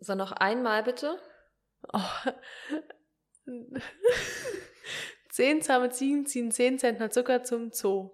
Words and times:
So, 0.00 0.14
noch 0.14 0.32
einmal 0.32 0.82
bitte. 0.82 1.18
Oh. 1.92 2.00
Zehn 5.30 5.62
zahme 5.62 5.90
Ziegen 5.90 6.26
ziehen 6.26 6.50
10 6.50 6.78
Zentner 6.78 7.10
Zucker 7.10 7.42
zum 7.44 7.70
Zoo. 7.72 8.10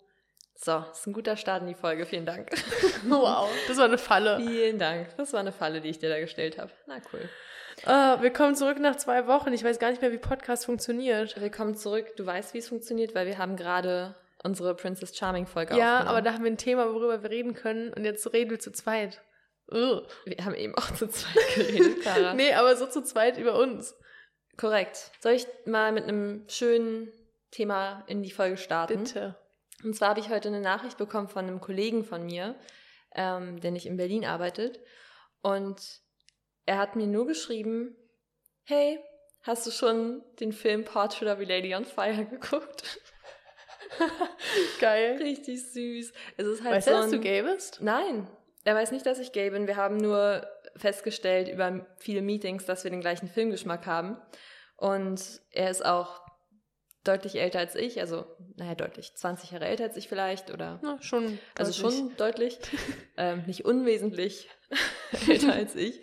So, 0.56 0.84
ist 0.92 1.06
ein 1.06 1.12
guter 1.12 1.36
Start 1.36 1.62
in 1.62 1.68
die 1.68 1.74
Folge. 1.74 2.06
Vielen 2.06 2.26
Dank. 2.26 2.50
Wow, 3.08 3.50
das 3.68 3.76
war 3.76 3.84
eine 3.84 3.98
Falle. 3.98 4.38
Vielen 4.38 4.78
Dank. 4.78 5.14
Das 5.18 5.32
war 5.34 5.40
eine 5.40 5.52
Falle, 5.52 5.80
die 5.82 5.90
ich 5.90 5.98
dir 5.98 6.08
da 6.08 6.18
gestellt 6.18 6.58
habe. 6.58 6.70
Na 6.86 6.96
cool. 7.12 7.28
Ah, 7.84 8.22
wir 8.22 8.32
kommen 8.32 8.54
zurück 8.54 8.78
nach 8.78 8.96
zwei 8.96 9.26
Wochen. 9.26 9.52
Ich 9.52 9.62
weiß 9.62 9.78
gar 9.78 9.90
nicht 9.90 10.00
mehr, 10.00 10.10
wie 10.12 10.16
Podcast 10.18 10.64
funktioniert. 10.64 11.38
Willkommen 11.40 11.74
zurück. 11.74 12.16
Du 12.16 12.24
weißt, 12.24 12.54
wie 12.54 12.58
es 12.58 12.68
funktioniert, 12.68 13.14
weil 13.14 13.26
wir 13.26 13.36
haben 13.36 13.56
gerade 13.56 14.14
unsere 14.42 14.74
Princess 14.74 15.14
Charming 15.16 15.46
Folge 15.46 15.76
Ja, 15.76 15.96
aufgenommen. 15.96 16.08
aber 16.08 16.22
da 16.22 16.32
haben 16.32 16.44
wir 16.44 16.50
ein 16.50 16.56
Thema, 16.56 16.88
worüber 16.94 17.22
wir 17.22 17.30
reden 17.30 17.52
können. 17.54 17.92
Und 17.92 18.04
jetzt 18.04 18.32
reden 18.32 18.50
wir 18.50 18.58
zu 18.60 18.70
zweit. 18.72 19.20
Ugh. 19.70 20.06
wir 20.24 20.44
haben 20.44 20.54
eben 20.54 20.74
auch 20.74 20.90
zu 20.92 21.08
zweit 21.08 21.54
geredet, 21.54 22.02
Clara. 22.02 22.34
Nee, 22.34 22.52
aber 22.52 22.76
so 22.76 22.86
zu 22.86 23.02
zweit 23.02 23.38
über 23.38 23.58
uns. 23.58 23.94
Korrekt. 24.56 25.10
Soll 25.20 25.32
ich 25.32 25.46
mal 25.66 25.92
mit 25.92 26.04
einem 26.04 26.44
schönen 26.48 27.10
Thema 27.50 28.04
in 28.06 28.22
die 28.22 28.30
Folge 28.30 28.56
starten? 28.56 29.04
Bitte. 29.04 29.36
Und 29.82 29.94
zwar 29.94 30.10
habe 30.10 30.20
ich 30.20 30.28
heute 30.28 30.48
eine 30.48 30.60
Nachricht 30.60 30.98
bekommen 30.98 31.28
von 31.28 31.46
einem 31.46 31.60
Kollegen 31.60 32.04
von 32.04 32.24
mir, 32.24 32.54
ähm, 33.14 33.60
der 33.60 33.70
nicht 33.70 33.86
in 33.86 33.96
Berlin 33.96 34.24
arbeitet. 34.24 34.80
Und 35.42 36.00
er 36.66 36.78
hat 36.78 36.96
mir 36.96 37.06
nur 37.06 37.26
geschrieben, 37.26 37.96
hey, 38.64 38.98
hast 39.42 39.66
du 39.66 39.70
schon 39.70 40.22
den 40.40 40.52
Film 40.52 40.84
Portrait 40.84 41.28
of 41.28 41.38
a 41.38 41.42
Lady 41.42 41.74
on 41.74 41.84
Fire 41.84 42.24
geguckt? 42.30 43.00
Geil. 44.80 45.18
Richtig 45.20 45.70
süß. 45.72 46.12
Es 46.36 46.46
ist 46.46 46.62
halt 46.62 46.76
Weißt 46.76 46.88
so 46.88 46.94
du, 46.94 47.00
dass 47.00 47.10
du 47.10 47.20
gay 47.20 47.42
bist? 47.42 47.80
Nein, 47.80 48.26
er 48.64 48.74
weiß 48.74 48.90
nicht, 48.92 49.06
dass 49.06 49.18
ich 49.18 49.32
gay 49.32 49.50
bin. 49.50 49.66
Wir 49.66 49.76
haben 49.76 49.96
nur 49.96 50.46
festgestellt 50.76 51.48
über 51.48 51.86
viele 51.98 52.22
Meetings, 52.22 52.64
dass 52.64 52.84
wir 52.84 52.90
den 52.90 53.00
gleichen 53.00 53.28
Filmgeschmack 53.28 53.86
haben. 53.86 54.16
Und 54.76 55.40
er 55.50 55.70
ist 55.70 55.84
auch 55.84 56.24
deutlich 57.04 57.36
älter 57.36 57.58
als 57.58 57.74
ich, 57.74 58.00
also, 58.00 58.24
naja, 58.56 58.74
deutlich, 58.74 59.14
20 59.14 59.50
Jahre 59.50 59.66
älter 59.66 59.84
als 59.84 59.96
ich 59.96 60.08
vielleicht 60.08 60.50
oder, 60.50 60.80
Na, 60.82 61.00
schon. 61.02 61.38
also 61.56 61.70
deutlich. 61.70 61.98
schon 61.98 62.16
deutlich, 62.16 62.58
ähm, 63.16 63.44
nicht 63.46 63.64
unwesentlich 63.64 64.48
älter 65.28 65.52
als 65.52 65.76
ich. 65.76 66.02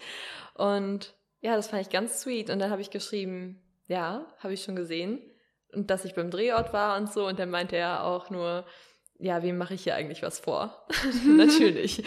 Und 0.53 1.15
ja, 1.41 1.55
das 1.55 1.67
fand 1.67 1.81
ich 1.81 1.89
ganz 1.89 2.21
sweet. 2.21 2.51
Und 2.51 2.59
dann 2.59 2.69
habe 2.69 2.81
ich 2.81 2.91
geschrieben, 2.91 3.61
ja, 3.87 4.27
habe 4.39 4.53
ich 4.53 4.63
schon 4.63 4.75
gesehen. 4.75 5.21
Und 5.73 5.89
dass 5.89 6.05
ich 6.05 6.13
beim 6.13 6.29
Drehort 6.29 6.71
war 6.71 6.97
und 6.97 7.11
so. 7.11 7.25
Und 7.25 7.39
dann 7.39 7.49
meinte 7.49 7.75
er 7.75 8.03
auch 8.03 8.29
nur, 8.29 8.65
ja, 9.21 9.43
wem 9.43 9.57
mache 9.57 9.75
ich 9.75 9.83
hier 9.83 9.95
eigentlich 9.95 10.23
was 10.23 10.39
vor? 10.39 10.85
Natürlich. 11.25 12.03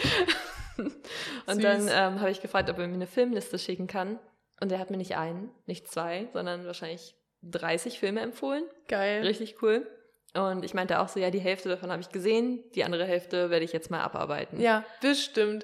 und 0.77 1.55
Süß. 1.55 1.63
dann 1.63 1.87
ähm, 1.87 2.19
habe 2.19 2.31
ich 2.31 2.41
gefragt, 2.41 2.69
ob 2.69 2.77
er 2.77 2.87
mir 2.87 2.93
eine 2.93 3.07
Filmliste 3.07 3.57
schicken 3.57 3.87
kann. 3.87 4.19
Und 4.61 4.71
er 4.71 4.79
hat 4.79 4.89
mir 4.89 4.97
nicht 4.97 5.17
einen, 5.17 5.51
nicht 5.65 5.89
zwei, 5.91 6.27
sondern 6.33 6.65
wahrscheinlich 6.65 7.15
30 7.43 7.99
Filme 7.99 8.21
empfohlen. 8.21 8.63
Geil. 8.87 9.21
Richtig 9.23 9.61
cool. 9.61 9.87
Und 10.33 10.65
ich 10.65 10.73
meinte 10.73 10.99
auch 10.99 11.07
so, 11.07 11.19
ja, 11.19 11.29
die 11.29 11.39
Hälfte 11.39 11.69
davon 11.69 11.91
habe 11.91 12.01
ich 12.01 12.09
gesehen, 12.09 12.63
die 12.73 12.83
andere 12.83 13.05
Hälfte 13.05 13.49
werde 13.49 13.63
ich 13.63 13.71
jetzt 13.71 13.89
mal 13.89 14.01
abarbeiten. 14.01 14.59
Ja, 14.59 14.83
bestimmt. 15.01 15.63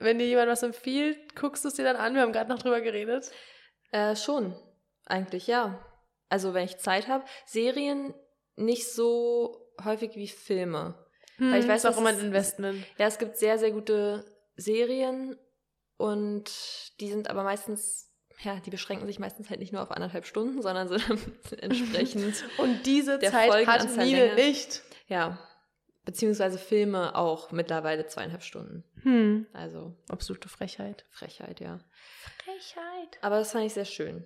Wenn 0.00 0.18
dir 0.18 0.26
jemand 0.26 0.48
was 0.48 0.64
empfiehlt, 0.64 1.36
guckst 1.36 1.64
du 1.64 1.68
es 1.68 1.74
dir 1.74 1.84
dann 1.84 1.96
an. 1.96 2.14
Wir 2.14 2.22
haben 2.22 2.32
gerade 2.32 2.50
noch 2.50 2.58
drüber 2.58 2.80
geredet. 2.80 3.30
Äh, 3.92 4.16
schon, 4.16 4.56
eigentlich 5.06 5.46
ja. 5.46 5.84
Also 6.28 6.52
wenn 6.52 6.64
ich 6.64 6.78
Zeit 6.78 7.06
habe. 7.06 7.24
Serien 7.46 8.12
nicht 8.56 8.92
so 8.92 9.67
häufig 9.84 10.14
wie 10.16 10.28
Filme. 10.28 10.94
Weil 11.38 11.60
ich 11.60 11.68
weiß, 11.68 11.84
ist 11.84 11.90
auch 11.90 11.98
immer 11.98 12.08
ein 12.08 12.18
Investment. 12.18 12.84
Ja, 12.98 13.06
es 13.06 13.18
gibt 13.18 13.36
sehr, 13.36 13.58
sehr 13.58 13.70
gute 13.70 14.24
Serien 14.56 15.36
und 15.96 16.50
die 17.00 17.08
sind 17.08 17.30
aber 17.30 17.44
meistens, 17.44 18.10
ja, 18.42 18.58
die 18.58 18.70
beschränken 18.70 19.06
sich 19.06 19.20
meistens 19.20 19.48
halt 19.48 19.60
nicht 19.60 19.72
nur 19.72 19.82
auf 19.82 19.92
anderthalb 19.92 20.26
Stunden, 20.26 20.62
sondern 20.62 20.88
sind 20.88 21.02
entsprechend, 21.62 22.44
Und 22.58 22.86
diese 22.86 23.18
der 23.20 23.30
Zeit 23.30 23.50
hat 23.50 23.82
Folgenanzahl 23.82 24.04
Nile 24.04 24.34
nicht. 24.34 24.82
ja, 25.06 25.38
beziehungsweise 26.04 26.58
Filme 26.58 27.14
auch 27.14 27.52
mittlerweile 27.52 28.06
zweieinhalb 28.06 28.42
Stunden. 28.42 28.82
Hm. 29.02 29.46
Also 29.52 29.94
Absolute 30.08 30.48
Frechheit. 30.48 31.04
Frechheit, 31.10 31.60
ja. 31.60 31.78
Frechheit. 32.44 33.18
Aber 33.20 33.38
das 33.38 33.52
fand 33.52 33.66
ich 33.66 33.74
sehr 33.74 33.84
schön. 33.84 34.24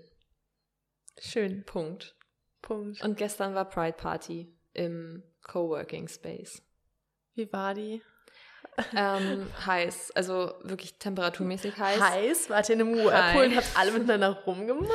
Schön. 1.19 1.65
Punkt. 1.65 2.17
Punkt. 2.63 3.03
Und 3.03 3.19
gestern 3.19 3.55
war 3.55 3.69
Pride 3.69 3.97
Party 3.99 4.57
im 4.73 5.23
Coworking 5.43 6.09
Space. 6.09 6.63
Wie 7.35 7.53
war 7.53 7.75
die? 7.75 8.03
ähm, 8.97 9.47
heiß, 9.67 10.13
also 10.13 10.55
wirklich 10.63 10.99
temperaturmäßig 10.99 11.77
heiß. 11.77 12.01
Heiß? 12.01 12.51
Wart 12.51 12.69
ihr 12.69 12.75
in 12.77 12.81
einem 12.83 12.95
Whirlpool 12.95 13.13
Hi. 13.13 13.47
und 13.47 13.57
habt 13.57 13.71
alle 13.77 13.93
miteinander 13.93 14.31
rumgemacht? 14.47 14.91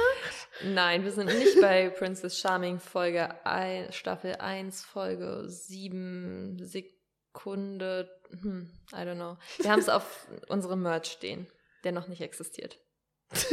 Nein, 0.63 1.03
wir 1.03 1.11
sind 1.11 1.27
nicht 1.27 1.61
bei 1.61 1.89
Princess 1.97 2.39
Charming 2.39 2.79
Folge 2.79 3.29
ein, 3.45 3.91
Staffel 3.91 4.35
1, 4.35 4.83
Folge 4.83 5.43
7, 5.47 6.59
Sekunde, 6.63 8.09
hm, 8.41 8.71
I 8.91 8.95
don't 8.95 9.15
know. 9.15 9.37
Wir 9.59 9.71
haben 9.71 9.79
es 9.79 9.89
auf 9.89 10.27
unserem 10.47 10.81
Merch 10.81 11.11
stehen, 11.11 11.47
der 11.83 11.91
noch 11.91 12.07
nicht 12.07 12.21
existiert. 12.21 12.79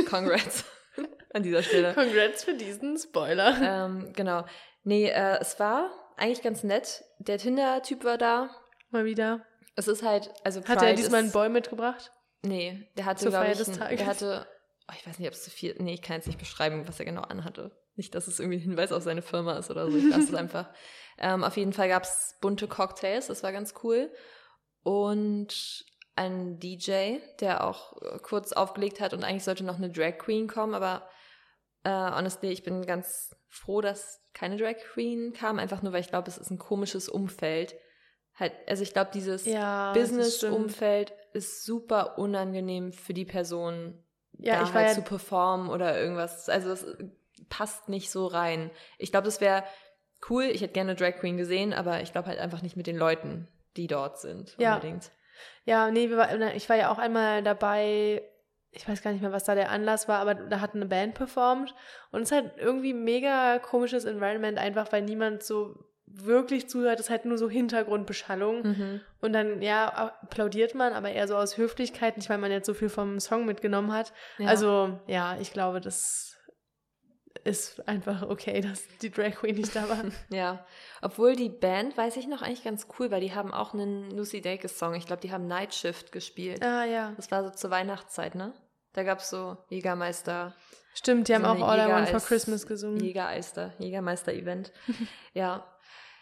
Congrats 0.08 0.64
an 1.34 1.42
dieser 1.42 1.62
Stelle. 1.62 1.92
Congrats 1.94 2.44
für 2.44 2.54
diesen 2.54 2.96
Spoiler. 2.96 3.86
ähm, 3.86 4.12
genau. 4.14 4.46
Nee, 4.84 5.08
äh, 5.08 5.38
es 5.40 5.58
war 5.58 5.90
eigentlich 6.16 6.42
ganz 6.42 6.62
nett. 6.62 7.04
Der 7.18 7.38
Tinder-Typ 7.38 8.04
war 8.04 8.18
da. 8.18 8.50
Mal 8.90 9.04
wieder. 9.04 9.44
Es 9.76 9.88
ist 9.88 10.02
halt, 10.02 10.30
also 10.44 10.60
Hat 10.60 10.68
er 10.68 10.76
Pride 10.76 10.94
diesmal 10.94 11.18
einen 11.20 11.28
ist, 11.28 11.32
Boy 11.32 11.48
mitgebracht? 11.48 12.12
Nee, 12.42 12.88
der 12.96 13.06
hatte, 13.06 13.28
glaube 13.28 13.50
ich, 13.50 13.68
ein- 13.80 13.96
der 13.96 14.06
hatte, 14.06 14.46
oh, 14.88 14.92
ich 14.96 15.06
weiß 15.06 15.18
nicht, 15.18 15.28
ob 15.28 15.34
es 15.34 15.42
zu 15.44 15.50
viel, 15.50 15.74
nee, 15.78 15.94
ich 15.94 16.02
kann 16.02 16.16
jetzt 16.16 16.26
nicht 16.26 16.38
beschreiben, 16.38 16.86
was 16.86 16.98
er 16.98 17.04
genau 17.06 17.22
anhatte. 17.22 17.72
Nicht, 17.96 18.14
dass 18.14 18.26
es 18.28 18.38
irgendwie 18.38 18.58
ein 18.58 18.62
Hinweis 18.62 18.92
auf 18.92 19.02
seine 19.02 19.22
Firma 19.22 19.54
ist 19.58 19.70
oder 19.70 19.90
so, 19.90 19.96
ich 19.96 20.04
lasse 20.04 20.24
es 20.24 20.34
einfach. 20.34 20.68
Ähm, 21.18 21.42
auf 21.42 21.56
jeden 21.56 21.72
Fall 21.72 21.88
gab 21.88 22.02
es 22.04 22.36
bunte 22.40 22.68
Cocktails, 22.68 23.28
das 23.28 23.42
war 23.42 23.52
ganz 23.52 23.74
cool. 23.82 24.12
Und 24.82 25.84
ein 26.16 26.60
DJ, 26.60 27.18
der 27.40 27.64
auch 27.64 28.00
äh, 28.02 28.18
kurz 28.22 28.52
aufgelegt 28.52 29.00
hat 29.00 29.14
und 29.14 29.24
eigentlich 29.24 29.44
sollte 29.44 29.64
noch 29.64 29.76
eine 29.78 29.90
Drag 29.90 30.18
Queen 30.18 30.46
kommen, 30.46 30.74
aber 30.74 31.08
äh, 31.84 31.90
honestly, 31.90 32.50
ich 32.50 32.62
bin 32.62 32.84
ganz 32.86 33.36
froh, 33.48 33.80
dass 33.80 34.20
keine 34.32 34.56
Drag 34.56 34.76
Queen 34.92 35.32
kam, 35.32 35.58
einfach 35.58 35.82
nur, 35.82 35.92
weil 35.92 36.00
ich 36.00 36.08
glaube, 36.08 36.28
es 36.28 36.38
ist 36.38 36.50
ein 36.50 36.58
komisches 36.58 37.08
Umfeld. 37.08 37.74
Halt, 38.34 38.52
also 38.66 38.82
ich 38.82 38.92
glaube, 38.92 39.10
dieses 39.14 39.46
Ja. 39.46 39.92
Business-Umfeld 39.92 41.12
ist 41.32 41.64
super 41.64 42.18
unangenehm 42.18 42.92
für 42.92 43.14
die 43.14 43.24
Person, 43.24 44.02
Ja, 44.38 44.60
da 44.60 44.72
halt 44.72 44.88
ja- 44.88 44.94
zu 44.94 45.02
performen 45.02 45.68
oder 45.70 45.98
irgendwas. 46.00 46.48
Also 46.48 46.72
es 46.72 46.84
passt 47.48 47.88
nicht 47.88 48.10
so 48.10 48.26
rein. 48.26 48.70
Ich 48.98 49.12
glaube, 49.12 49.26
das 49.26 49.40
wäre 49.40 49.62
cool. 50.28 50.44
Ich 50.44 50.62
hätte 50.62 50.72
gerne 50.72 50.96
Drag 50.96 51.12
Queen 51.20 51.36
gesehen, 51.36 51.72
aber 51.72 52.00
ich 52.00 52.10
glaube 52.12 52.28
halt 52.28 52.40
einfach 52.40 52.62
nicht 52.62 52.76
mit 52.76 52.86
den 52.88 52.96
Leuten, 52.96 53.46
die 53.76 53.86
dort 53.86 54.18
sind. 54.18 54.56
Ja. 54.58 54.74
Unbedingt. 54.74 55.12
Ja, 55.64 55.90
nee, 55.90 56.06
ich 56.54 56.68
war 56.68 56.76
ja 56.76 56.90
auch 56.90 56.98
einmal 56.98 57.42
dabei, 57.42 58.22
ich 58.74 58.88
weiß 58.88 59.02
gar 59.02 59.12
nicht 59.12 59.22
mehr, 59.22 59.32
was 59.32 59.44
da 59.44 59.54
der 59.54 59.70
Anlass 59.70 60.08
war, 60.08 60.18
aber 60.18 60.34
da 60.34 60.60
hat 60.60 60.74
eine 60.74 60.86
Band 60.86 61.14
performt 61.14 61.74
und 62.10 62.22
es 62.22 62.30
ist 62.30 62.36
halt 62.36 62.52
irgendwie 62.58 62.92
mega 62.94 63.58
komisches 63.60 64.04
Environment, 64.04 64.58
einfach 64.58 64.90
weil 64.92 65.02
niemand 65.02 65.42
so 65.42 65.74
wirklich 66.06 66.68
zuhört, 66.68 67.00
es 67.00 67.06
ist 67.06 67.10
halt 67.10 67.24
nur 67.24 67.38
so 67.38 67.48
Hintergrundbeschallung 67.50 68.62
Mhm. 68.62 69.00
und 69.20 69.32
dann, 69.32 69.62
ja, 69.62 69.88
applaudiert 69.88 70.74
man, 70.74 70.92
aber 70.92 71.10
eher 71.10 71.26
so 71.26 71.36
aus 71.36 71.56
Höflichkeit, 71.56 72.16
nicht 72.16 72.28
weil 72.30 72.38
man 72.38 72.52
jetzt 72.52 72.66
so 72.66 72.74
viel 72.74 72.88
vom 72.88 73.18
Song 73.20 73.46
mitgenommen 73.46 73.92
hat. 73.92 74.12
Ja. 74.38 74.48
Also, 74.48 75.00
ja, 75.08 75.36
ich 75.40 75.52
glaube, 75.52 75.80
das 75.80 76.36
ist 77.42 77.86
einfach 77.88 78.22
okay, 78.22 78.60
dass 78.60 78.86
die 79.02 79.10
Drag 79.10 79.32
Queen 79.32 79.56
nicht 79.56 79.74
da 79.74 79.88
war. 79.88 80.04
Ja, 80.30 80.64
obwohl 81.02 81.36
die 81.36 81.48
Band, 81.48 81.96
weiß 81.96 82.16
ich 82.16 82.26
noch, 82.28 82.42
eigentlich 82.42 82.64
ganz 82.64 82.86
cool, 82.98 83.10
weil 83.10 83.20
die 83.20 83.34
haben 83.34 83.52
auch 83.52 83.74
einen 83.74 84.10
Lucy 84.12 84.40
Dacus 84.40 84.78
Song. 84.78 84.94
Ich 84.94 85.06
glaube, 85.06 85.20
die 85.20 85.32
haben 85.32 85.46
Night 85.46 85.74
Shift 85.74 86.12
gespielt. 86.12 86.62
ah, 86.64 86.84
ja. 86.84 87.12
Das 87.16 87.30
war 87.30 87.42
so 87.44 87.50
zur 87.50 87.70
Weihnachtszeit, 87.70 88.34
ne? 88.34 88.52
Da 88.94 89.02
gab 89.02 89.18
es 89.18 89.28
so 89.28 89.58
Jägermeister, 89.68 90.54
Stimmt, 90.94 91.28
die 91.28 91.34
haben 91.34 91.42
So 91.42 91.48
auch 91.48 91.54
eine 91.54 91.64
All 91.64 91.88
I 91.88 91.92
Want 91.92 92.08
for 92.08 92.20
Christmas 92.20 92.66
gesungen. 92.66 93.00
Jägereister, 93.00 93.74
Jägermeister-Event. 93.78 94.72
ja. 95.34 95.66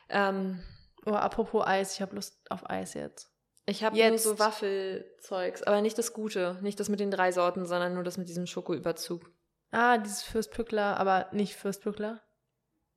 Ähm, 0.08 0.62
Oh, 1.04 1.12
apropos 1.12 1.66
Eis, 1.66 1.94
ich 1.94 2.02
habe 2.02 2.14
Lust 2.14 2.38
auf 2.50 2.68
Eis 2.70 2.94
jetzt. 2.94 3.30
ich 3.66 3.82
habe 3.82 3.96
nur 3.96 4.04
Jetzt. 4.04 4.22
so 4.22 4.38
Waffelzeugs, 4.38 5.62
aber 5.62 5.80
nicht 5.80 5.98
das 5.98 6.12
Gute. 6.12 6.58
Nicht 6.62 6.78
das 6.78 6.88
mit 6.88 7.00
den 7.00 7.10
drei 7.10 7.32
Sorten, 7.32 7.66
sondern 7.66 7.94
nur 7.94 8.04
das 8.04 8.18
mit 8.18 8.28
diesem 8.28 8.46
Schokoüberzug. 8.46 9.28
Ah, 9.72 9.98
dieses 9.98 10.22
Fürstpückler, 10.22 10.98
aber 10.98 11.28
nicht 11.32 11.56
Fürstpückler. 11.56 12.20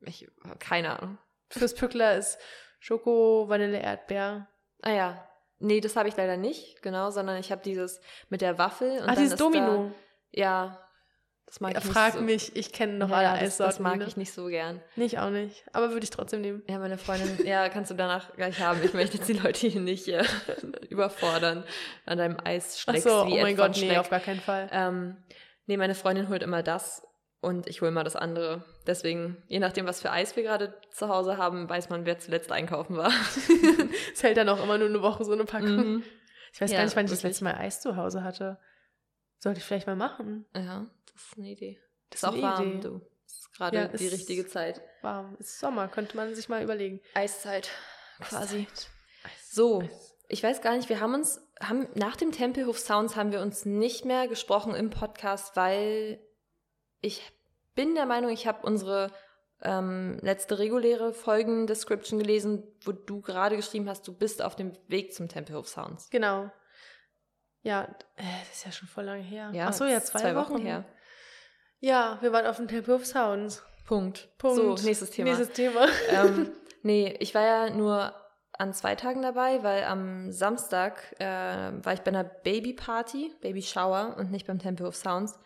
Ich, 0.01 0.27
keine 0.59 0.99
Ahnung. 0.99 1.17
Fürstpückler 1.49 2.15
ist 2.17 2.37
Schoko, 2.79 3.45
Vanille, 3.47 3.79
Erdbeer. 3.79 4.47
Ah 4.81 4.91
ja. 4.91 5.29
Nee, 5.59 5.79
das 5.79 5.95
habe 5.95 6.09
ich 6.09 6.17
leider 6.17 6.37
nicht, 6.37 6.81
genau, 6.81 7.11
sondern 7.11 7.37
ich 7.37 7.51
habe 7.51 7.61
dieses 7.63 8.01
mit 8.29 8.41
der 8.41 8.57
Waffel. 8.57 8.91
Und 8.91 9.03
ah, 9.03 9.07
dann 9.07 9.15
dieses 9.15 9.33
ist 9.33 9.39
Domino. 9.39 9.85
Da, 9.85 10.39
ja, 10.39 10.85
das 11.45 11.59
mag 11.59 11.73
Ja, 11.73 11.79
ich 11.79 11.85
nicht 11.85 11.93
frag 11.93 12.13
so. 12.13 12.21
mich, 12.21 12.55
ich 12.55 12.71
kenne 12.73 12.93
noch 12.93 13.09
ja, 13.09 13.17
alle 13.17 13.37
ja, 13.37 13.43
das, 13.43 13.57
das 13.57 13.79
mag 13.79 13.99
ne? 13.99 14.05
ich 14.05 14.17
nicht 14.17 14.33
so 14.33 14.47
gern. 14.47 14.81
Nicht, 14.95 15.19
auch 15.19 15.29
nicht. 15.29 15.63
Aber 15.73 15.91
würde 15.91 16.03
ich 16.03 16.09
trotzdem 16.09 16.41
nehmen. 16.41 16.63
Ja, 16.67 16.79
meine 16.79 16.97
Freundin, 16.97 17.45
ja, 17.45 17.69
kannst 17.69 17.91
du 17.91 17.95
danach 17.95 18.33
gleich 18.35 18.59
haben. 18.59 18.81
Ich 18.83 18.93
möchte 18.93 19.17
jetzt 19.17 19.29
die 19.29 19.33
Leute 19.33 19.67
hier 19.67 19.81
nicht 19.81 20.07
äh, 20.07 20.23
überfordern 20.89 21.63
an 22.05 22.17
deinem 22.17 22.37
Ach 22.39 22.45
Eisschlecks 22.45 23.03
so, 23.03 23.27
wie 23.27 23.39
oh 23.39 23.41
mein 23.41 23.55
Gott, 23.55 23.77
nee, 23.77 23.97
auf 23.97 24.09
gar 24.09 24.19
keinen 24.19 24.41
Fall. 24.41 24.69
Ähm, 24.71 25.17
nee, 25.67 25.77
meine 25.77 25.95
Freundin 25.95 26.29
holt 26.29 26.43
immer 26.43 26.63
das 26.63 27.03
und 27.45 27.67
ich 27.67 27.81
hole 27.81 27.91
mal 27.91 28.03
das 28.03 28.15
andere. 28.15 28.63
Deswegen, 28.87 29.41
je 29.47 29.59
nachdem, 29.59 29.85
was 29.85 30.01
für 30.01 30.11
Eis 30.11 30.35
wir 30.35 30.43
gerade 30.43 30.73
zu 30.91 31.07
Hause 31.07 31.37
haben, 31.37 31.69
weiß 31.69 31.89
man, 31.89 32.05
wer 32.05 32.19
zuletzt 32.19 32.51
einkaufen 32.51 32.97
war. 32.97 33.11
Es 34.13 34.23
hält 34.23 34.37
dann 34.37 34.49
auch 34.49 34.63
immer 34.63 34.77
nur 34.77 34.87
eine 34.89 35.01
Woche 35.01 35.23
so 35.25 35.33
eine 35.33 35.45
Packung. 35.45 35.75
Mhm. 35.75 36.03
Ich 36.53 36.61
weiß 36.61 36.71
Ja, 36.71 36.77
gar 36.77 36.85
nicht, 36.85 36.95
wann 36.95 37.05
ich 37.05 37.11
das 37.11 37.19
wirklich. 37.19 37.31
letzte 37.39 37.43
Mal 37.43 37.55
Eis 37.55 37.81
zu 37.81 37.95
Hause 37.97 38.23
hatte. 38.23 38.57
Sollte 39.39 39.59
ich 39.59 39.65
vielleicht 39.65 39.87
mal 39.87 39.95
machen. 39.97 40.45
Ja, 40.55 40.85
das 41.13 41.23
ist 41.23 41.37
eine 41.37 41.49
Idee. 41.49 41.79
Das 42.09 42.23
ist 42.23 42.29
auch 42.29 42.41
warm, 42.41 42.71
Idee. 42.77 42.79
du. 42.81 43.01
Das 43.25 43.33
ist 43.39 43.51
gerade 43.53 43.77
Ja, 43.77 43.87
die 43.89 44.07
richtige 44.07 44.47
Zeit. 44.47 44.81
Warm. 45.01 45.35
Ist 45.39 45.59
Sommer, 45.59 45.87
könnte 45.89 46.15
man 46.15 46.33
sich 46.33 46.47
mal 46.49 46.63
überlegen. 46.63 47.01
Eiszeit, 47.13 47.69
quasi. 48.21 48.59
Eiszeit. 48.69 48.89
Eis. 49.25 49.51
So, 49.51 49.81
Eis. 49.81 50.15
ich 50.29 50.41
weiß 50.43 50.61
gar 50.61 50.75
nicht, 50.77 50.87
wir 50.89 51.01
haben 51.01 51.13
uns, 51.13 51.41
haben, 51.59 51.87
nach 51.95 52.15
dem 52.15 52.31
Tempelhof 52.31 52.79
Sounds 52.79 53.15
haben 53.17 53.31
wir 53.33 53.41
uns 53.41 53.65
nicht 53.65 54.05
mehr 54.05 54.27
gesprochen 54.29 54.73
im 54.75 54.89
Podcast, 54.91 55.55
weil 55.57 56.19
ich 57.01 57.21
bin 57.75 57.95
der 57.95 58.05
Meinung, 58.05 58.31
ich 58.31 58.47
habe 58.47 58.65
unsere 58.65 59.11
ähm, 59.61 60.17
letzte 60.21 60.59
reguläre 60.59 61.13
Folgen-Description 61.13 62.19
gelesen, 62.19 62.63
wo 62.83 62.91
du 62.91 63.21
gerade 63.21 63.55
geschrieben 63.55 63.89
hast, 63.89 64.07
du 64.07 64.13
bist 64.13 64.41
auf 64.41 64.55
dem 64.55 64.73
Weg 64.87 65.13
zum 65.13 65.27
Tempelhof 65.27 65.67
Sounds. 65.67 66.09
Genau. 66.09 66.51
Ja, 67.61 67.83
äh, 68.15 68.23
das 68.47 68.57
ist 68.57 68.65
ja 68.65 68.71
schon 68.71 68.87
voll 68.87 69.05
lange 69.05 69.23
her. 69.23 69.49
Ja, 69.53 69.67
Ach 69.69 69.73
so, 69.73 69.85
ja, 69.85 70.01
zwei, 70.01 70.35
Wochen 70.35 70.59
her. 70.59 70.85
Ja, 71.79 72.19
wir 72.21 72.31
waren 72.31 72.45
auf 72.45 72.57
dem 72.57 72.67
Temple 72.67 72.95
of 72.95 73.05
Sounds. 73.05 73.63
Punkt. 73.85 74.29
Punkt. 74.37 74.79
So, 74.79 74.85
nächstes 74.85 75.11
Thema. 75.11 75.29
Nächstes 75.29 75.55
Thema. 75.55 75.87
ähm, 76.09 76.51
nee, 76.83 77.15
ich 77.19 77.33
war 77.33 77.43
ja 77.43 77.69
nur 77.69 78.13
an 78.53 78.73
zwei 78.73 78.95
Tagen 78.95 79.21
dabei, 79.21 79.63
weil 79.63 79.83
am 79.83 80.31
Samstag 80.31 81.15
äh, 81.19 81.25
war 81.25 81.93
ich 81.93 82.01
bei 82.01 82.09
einer 82.09 82.23
Babyparty, 82.23 83.33
Baby 83.41 83.61
Shower 83.61 84.15
und 84.17 84.31
nicht 84.31 84.47
beim 84.47 84.59
Temple 84.59 84.87
of 84.87 84.95
Sounds. 84.95 85.37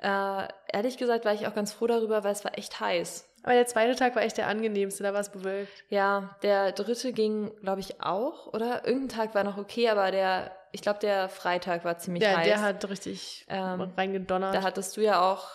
Äh, 0.00 0.48
ehrlich 0.72 0.96
gesagt 0.96 1.24
war 1.24 1.34
ich 1.34 1.46
auch 1.46 1.54
ganz 1.54 1.72
froh 1.72 1.86
darüber, 1.86 2.22
weil 2.24 2.32
es 2.32 2.44
war 2.44 2.56
echt 2.56 2.78
heiß. 2.80 3.28
Aber 3.42 3.54
der 3.54 3.66
zweite 3.66 3.94
Tag 3.96 4.14
war 4.16 4.22
echt 4.22 4.36
der 4.36 4.46
angenehmste, 4.48 5.02
da 5.02 5.12
war 5.12 5.20
es 5.20 5.30
bewölkt. 5.30 5.84
Ja, 5.88 6.36
der 6.42 6.72
dritte 6.72 7.12
ging, 7.12 7.52
glaube 7.62 7.80
ich, 7.80 8.00
auch, 8.02 8.46
oder? 8.52 8.86
Irgendein 8.86 9.16
Tag 9.16 9.34
war 9.34 9.44
noch 9.44 9.56
okay, 9.58 9.88
aber 9.88 10.10
der, 10.10 10.50
ich 10.72 10.82
glaube, 10.82 10.98
der 11.00 11.28
Freitag 11.28 11.84
war 11.84 11.98
ziemlich 11.98 12.22
Der, 12.24 12.36
heiß. 12.36 12.46
der 12.46 12.60
hat 12.60 12.88
richtig 12.88 13.46
Ähm, 13.48 13.92
reingedonnert. 13.96 14.54
Da 14.54 14.62
hattest 14.62 14.96
du 14.96 15.00
ja 15.00 15.20
auch, 15.20 15.48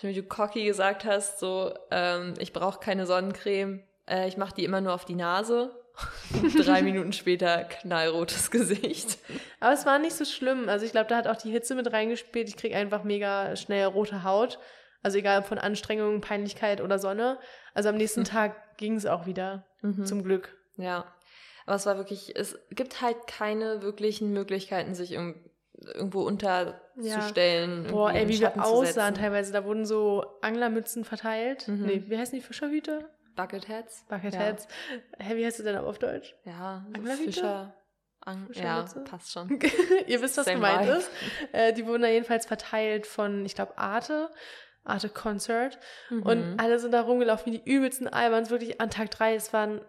wie 0.00 0.12
du 0.14 0.22
cocky 0.24 0.64
gesagt 0.64 1.04
hast, 1.04 1.38
so, 1.38 1.72
ähm, 1.90 2.34
ich 2.38 2.52
brauche 2.52 2.80
keine 2.80 3.06
Sonnencreme, 3.06 3.82
äh, 4.08 4.26
ich 4.28 4.36
mache 4.36 4.54
die 4.54 4.64
immer 4.64 4.80
nur 4.80 4.92
auf 4.94 5.04
die 5.04 5.14
Nase. 5.14 5.70
Drei 6.56 6.82
Minuten 6.82 7.12
später 7.12 7.64
knallrotes 7.64 8.50
Gesicht. 8.50 9.18
Aber 9.60 9.72
es 9.72 9.86
war 9.86 9.98
nicht 9.98 10.14
so 10.16 10.24
schlimm. 10.24 10.68
Also 10.68 10.84
ich 10.86 10.92
glaube, 10.92 11.08
da 11.08 11.16
hat 11.16 11.26
auch 11.26 11.36
die 11.36 11.50
Hitze 11.50 11.74
mit 11.74 11.92
reingespielt. 11.92 12.48
Ich 12.48 12.56
kriege 12.56 12.76
einfach 12.76 13.04
mega 13.04 13.54
schnell 13.56 13.84
rote 13.86 14.24
Haut. 14.24 14.58
Also 15.02 15.18
egal 15.18 15.40
ob 15.40 15.46
von 15.46 15.58
Anstrengung, 15.58 16.20
Peinlichkeit 16.20 16.80
oder 16.80 16.98
Sonne. 16.98 17.38
Also 17.74 17.88
am 17.88 17.96
nächsten 17.96 18.24
Tag 18.24 18.76
ging 18.78 18.96
es 18.96 19.06
auch 19.06 19.26
wieder. 19.26 19.66
Mhm. 19.82 20.06
Zum 20.06 20.22
Glück. 20.22 20.56
Ja. 20.76 21.12
Aber 21.66 21.76
es 21.76 21.86
war 21.86 21.96
wirklich, 21.96 22.34
es 22.34 22.58
gibt 22.70 23.00
halt 23.02 23.26
keine 23.26 23.82
wirklichen 23.82 24.32
Möglichkeiten, 24.32 24.94
sich 24.94 25.12
irg 25.12 25.36
irgendwo 25.94 26.22
unterzustellen. 26.22 27.88
Boah, 27.90 28.10
irgendwie 28.12 28.20
ey, 28.20 28.28
wie 28.28 28.40
wir 28.40 28.64
aussahen 28.64 29.14
teilweise. 29.16 29.52
Da 29.52 29.64
wurden 29.64 29.84
so 29.84 30.24
Anglermützen 30.40 31.04
verteilt. 31.04 31.66
Mhm. 31.66 31.86
Nee, 31.86 32.02
wie 32.06 32.16
heißen 32.16 32.38
die 32.38 32.44
Fischerhüte? 32.44 33.08
Bucketheads. 33.34 34.04
Bucketheads. 34.08 34.68
Hä, 35.18 35.36
wie 35.36 35.44
heißt 35.44 35.58
du 35.58 35.62
denn 35.62 35.76
auf 35.76 35.98
Deutsch? 35.98 36.34
Ja, 36.44 36.86
ja 36.94 37.16
so? 37.16 37.22
Fischer. 37.22 37.74
An 38.24 38.48
ja, 38.52 38.84
passt 39.04 39.32
schon. 39.32 39.58
Ihr 40.06 40.22
wisst, 40.22 40.36
was 40.36 40.44
Same 40.44 40.56
gemeint 40.56 40.82
vibe. 40.82 40.96
ist. 40.98 41.10
Äh, 41.50 41.72
die 41.72 41.86
wurden 41.86 42.02
da 42.02 42.08
jedenfalls 42.08 42.46
verteilt 42.46 43.06
von, 43.06 43.44
ich 43.44 43.56
glaube, 43.56 43.76
Arte. 43.78 44.30
Arte 44.84 45.08
Concert. 45.08 45.78
Mhm. 46.08 46.22
Und 46.22 46.60
alle 46.60 46.78
sind 46.78 46.92
da 46.92 47.00
rumgelaufen 47.00 47.52
wie 47.52 47.58
die 47.58 47.70
übelsten 47.70 48.08
Alberns. 48.08 48.50
Wirklich 48.50 48.80
an 48.80 48.90
Tag 48.90 49.10
drei, 49.10 49.34
es 49.34 49.52
waren 49.52 49.80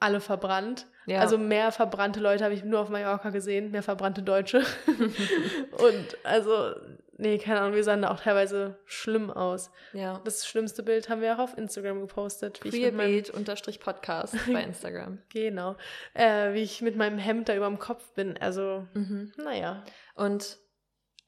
alle 0.00 0.20
verbrannt. 0.20 0.86
ja. 1.06 1.20
Also 1.20 1.38
mehr 1.38 1.72
verbrannte 1.72 2.20
Leute 2.20 2.44
habe 2.44 2.54
ich 2.54 2.64
nur 2.64 2.80
auf 2.80 2.88
Mallorca 2.88 3.30
gesehen, 3.30 3.70
mehr 3.70 3.82
verbrannte 3.82 4.22
Deutsche. 4.22 4.62
und 4.86 6.24
also, 6.24 6.74
nee, 7.16 7.38
keine 7.38 7.60
Ahnung, 7.60 7.74
wir 7.74 7.84
sahen 7.84 8.02
da 8.02 8.10
auch 8.10 8.20
teilweise 8.20 8.78
schlimm 8.84 9.30
aus. 9.30 9.70
ja. 9.92 10.20
Das 10.24 10.46
schlimmste 10.46 10.82
Bild 10.82 11.08
haben 11.08 11.20
wir 11.20 11.34
auch 11.34 11.38
auf 11.38 11.58
Instagram 11.58 12.00
gepostet. 12.00 12.60
Wie 12.62 12.68
ich 12.68 12.74
mit 12.84 12.94
meinem, 12.94 13.22
Queerbeat-Podcast 13.22 14.36
bei 14.52 14.62
Instagram. 14.64 15.22
genau, 15.32 15.76
äh, 16.14 16.52
wie 16.54 16.62
ich 16.62 16.80
mit 16.82 16.96
meinem 16.96 17.18
Hemd 17.18 17.48
da 17.48 17.54
über 17.56 17.66
dem 17.66 17.78
Kopf 17.78 18.12
bin. 18.14 18.36
Also, 18.38 18.86
Mhm. 18.94 19.32
naja. 19.36 19.84
Und 20.14 20.58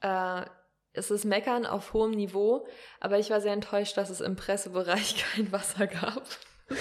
äh, 0.02 0.42
es 0.92 1.10
ist 1.10 1.24
Meckern 1.24 1.66
auf 1.66 1.92
hohem 1.92 2.12
Niveau, 2.12 2.66
aber 3.00 3.18
ich 3.18 3.28
war 3.30 3.40
sehr 3.40 3.52
enttäuscht, 3.52 3.96
dass 3.96 4.08
es 4.10 4.20
im 4.20 4.34
Pressebereich 4.36 5.16
kein 5.34 5.52
Wasser 5.52 5.86
gab. 5.86 6.22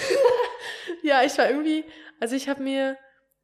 Ja, 1.04 1.22
ich 1.24 1.38
war 1.38 1.48
irgendwie, 1.50 1.86
also 2.19 2.36
ich 2.36 2.50
habe 2.50 2.62
mir 2.63 2.98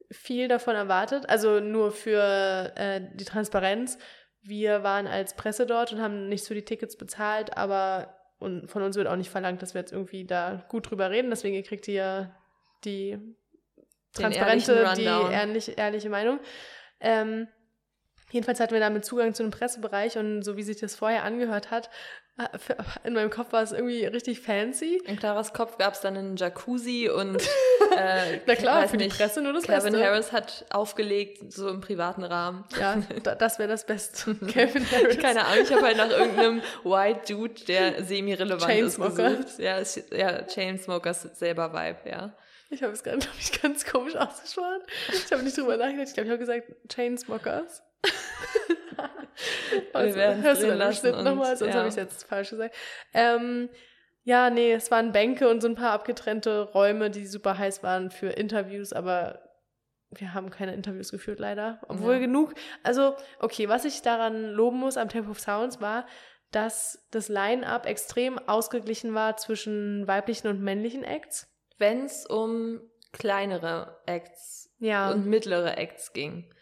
viel 0.10 0.48
davon 0.48 0.76
erwartet, 0.76 1.30
also 1.30 1.60
nur 1.60 1.92
für 1.92 2.72
äh, 2.76 3.02
die 3.14 3.24
Transparenz. 3.26 3.98
Wir 4.42 4.84
waren 4.84 5.08
als 5.08 5.36
Presse 5.36 5.66
dort 5.66 5.94
und 5.94 6.02
haben 6.02 6.28
nicht 6.30 6.44
so 6.44 6.54
die 6.54 6.64
Tickets 6.66 6.98
bezahlt, 6.98 7.56
aber 7.58 8.18
und 8.40 8.68
von 8.72 8.82
uns 8.82 8.96
wird 8.96 9.08
auch 9.08 9.16
nicht 9.16 9.30
verlangt, 9.30 9.62
dass 9.62 9.76
wir 9.76 9.82
jetzt 9.82 9.92
irgendwie 9.94 10.26
da 10.26 10.66
gut 10.68 10.90
drüber 10.90 11.12
reden. 11.12 11.30
Deswegen 11.30 11.56
ihr 11.56 11.62
kriegt 11.64 11.88
ihr 11.88 12.32
die 12.84 13.20
transparente, 14.14 14.74
die 14.98 15.04
ehrlich, 15.32 15.78
ehrliche 15.78 16.10
Meinung. 16.10 16.40
Ähm, 17.00 17.48
jedenfalls 18.32 18.60
hatten 18.60 18.74
wir 18.74 18.80
damit 18.80 19.06
Zugang 19.06 19.34
zu 19.36 19.44
einem 19.44 19.52
Pressebereich 19.52 20.18
und 20.18 20.42
so 20.42 20.58
wie 20.58 20.64
sich 20.64 20.78
das 20.80 20.96
vorher 20.96 21.24
angehört 21.24 21.70
hat, 21.70 21.88
für- 21.88 21.92
in 23.04 23.14
meinem 23.14 23.30
Kopf 23.30 23.52
war 23.52 23.62
es 23.62 23.72
irgendwie 23.72 24.06
richtig 24.06 24.40
fancy. 24.40 25.02
In 25.06 25.18
Claras 25.18 25.54
Kopf 25.54 25.78
gab 25.78 25.94
es 25.94 26.02
dann 26.02 26.18
einen 26.18 26.36
Jacuzzi 26.38 27.10
und 27.10 27.36
äh, 27.96 28.40
Na 28.46 28.56
klar, 28.56 28.88
für 28.88 28.98
die 28.98 29.06
nicht, 29.06 29.18
Presse 29.18 29.42
nur 29.42 29.54
das 29.54 29.64
Kevin 29.64 29.94
Beste. 29.94 30.04
Harris 30.06 30.32
hat 30.32 30.66
aufgelegt, 30.70 31.52
so 31.52 31.70
im 31.70 31.82
privaten 31.82 32.24
Rahmen. 32.24 32.64
Ja, 32.80 32.98
da, 33.24 33.36
das 33.36 33.60
wäre 33.60 33.70
das 33.70 33.86
Beste. 33.86 34.36
Kevin 34.48 34.90
Harris. 34.90 35.20
Keine 35.20 35.46
Ahnung, 35.46 35.64
ich 35.66 35.72
habe 35.72 35.84
halt 35.84 35.98
nach 35.98 36.10
irgendeinem 36.10 36.62
White 36.84 37.34
Dude, 37.34 37.66
der 37.68 38.04
semi-relevant 38.04 38.74
ist, 38.74 38.98
gesucht. 38.98 39.60
Ja, 39.60 39.78
ist, 39.78 40.02
ja, 40.12 40.44
Chainsmokers 40.44 41.22
selber 41.38 41.74
Vibe, 41.74 42.10
ja. 42.10 42.34
Ich 42.70 42.82
habe 42.82 42.94
es 42.94 43.04
gerade, 43.04 43.18
glaube 43.20 43.38
ich, 43.38 43.62
ganz 43.62 43.86
komisch 43.86 44.16
ausgesprochen. 44.16 44.82
Ich 45.14 45.32
habe 45.32 45.44
nicht 45.44 45.58
drüber 45.58 45.76
nachgedacht. 45.76 46.08
Ich 46.08 46.14
glaube, 46.14 46.28
ich 46.28 46.32
habe 46.32 46.40
gesagt 46.40 46.72
Chainsmokers. 46.88 47.84
Wir 49.94 50.16
werden's 50.16 50.44
hörst 50.46 50.64
du 50.64 50.78
dann 50.78 50.94
Schnitt 50.94 51.24
nochmal, 51.24 51.58
sonst 51.58 51.74
ja. 51.74 51.80
habe 51.80 51.88
ich 51.88 51.94
es 51.94 51.96
jetzt 51.98 52.24
falsch 52.24 52.50
gesagt. 52.52 52.76
Ähm, 53.14 53.70
ja, 54.24 54.50
nee, 54.50 54.74
es 54.74 54.92
waren 54.92 55.12
Bänke 55.12 55.50
und 55.50 55.62
so 55.62 55.68
ein 55.68 55.76
paar 55.76 55.92
abgetrennte 55.92 56.62
Räume, 56.62 57.10
die 57.10 57.26
super 57.26 57.58
heiß 57.58 57.82
waren 57.84 58.12
für 58.12 58.28
Interviews, 58.28 58.94
aber 58.94 59.40
wir 60.12 60.34
haben 60.34 60.50
keine 60.50 60.74
Interviews 60.74 61.12
geführt, 61.12 61.40
leider. 61.40 61.80
Obwohl 61.88 62.16
Ja. 62.16 62.20
genug. 62.20 62.54
Also, 62.84 63.16
okay, 63.40 63.70
was 63.70 63.86
ich 63.86 64.02
daran 64.02 64.52
loben 64.52 64.78
muss 64.78 64.98
am 64.98 65.10
Temple 65.10 65.32
of 65.32 65.40
Sounds 65.40 65.82
war, 65.82 66.06
dass 66.52 67.08
das 67.12 67.30
Line-Up 67.30 67.86
extrem 67.86 68.38
ausgeglichen 68.38 69.14
war 69.14 69.38
zwischen 69.38 70.06
weiblichen 70.08 70.48
und 70.50 70.62
männlichen 70.62 71.04
Acts. 71.04 71.48
Wenn 71.78 72.06
es 72.06 72.26
um 72.26 72.82
kleinere 73.14 74.02
Acts 74.06 74.70
Ja. 74.80 75.12
und 75.12 75.26
mittlere 75.26 75.78
Acts 75.78 76.14
ging. 76.14 76.54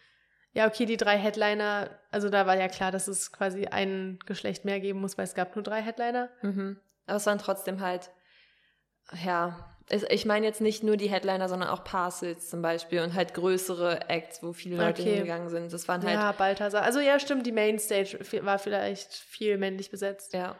Ja, 0.53 0.67
okay, 0.67 0.85
die 0.85 0.97
drei 0.97 1.17
Headliner, 1.17 1.89
also 2.11 2.29
da 2.29 2.47
war 2.47 2.57
ja 2.57 2.67
klar, 2.67 2.91
dass 2.91 3.07
es 3.07 3.31
quasi 3.31 3.67
ein 3.67 4.17
Geschlecht 4.25 4.65
mehr 4.65 4.79
geben 4.79 4.99
muss, 5.01 5.17
weil 5.17 5.25
es 5.25 5.35
gab 5.35 5.55
nur 5.55 5.63
drei 5.63 5.81
Headliner. 5.81 6.29
Mhm. 6.41 6.79
Aber 7.05 7.17
es 7.17 7.25
waren 7.25 7.37
trotzdem 7.37 7.81
halt, 7.81 8.09
ja, 9.23 9.75
ich 10.09 10.25
meine 10.25 10.45
jetzt 10.45 10.61
nicht 10.61 10.83
nur 10.83 10.97
die 10.97 11.09
Headliner, 11.09 11.49
sondern 11.49 11.69
auch 11.69 11.83
Parcels 11.83 12.49
zum 12.49 12.61
Beispiel 12.61 13.01
und 13.01 13.13
halt 13.15 13.33
größere 13.33 14.09
Acts, 14.09 14.43
wo 14.43 14.53
viele 14.53 14.77
Leute 14.77 15.01
Okay. 15.01 15.15
hingegangen 15.15 15.49
sind. 15.49 15.73
Das 15.73 15.87
waren 15.87 16.03
halt, 16.03 16.13
ja, 16.13 16.31
Balthasar. 16.31 16.83
Also 16.83 16.99
ja, 16.99 17.19
stimmt, 17.19 17.45
die 17.45 17.51
Mainstage 17.51 18.19
war 18.43 18.59
vielleicht 18.59 19.13
viel 19.13 19.57
männlich 19.57 19.89
besetzt. 19.89 20.33
ja, 20.33 20.55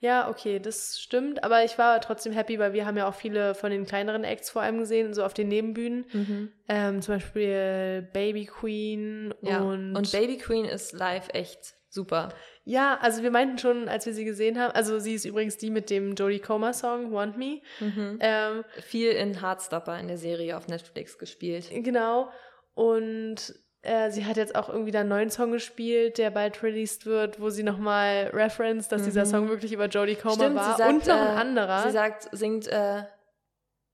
Ja, 0.00 0.30
okay, 0.30 0.60
das 0.60 1.00
stimmt. 1.00 1.42
Aber 1.42 1.64
ich 1.64 1.76
war 1.76 2.00
trotzdem 2.00 2.32
happy, 2.32 2.58
weil 2.58 2.72
wir 2.72 2.86
haben 2.86 2.96
ja 2.96 3.08
auch 3.08 3.14
viele 3.14 3.54
von 3.54 3.70
den 3.70 3.84
kleineren 3.84 4.22
Acts 4.22 4.50
vor 4.50 4.62
allem 4.62 4.78
gesehen, 4.78 5.12
so 5.12 5.24
auf 5.24 5.34
den 5.34 5.48
Nebenbühnen. 5.48 6.06
Mhm. 6.12 6.52
Ähm, 6.68 7.02
zum 7.02 7.16
Beispiel 7.16 8.08
Baby 8.12 8.46
Queen 8.46 9.34
ja. 9.42 9.60
und... 9.60 9.96
Und, 9.96 10.12
Baby 10.12 10.38
Queen 10.38 10.64
ist 10.64 10.92
live 10.92 11.28
echt 11.32 11.74
super. 11.88 12.28
ja, 12.64 12.98
also 13.00 13.22
wir 13.22 13.30
meinten 13.30 13.58
schon, 13.58 13.88
als 13.88 14.06
wir 14.06 14.12
sie 14.12 14.24
gesehen 14.24 14.58
haben, 14.58 14.72
also 14.72 14.98
sie 14.98 15.14
ist 15.14 15.24
übrigens 15.24 15.56
die 15.56 15.70
mit 15.70 15.90
dem 15.90 16.14
Jodie 16.14 16.38
Comer-Song, 16.38 17.10
Want 17.12 17.36
Me. 17.36 17.62
Mhm. 17.80 18.18
Ähm, 18.20 18.64
Viel 18.80 19.10
in 19.12 19.40
Heartstopper 19.40 19.98
in 19.98 20.06
der 20.06 20.18
Serie 20.18 20.56
auf 20.56 20.68
Netflix 20.68 21.18
gespielt. 21.18 21.70
Genau. 21.72 22.30
Und 22.74 23.54
äh, 23.88 24.10
sie 24.10 24.24
hat 24.26 24.36
jetzt 24.36 24.54
auch 24.54 24.68
irgendwie 24.68 24.90
da 24.90 25.00
einen 25.00 25.08
neuen 25.08 25.30
Song 25.30 25.50
gespielt, 25.52 26.18
der 26.18 26.30
bald 26.30 26.62
released 26.62 27.06
wird, 27.06 27.40
wo 27.40 27.50
sie 27.50 27.62
nochmal 27.62 28.30
reference, 28.32 28.88
dass 28.88 29.02
dieser 29.02 29.22
Mhm. 29.24 29.30
Song 29.30 29.48
wirklich 29.48 29.72
über 29.72 29.86
Jodie 29.86 30.14
Comer 30.16 30.34
Stimmt, 30.34 30.56
war. 30.56 30.72
sie 30.72 30.78
sagt, 30.78 30.90
und 30.92 31.06
noch 31.06 31.14
ein 31.16 31.26
äh, 31.36 31.40
anderer. 31.40 31.82
Sie 31.84 31.90
sagt, 31.90 32.28
singt 32.32 32.66
äh, 32.68 33.02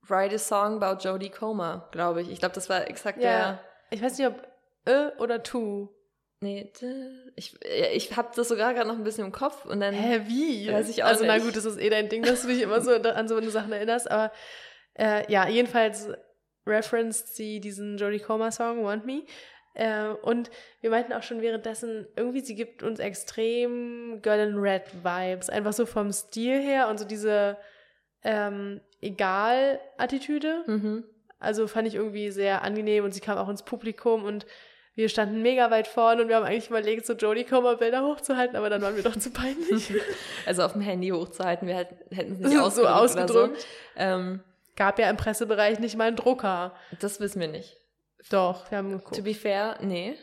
Write 0.07 0.35
a 0.35 0.39
Song 0.39 0.83
about 0.83 1.07
Jodie 1.07 1.31
Comer, 1.31 1.89
glaube 1.93 2.21
ich. 2.23 2.31
Ich 2.31 2.39
glaube, 2.41 2.55
das 2.55 2.69
war 2.69 2.89
exakt 2.89 3.23
ja, 3.23 3.61
ich 3.91 4.03
weiß 4.03 4.19
nicht, 4.19 4.27
ob 4.29 4.47
äh 4.87 5.11
oder 5.19 5.43
tu. 5.43 5.87
der. 5.87 5.95
Nee, 6.41 6.71
ich, 7.37 7.59
ich 7.95 8.17
habe 8.19 8.29
das 8.37 8.49
sogar 8.49 8.75
gerade 8.75 8.87
noch 8.89 8.97
ein 8.99 9.05
bisschen 9.05 9.25
im 9.25 9.33
Kopf 9.33 9.65
und 9.65 9.81
dann. 9.81 9.95
Hä, 9.95 10.23
wie? 10.27 10.71
Weiß 10.71 10.91
ich 10.91 11.03
auch 11.03 11.09
also, 11.09 11.25
nicht. 11.25 11.33
na 11.35 11.39
gut, 11.43 11.57
das 11.57 11.65
ist 11.65 11.79
eh 11.79 11.89
dein 11.89 12.11
Ding, 12.11 12.23
dass 12.23 12.43
du 12.43 12.49
dich 12.49 12.61
immer 12.61 12.83
so 12.83 12.91
an 12.93 13.29
so 13.29 13.37
eine 13.37 13.49
Sachen 13.49 13.73
erinnerst, 13.73 14.11
aber 14.11 14.31
äh, 14.99 15.31
ja, 15.33 15.49
jedenfalls 15.49 16.09
referenced 16.67 17.35
sie 17.35 17.61
diesen 17.61 17.97
Jodie 17.97 18.21
Comer-Song, 18.21 18.85
Want 18.85 19.07
Me. 19.07 19.23
Äh, 19.75 20.09
und 20.23 20.51
wir 20.81 20.91
meinten 20.91 21.13
auch 21.13 21.23
schon 21.23 21.43
währenddessen, 21.43 22.07
irgendwie, 22.17 22.41
sie 22.41 22.55
gibt 22.55 22.83
uns 22.83 23.01
extrem 23.01 24.21
Girl 24.23 24.49
in 24.49 24.57
Red 24.57 25.05
Vibes. 25.05 25.51
Einfach 25.51 25.73
so 25.73 25.85
vom 25.85 26.13
Stil 26.13 26.61
her 26.61 26.89
und 26.89 26.99
so 26.99 27.05
diese 27.05 27.57
ähm, 28.23 28.81
Egal-Attitüde. 29.01 30.65
Mhm. 30.67 31.05
Also 31.39 31.67
fand 31.67 31.89
ich 31.89 31.95
irgendwie 31.95 32.31
sehr 32.31 32.63
angenehm 32.63 33.05
und 33.05 33.13
sie 33.13 33.21
kam 33.21 33.37
auch 33.37 33.49
ins 33.49 33.65
Publikum 33.65 34.25
und 34.25 34.47
wir 34.95 35.09
standen 35.09 35.43
mega 35.43 35.71
weit 35.73 35.89
vorne 35.89 36.23
und 36.23 36.29
wir 36.29 36.37
haben 36.37 36.45
eigentlich 36.45 36.71
überlegt, 36.71 37.05
so 37.05 37.15
Jodie 37.15 37.45
Comer 37.45 37.77
Bilder 37.77 38.05
hochzuhalten, 38.05 38.57
aber 38.57 38.71
dann 38.71 38.81
waren 38.81 38.95
wir 38.95 39.03
doch 39.03 39.17
zu 39.17 39.31
peinlich. 39.31 39.93
Also 40.47 40.63
auf 40.63 40.73
dem 40.73 40.83
Handy 40.83 41.09
hochzuhalten, 41.09 41.67
wir 41.67 41.75
hätten 41.75 42.33
es 42.33 42.39
nicht 42.39 42.53
so 42.53 42.87
ausgedruckt. 42.87 43.31
Oder 43.31 43.49
so. 43.49 43.51
ähm, 43.97 44.41
Gab 44.77 44.99
ja 44.99 45.11
im 45.11 45.17
Pressebereich 45.17 45.81
nicht 45.81 45.97
mal 45.97 46.09
einen 46.09 46.17
Drucker. 46.17 46.75
das 47.01 47.19
wissen 47.21 47.41
wir 47.41 47.49
nicht. 47.49 47.81
Doch, 48.31 48.71
wir 48.71 48.79
haben 48.79 48.91
To 48.91 48.99
geguckt. 48.99 49.25
be 49.25 49.35
fair, 49.35 49.79
nee. 49.83 50.17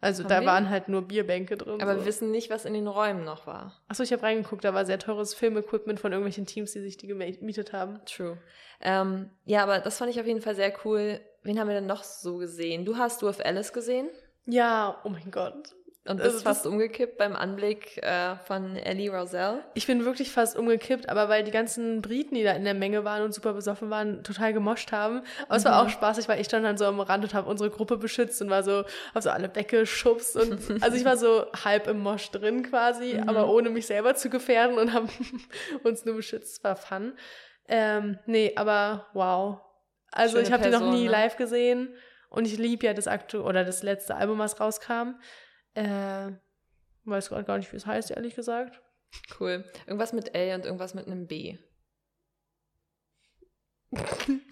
Also 0.00 0.22
haben 0.22 0.30
da 0.30 0.40
wir? 0.40 0.46
waren 0.46 0.70
halt 0.70 0.88
nur 0.88 1.02
Bierbänke 1.02 1.56
drin. 1.56 1.82
Aber 1.82 1.92
so. 1.92 2.00
wir 2.00 2.06
wissen 2.06 2.30
nicht, 2.30 2.48
was 2.48 2.64
in 2.64 2.72
den 2.72 2.86
Räumen 2.86 3.24
noch 3.24 3.46
war. 3.46 3.82
Achso, 3.88 4.02
ich 4.02 4.12
habe 4.12 4.22
reingeguckt, 4.22 4.64
da 4.64 4.72
war 4.72 4.86
sehr 4.86 4.98
teures 4.98 5.34
Filmequipment 5.34 6.00
von 6.00 6.12
irgendwelchen 6.12 6.46
Teams, 6.46 6.72
die 6.72 6.80
sich 6.80 6.96
die 6.96 7.06
gemietet 7.06 7.72
haben. 7.72 8.00
True. 8.06 8.38
Ähm, 8.80 9.30
ja, 9.44 9.62
aber 9.62 9.80
das 9.80 9.98
fand 9.98 10.10
ich 10.10 10.18
auf 10.18 10.26
jeden 10.26 10.40
Fall 10.40 10.54
sehr 10.54 10.72
cool. 10.84 11.20
Wen 11.42 11.58
haben 11.60 11.68
wir 11.68 11.74
denn 11.74 11.86
noch 11.86 12.02
so 12.02 12.38
gesehen? 12.38 12.84
Du 12.84 12.96
hast 12.96 13.20
Du 13.20 13.28
of 13.28 13.40
Alice 13.44 13.72
gesehen 13.72 14.08
Ja, 14.46 15.00
oh 15.04 15.10
mein 15.10 15.30
Gott. 15.30 15.74
Und 16.06 16.16
bist 16.16 16.28
Also 16.28 16.40
fast 16.40 16.66
umgekippt 16.66 17.18
beim 17.18 17.36
Anblick 17.36 17.98
äh, 18.02 18.36
von 18.46 18.74
Ellie 18.76 19.10
Roselle. 19.10 19.62
Ich 19.74 19.86
bin 19.86 20.04
wirklich 20.06 20.32
fast 20.32 20.56
umgekippt, 20.56 21.08
aber 21.10 21.28
weil 21.28 21.44
die 21.44 21.50
ganzen 21.50 22.00
Briten, 22.00 22.34
die 22.34 22.42
da 22.42 22.52
in 22.52 22.64
der 22.64 22.72
Menge 22.74 23.04
waren 23.04 23.22
und 23.22 23.34
super 23.34 23.52
besoffen 23.52 23.90
waren, 23.90 24.24
total 24.24 24.52
gemoscht 24.54 24.92
haben. 24.92 25.22
Aber 25.46 25.56
es 25.56 25.64
war 25.66 25.72
Mhm. 25.82 25.86
auch 25.86 25.90
spaßig, 25.90 26.26
weil 26.28 26.40
ich 26.40 26.46
stand 26.46 26.64
dann 26.64 26.78
so 26.78 26.86
am 26.86 27.00
Rand 27.00 27.24
und 27.24 27.34
habe 27.34 27.48
unsere 27.50 27.68
Gruppe 27.70 27.98
beschützt 27.98 28.40
und 28.40 28.48
war 28.48 28.62
so, 28.62 28.84
hab 29.14 29.22
so 29.22 29.28
alle 29.30 29.54
weggeschubst 29.54 30.36
und 30.36 30.52
also 30.82 30.96
ich 30.96 31.04
war 31.04 31.18
so 31.18 31.44
halb 31.64 31.86
im 31.86 31.98
Mosch 32.00 32.30
drin 32.30 32.62
quasi, 32.62 33.18
Mhm. 33.20 33.28
aber 33.28 33.48
ohne 33.50 33.68
mich 33.68 33.86
selber 33.86 34.14
zu 34.14 34.30
gefährden 34.30 34.78
und 34.78 34.94
haben 34.94 35.08
uns 35.84 36.04
nur 36.06 36.16
beschützt. 36.16 36.58
Es 36.58 36.64
war 36.64 36.76
fun. 36.76 37.12
Ähm, 37.68 38.18
nee, 38.26 38.52
aber 38.56 39.06
wow. 39.12 39.60
Also 40.12 40.36
Schöne 40.36 40.46
ich 40.48 40.52
habe 40.52 40.64
die 40.64 40.70
noch 40.70 40.90
nie 40.90 41.04
ne? 41.04 41.10
live 41.10 41.36
gesehen 41.36 41.94
und 42.30 42.46
ich 42.46 42.56
lieb 42.58 42.82
ja 42.82 42.94
das 42.94 43.06
aktu 43.06 43.40
oder 43.42 43.64
das 43.64 43.82
letzte 43.82 44.14
Album, 44.16 44.38
was 44.38 44.58
rauskam. 44.58 45.14
Äh, 45.74 46.32
weiß 47.04 47.28
gerade 47.28 47.44
gar 47.44 47.58
nicht, 47.58 47.72
wie 47.72 47.76
es 47.76 47.86
heißt, 47.86 48.10
ehrlich 48.10 48.34
gesagt. 48.34 48.80
Cool. 49.38 49.64
Irgendwas 49.86 50.12
mit 50.12 50.34
L 50.34 50.54
und 50.54 50.64
irgendwas 50.64 50.94
mit 50.94 51.06
einem 51.06 51.26
B. 51.26 51.58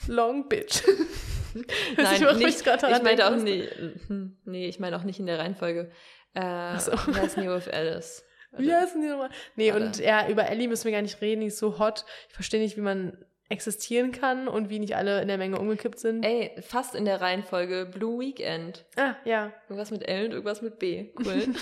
Long 0.09 0.49
Bitch. 0.49 0.83
Nein, 1.97 2.15
ich 2.15 2.37
nicht, 2.37 2.61
ich 2.61 3.03
meinte 3.03 3.27
auch 3.27 3.31
denken 3.31 3.45
nie, 3.45 3.69
hm, 4.07 4.37
nee, 4.45 4.69
ich 4.69 4.81
meine 4.81 4.97
auch 4.97 5.05
nicht 5.05 5.19
in 5.19 5.27
der 5.27 5.39
Reihenfolge. 5.39 5.91
Äh, 6.35 6.79
so. 6.79 6.93
Wie 6.93 7.15
heißt 7.15 7.39
New 7.39 7.53
of 7.53 7.73
Alice? 7.73 8.25
Wie 8.57 8.73
heißen 8.73 9.01
die 9.01 9.09
nochmal? 9.09 9.31
Nee, 9.57 9.73
Warte. 9.73 9.87
und 9.87 9.99
ja, 9.99 10.29
über 10.29 10.49
Ellie 10.49 10.69
müssen 10.69 10.85
wir 10.85 10.93
gar 10.93 11.03
nicht 11.03 11.21
reden, 11.21 11.41
die 11.41 11.49
ist 11.49 11.59
so 11.59 11.79
hot. 11.79 12.05
Ich 12.29 12.35
verstehe 12.35 12.61
nicht, 12.61 12.77
wie 12.77 12.83
man 12.83 13.25
existieren 13.49 14.13
kann 14.13 14.47
und 14.47 14.69
wie 14.69 14.79
nicht 14.79 14.97
alle 14.97 15.23
in 15.23 15.29
der 15.29 15.39
Menge 15.39 15.59
umgekippt 15.59 15.99
sind. 15.99 16.25
Ey, 16.25 16.53
fast 16.61 16.95
in 16.95 17.05
der 17.05 17.21
Reihenfolge 17.21 17.87
Blue 17.87 18.21
Weekend. 18.21 18.85
Ah, 18.97 19.15
ja. 19.25 19.53
Irgendwas 19.69 19.91
mit 19.91 20.07
L 20.07 20.27
und 20.27 20.33
irgendwas 20.33 20.63
mit 20.63 20.79
B. 20.79 21.13
Cool. 21.19 21.49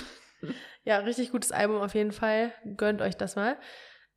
Ja, 0.83 0.99
richtig 0.99 1.31
gutes 1.31 1.51
Album 1.51 1.81
auf 1.81 1.95
jeden 1.95 2.13
Fall. 2.13 2.53
Gönnt 2.77 3.01
euch 3.01 3.17
das 3.17 3.35
mal. 3.35 3.57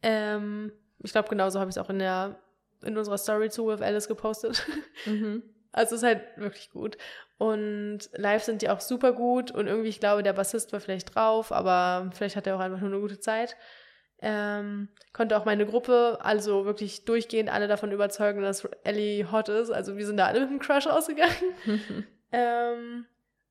Ähm, 0.03 0.71
ich 1.01 1.11
glaube, 1.11 1.29
genauso 1.29 1.59
habe 1.59 1.69
ich 1.69 1.77
es 1.77 1.83
auch 1.83 1.91
in 1.91 1.99
der 1.99 2.39
in 2.83 2.97
unserer 2.97 3.19
Story 3.19 3.51
zu 3.51 3.67
With 3.67 3.83
Alice 3.83 4.07
gepostet. 4.07 4.65
mhm. 5.05 5.43
Also 5.73 5.97
ist 5.97 6.05
halt 6.05 6.23
wirklich 6.37 6.71
gut. 6.71 6.97
Und 7.39 8.01
live 8.13 8.45
sind 8.45 8.63
die 8.63 8.71
auch 8.71 8.81
super 8.81 9.13
gut 9.13 9.51
und 9.51 9.67
irgendwie, 9.67 9.89
ich 9.89 9.99
glaube, 9.99 10.23
der 10.23 10.33
Bassist 10.33 10.73
war 10.73 10.81
vielleicht 10.81 11.15
drauf, 11.15 11.53
aber 11.53 12.11
vielleicht 12.15 12.37
hat 12.37 12.47
er 12.47 12.55
auch 12.55 12.61
einfach 12.61 12.81
nur 12.81 12.91
eine 12.91 13.01
gute 13.01 13.19
Zeit. 13.19 13.57
Ähm, 14.23 14.89
konnte 15.13 15.37
auch 15.37 15.45
meine 15.45 15.67
Gruppe 15.67 16.19
also 16.21 16.67
wirklich 16.67 17.05
durchgehend 17.05 17.51
alle 17.51 17.69
davon 17.69 17.91
überzeugen, 17.91 18.43
dass 18.43 18.65
Ellie 18.85 19.31
hot 19.33 19.49
ist. 19.49 19.71
Also 19.71 19.97
wir 19.97 20.07
sind 20.07 20.19
da 20.19 20.27
alle 20.27 20.41
mit 20.41 20.51
dem 20.51 20.59
Crush 20.59 20.87
ausgegangen. 20.87 21.33
ähm, 22.33 23.07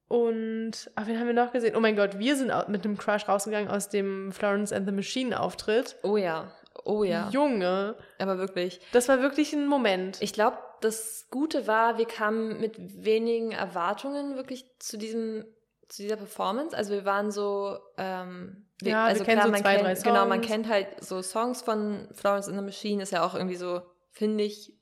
und, 0.08 0.92
ach, 0.96 1.08
wen 1.08 1.20
haben 1.20 1.28
wir 1.28 1.34
noch 1.34 1.52
gesehen? 1.52 1.76
Oh 1.76 1.80
mein 1.80 1.96
Gott, 1.96 2.20
wir 2.20 2.36
sind 2.36 2.52
mit 2.68 2.86
einem 2.86 2.98
Crush 2.98 3.28
rausgegangen 3.28 3.70
aus 3.70 3.90
dem 3.90 4.32
Florence 4.32 4.72
and 4.72 4.88
the 4.88 4.92
Machine 4.92 5.40
Auftritt. 5.40 5.98
oh 6.04 6.18
ja. 6.18 6.52
Oh 6.86 7.04
ja. 7.04 7.30
Junge, 7.30 7.96
Aber 8.20 8.38
wirklich. 8.38 8.80
das 8.94 9.10
war 9.10 9.22
wirklich 9.22 9.52
ein 9.54 9.68
Moment. 9.68 10.18
Ich 10.22 10.32
glaube, 10.32 10.58
das 10.80 11.28
Gute 11.30 11.68
war, 11.68 11.98
wir 11.98 12.06
kamen 12.06 12.62
mit 12.62 13.04
wenigen 13.04 13.52
Erwartungen 13.52 14.38
wirklich 14.38 14.66
zu 14.80 14.98
diesem 14.98 15.46
zu 15.90 16.04
dieser 16.04 16.16
Performance. 16.16 16.78
Also 16.78 16.94
wir 16.94 17.04
waren 17.04 17.32
so, 17.32 17.80
ähm, 17.98 18.66
wir, 18.82 18.92
Ja, 18.92 18.98
wir 19.06 19.10
also 19.10 19.24
kennen 19.24 19.42
so 19.42 19.50
man 19.50 19.62
zwei, 19.62 19.76
kennt, 19.78 19.86
drei 20.00 20.10
genau, 20.12 20.26
man 20.26 20.40
Songs. 20.40 20.48
kennt 20.48 20.70
halt 20.70 20.88
so 21.04 21.22
Songs 21.22 21.62
von 21.62 22.08
Florence 22.14 22.48
in 22.48 22.56
the 22.56 22.62
Machine, 22.62 23.02
ist 23.04 23.12
ja 23.12 23.26
auch 23.26 23.36
irgendwie 23.36 23.56
so, 23.56 23.82
finde 24.12 24.44
ich, 24.44 24.74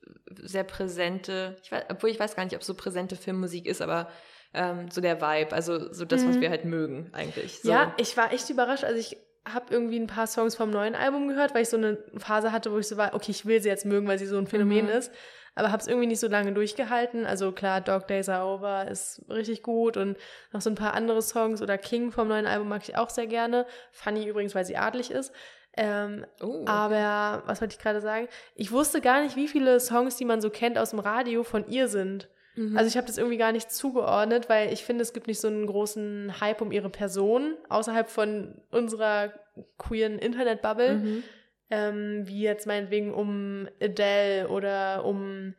sehr 0.41 0.63
präsente, 0.63 1.55
ich 1.63 1.71
weiß, 1.71 1.85
obwohl 1.89 2.09
ich 2.09 2.19
weiß 2.19 2.35
gar 2.35 2.43
nicht, 2.43 2.55
ob 2.55 2.63
so 2.63 2.73
präsente 2.73 3.15
Filmmusik 3.15 3.65
ist, 3.65 3.81
aber 3.81 4.09
ähm, 4.53 4.89
so 4.91 5.01
der 5.01 5.21
Vibe, 5.21 5.53
also 5.53 5.91
so 5.93 6.05
das, 6.05 6.25
was 6.25 6.35
Mhm. 6.37 6.41
wir 6.41 6.49
halt 6.49 6.65
mögen 6.65 7.09
eigentlich. 7.13 7.59
So. 7.61 7.69
Ja, 7.69 7.93
ich 7.97 8.15
war 8.17 8.31
echt 8.31 8.49
überrascht. 8.49 8.83
Also 8.83 8.97
ich 8.99 9.17
habe 9.47 9.65
irgendwie 9.73 9.99
ein 9.99 10.07
paar 10.07 10.27
Songs 10.27 10.55
vom 10.55 10.69
neuen 10.71 10.95
Album 10.95 11.27
gehört, 11.27 11.53
weil 11.53 11.63
ich 11.63 11.69
so 11.69 11.77
eine 11.77 11.97
Phase 12.17 12.51
hatte, 12.51 12.71
wo 12.71 12.77
ich 12.79 12.87
so 12.87 12.97
war, 12.97 13.13
okay, 13.13 13.31
ich 13.31 13.45
will 13.45 13.61
sie 13.61 13.69
jetzt 13.69 13.85
mögen, 13.85 14.07
weil 14.07 14.19
sie 14.19 14.25
so 14.25 14.37
ein 14.37 14.47
Phänomen 14.47 14.85
Mhm. 14.85 14.91
ist. 14.91 15.11
Aber 15.57 15.71
habe 15.71 15.81
es 15.81 15.87
irgendwie 15.87 16.07
nicht 16.07 16.19
so 16.19 16.27
lange 16.27 16.53
durchgehalten. 16.53 17.25
Also 17.25 17.51
klar, 17.51 17.81
Dog 17.81 18.07
Days 18.07 18.29
Are 18.29 18.45
Over 18.45 18.87
ist 18.87 19.25
richtig 19.29 19.63
gut 19.63 19.97
und 19.97 20.17
noch 20.53 20.61
so 20.61 20.69
ein 20.69 20.75
paar 20.75 20.93
andere 20.93 21.21
Songs 21.21 21.61
oder 21.61 21.77
King 21.77 22.11
vom 22.11 22.27
neuen 22.27 22.45
Album 22.45 22.69
mag 22.69 22.83
ich 22.87 22.95
auch 22.95 23.09
sehr 23.09 23.27
gerne. 23.27 23.65
Funny 23.91 24.27
übrigens, 24.27 24.53
weil 24.55 24.65
sie 24.65 24.77
adlig 24.77 25.11
ist. 25.11 25.33
Ähm, 25.75 26.25
Oh, 26.41 26.63
aber 26.65 27.43
was 27.45 27.61
wollte 27.61 27.73
ich 27.75 27.81
gerade 27.81 28.01
sagen? 28.01 28.27
Ich 28.55 28.71
wusste 28.71 28.99
gar 29.01 29.21
nicht, 29.21 29.35
wie 29.35 29.47
viele 29.47 29.79
Songs, 29.79 30.15
die 30.15 30.25
man 30.25 30.41
so 30.41 30.49
kennt 30.49 30.77
aus 30.77 30.89
dem 30.91 30.99
Radio, 30.99 31.43
von 31.43 31.67
ihr 31.67 31.87
sind. 31.87 32.29
mhm. 32.55 32.75
Also 32.77 32.87
ich 32.87 32.97
habe 32.97 33.05
das 33.07 33.17
irgendwie 33.17 33.37
gar 33.37 33.51
nicht 33.51 33.71
zugeordnet, 33.71 34.49
weil 34.49 34.73
ich 34.73 34.83
finde, 34.83 35.03
es 35.03 35.13
gibt 35.13 35.27
nicht 35.27 35.39
so 35.39 35.47
einen 35.47 35.67
großen 35.67 36.39
Hype 36.41 36.61
um 36.61 36.71
ihre 36.71 36.89
Person 36.89 37.55
außerhalb 37.69 38.09
von 38.09 38.55
unserer 38.71 39.33
queeren 39.77 40.17
Internet-Bubble, 40.19 40.93
mhm. 40.95 41.23
Ähm, 41.69 42.23
wie 42.25 42.41
jetzt 42.41 42.67
meinetwegen 42.67 43.13
um 43.13 43.67
Adele 43.81 44.47
oder 44.49 45.03
um 45.05 45.55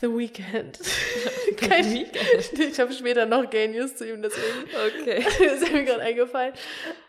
The 0.00 0.08
Weeknd. 0.08 0.80
Kein, 1.56 1.84
Weeknd. 1.92 2.58
ich 2.58 2.80
habe 2.80 2.92
später 2.92 3.26
noch 3.26 3.48
Gay 3.50 3.68
News 3.68 3.96
zu 3.96 4.08
ihm, 4.08 4.22
deswegen 4.22 4.68
Okay. 5.00 5.24
das 5.24 5.62
ist 5.62 5.72
mir 5.72 5.84
gerade 5.84 6.02
eingefallen. 6.02 6.54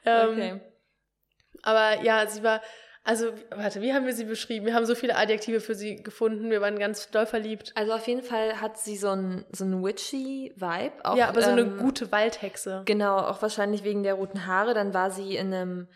Ähm, 0.05 0.29
okay. 0.29 0.61
aber 1.63 2.03
ja, 2.03 2.27
sie 2.27 2.43
war, 2.43 2.61
also, 3.03 3.33
warte, 3.49 3.81
wie 3.81 3.93
haben 3.93 4.05
wir 4.05 4.13
sie 4.13 4.25
beschrieben? 4.25 4.67
Wir 4.67 4.75
haben 4.75 4.85
so 4.85 4.93
viele 4.93 5.15
Adjektive 5.15 5.59
für 5.59 5.73
sie 5.73 6.03
gefunden. 6.03 6.51
Wir 6.51 6.61
waren 6.61 6.77
ganz 6.77 7.09
doll 7.09 7.25
verliebt. 7.25 7.71
Also 7.73 7.93
auf 7.93 8.05
jeden 8.07 8.21
Fall 8.21 8.61
hat 8.61 8.77
sie 8.77 8.95
so 8.95 9.09
einen 9.09 9.43
so 9.51 9.63
einen 9.63 9.83
witchy 9.83 10.53
Vibe. 10.55 10.93
Auch, 11.03 11.17
ja, 11.17 11.27
aber 11.27 11.41
so 11.41 11.49
eine 11.49 11.61
ähm, 11.61 11.77
gute 11.79 12.11
Waldhexe. 12.11 12.83
Genau, 12.85 13.17
auch 13.17 13.41
wahrscheinlich 13.41 13.83
wegen 13.83 14.03
der 14.03 14.13
roten 14.13 14.45
Haare. 14.45 14.75
Dann 14.75 14.93
war 14.93 15.09
sie 15.09 15.35
in 15.35 15.51
einem, 15.51 15.87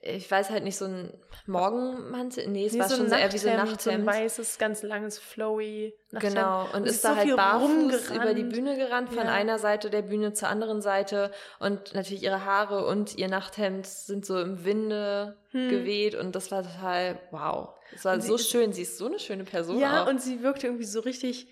ich 0.00 0.30
weiß 0.30 0.50
halt 0.50 0.64
nicht, 0.64 0.76
so 0.76 0.84
ein 0.86 1.12
Morgenmantel. 1.46 2.46
Nee, 2.48 2.66
es 2.66 2.72
Nee, 2.72 2.78
war 2.80 2.88
so 2.88 2.96
schon 2.96 3.08
so 3.08 3.14
eher 3.14 3.32
wie 3.32 3.38
so 3.38 3.48
ein 3.48 3.56
Nachthemd, 3.56 3.80
so 3.82 3.90
ein 3.90 4.06
weißes, 4.06 4.58
ganz 4.58 4.82
langes, 4.82 5.18
flowy 5.18 5.94
Nachthemd. 6.10 6.34
Genau, 6.34 6.66
und, 6.72 6.84
sie 6.84 6.90
ist 6.90 7.04
da 7.04 7.10
so 7.12 7.16
halt 7.16 7.36
barfuß 7.36 7.68
rumgerannt. 7.70 8.10
über 8.22 8.34
die 8.34 8.44
Bühne 8.44 8.76
gerannt, 8.76 9.08
von 9.08 9.26
Ja. 9.26 9.32
einer 9.32 9.58
Seite 9.58 9.90
der 9.90 10.02
Bühne 10.02 10.32
zur 10.32 10.48
anderen 10.48 10.80
Seite. 10.82 11.30
Und 11.58 11.94
natürlich 11.94 12.22
ihre 12.22 12.44
Haare 12.44 12.86
und 12.86 13.16
ihr 13.16 13.28
Nachthemd 13.28 13.86
sind 13.86 14.24
so 14.26 14.38
im 14.40 14.64
Winde 14.64 15.36
Hm. 15.52 15.68
geweht. 15.70 16.14
Und 16.14 16.34
das 16.36 16.50
war 16.50 16.62
total, 16.62 17.18
wow. 17.30 17.70
Es 17.94 18.04
war 18.04 18.14
Und 18.14 18.22
so 18.22 18.36
schön. 18.38 18.72
Sie 18.72 18.82
ist 18.82 18.98
so 18.98 19.06
eine 19.06 19.18
schöne 19.18 19.44
Person 19.44 19.78
Ja, 19.78 20.04
auch. 20.04 20.08
und 20.08 20.20
sie 20.20 20.42
wirkte 20.42 20.66
irgendwie 20.66 20.84
so 20.84 21.00
richtig 21.00 21.48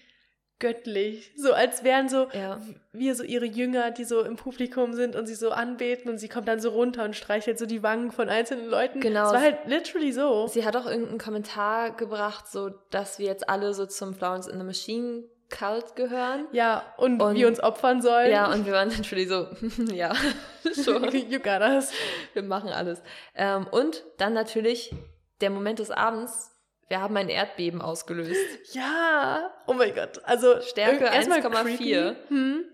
göttlich. 0.59 1.33
So 1.37 1.53
als 1.53 1.85
wären 1.85 2.09
so 2.09 2.29
Ja. 2.33 2.61
wir 2.93 3.15
so 3.15 3.23
ihre 3.23 3.45
Jünger, 3.47 3.91
die 3.91 4.05
so 4.05 4.23
im 4.23 4.37
Publikum 4.37 4.95
sind 4.95 5.15
und 5.17 5.27
sie 5.27 5.35
so 5.35 5.51
anbeten 5.51 6.11
und 6.11 6.19
sie 6.19 6.29
kommt 6.29 6.49
dann 6.49 6.61
so 6.61 6.71
runter 6.71 7.05
und 7.05 7.15
streichelt 7.15 7.59
so 7.59 7.67
die 7.67 7.83
Wangen 7.83 8.11
von 8.11 8.29
einzelnen 8.29 8.67
Leuten. 8.67 9.01
Genau. 9.01 9.27
Es 9.27 9.33
war 9.35 9.41
halt 9.43 9.59
literally 9.67 10.13
so. 10.13 10.47
Sie 10.47 10.65
hat 10.65 10.77
auch 10.77 10.87
irgendeinen 10.87 11.19
Kommentar 11.19 11.91
gebracht, 11.95 12.49
so 12.49 12.71
dass 12.91 13.19
wir 13.19 13.27
jetzt 13.27 13.49
alle 13.49 13.75
so 13.75 13.87
zum 13.87 14.15
Florence 14.15 14.47
in 14.47 14.59
the 14.59 14.65
Machine 14.65 15.25
Cult 15.49 15.95
gehören. 15.95 16.47
Ja, 16.51 16.83
und, 16.97 17.23
Und- 17.23 17.37
wir 17.37 17.47
uns 17.47 17.63
opfern 17.63 18.03
sollen. 18.03 18.33
Ja, 18.33 18.53
und 18.53 18.67
wir 18.67 18.73
waren 18.73 18.89
natürlich 18.89 19.29
so, 19.29 19.47
ja, 19.95 20.13
schon, 20.85 21.05
you 21.31 21.39
got 21.39 21.61
us. 21.61 21.93
wir 22.33 22.43
machen 22.43 22.71
alles. 22.71 23.01
Ähm, 23.35 23.67
und 23.71 24.05
dann 24.19 24.33
natürlich 24.33 24.93
der 25.41 25.51
Moment 25.51 25.79
des 25.79 25.91
Abends, 25.93 26.56
wir 26.89 27.01
haben 27.01 27.17
ein 27.17 27.29
Erdbeben 27.29 27.81
ausgelöst. 27.81 28.75
Ja, 28.75 29.51
oh 29.67 29.73
mein 29.73 29.95
Gott. 29.95 30.21
Also 30.25 30.61
Stärke 30.61 31.05
erstmal 31.05 31.41
1,4. 31.41 31.63
creepy. 31.63 32.17
Hm. 32.29 32.65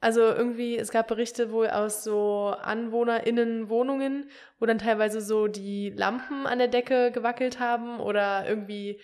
Also 0.00 0.20
irgendwie, 0.20 0.76
es 0.76 0.90
gab 0.90 1.08
Berichte 1.08 1.50
wohl 1.50 1.68
aus 1.68 2.04
so 2.04 2.54
AnwohnerInnen-Wohnungen, 2.62 4.28
wo 4.60 4.66
dann 4.66 4.78
teilweise 4.78 5.20
so 5.20 5.48
die 5.48 5.90
Lampen 5.90 6.46
an 6.46 6.58
der 6.58 6.68
Decke 6.68 7.10
gewackelt 7.10 7.58
haben 7.58 7.98
oder 7.98 8.46
irgendwie 8.46 9.00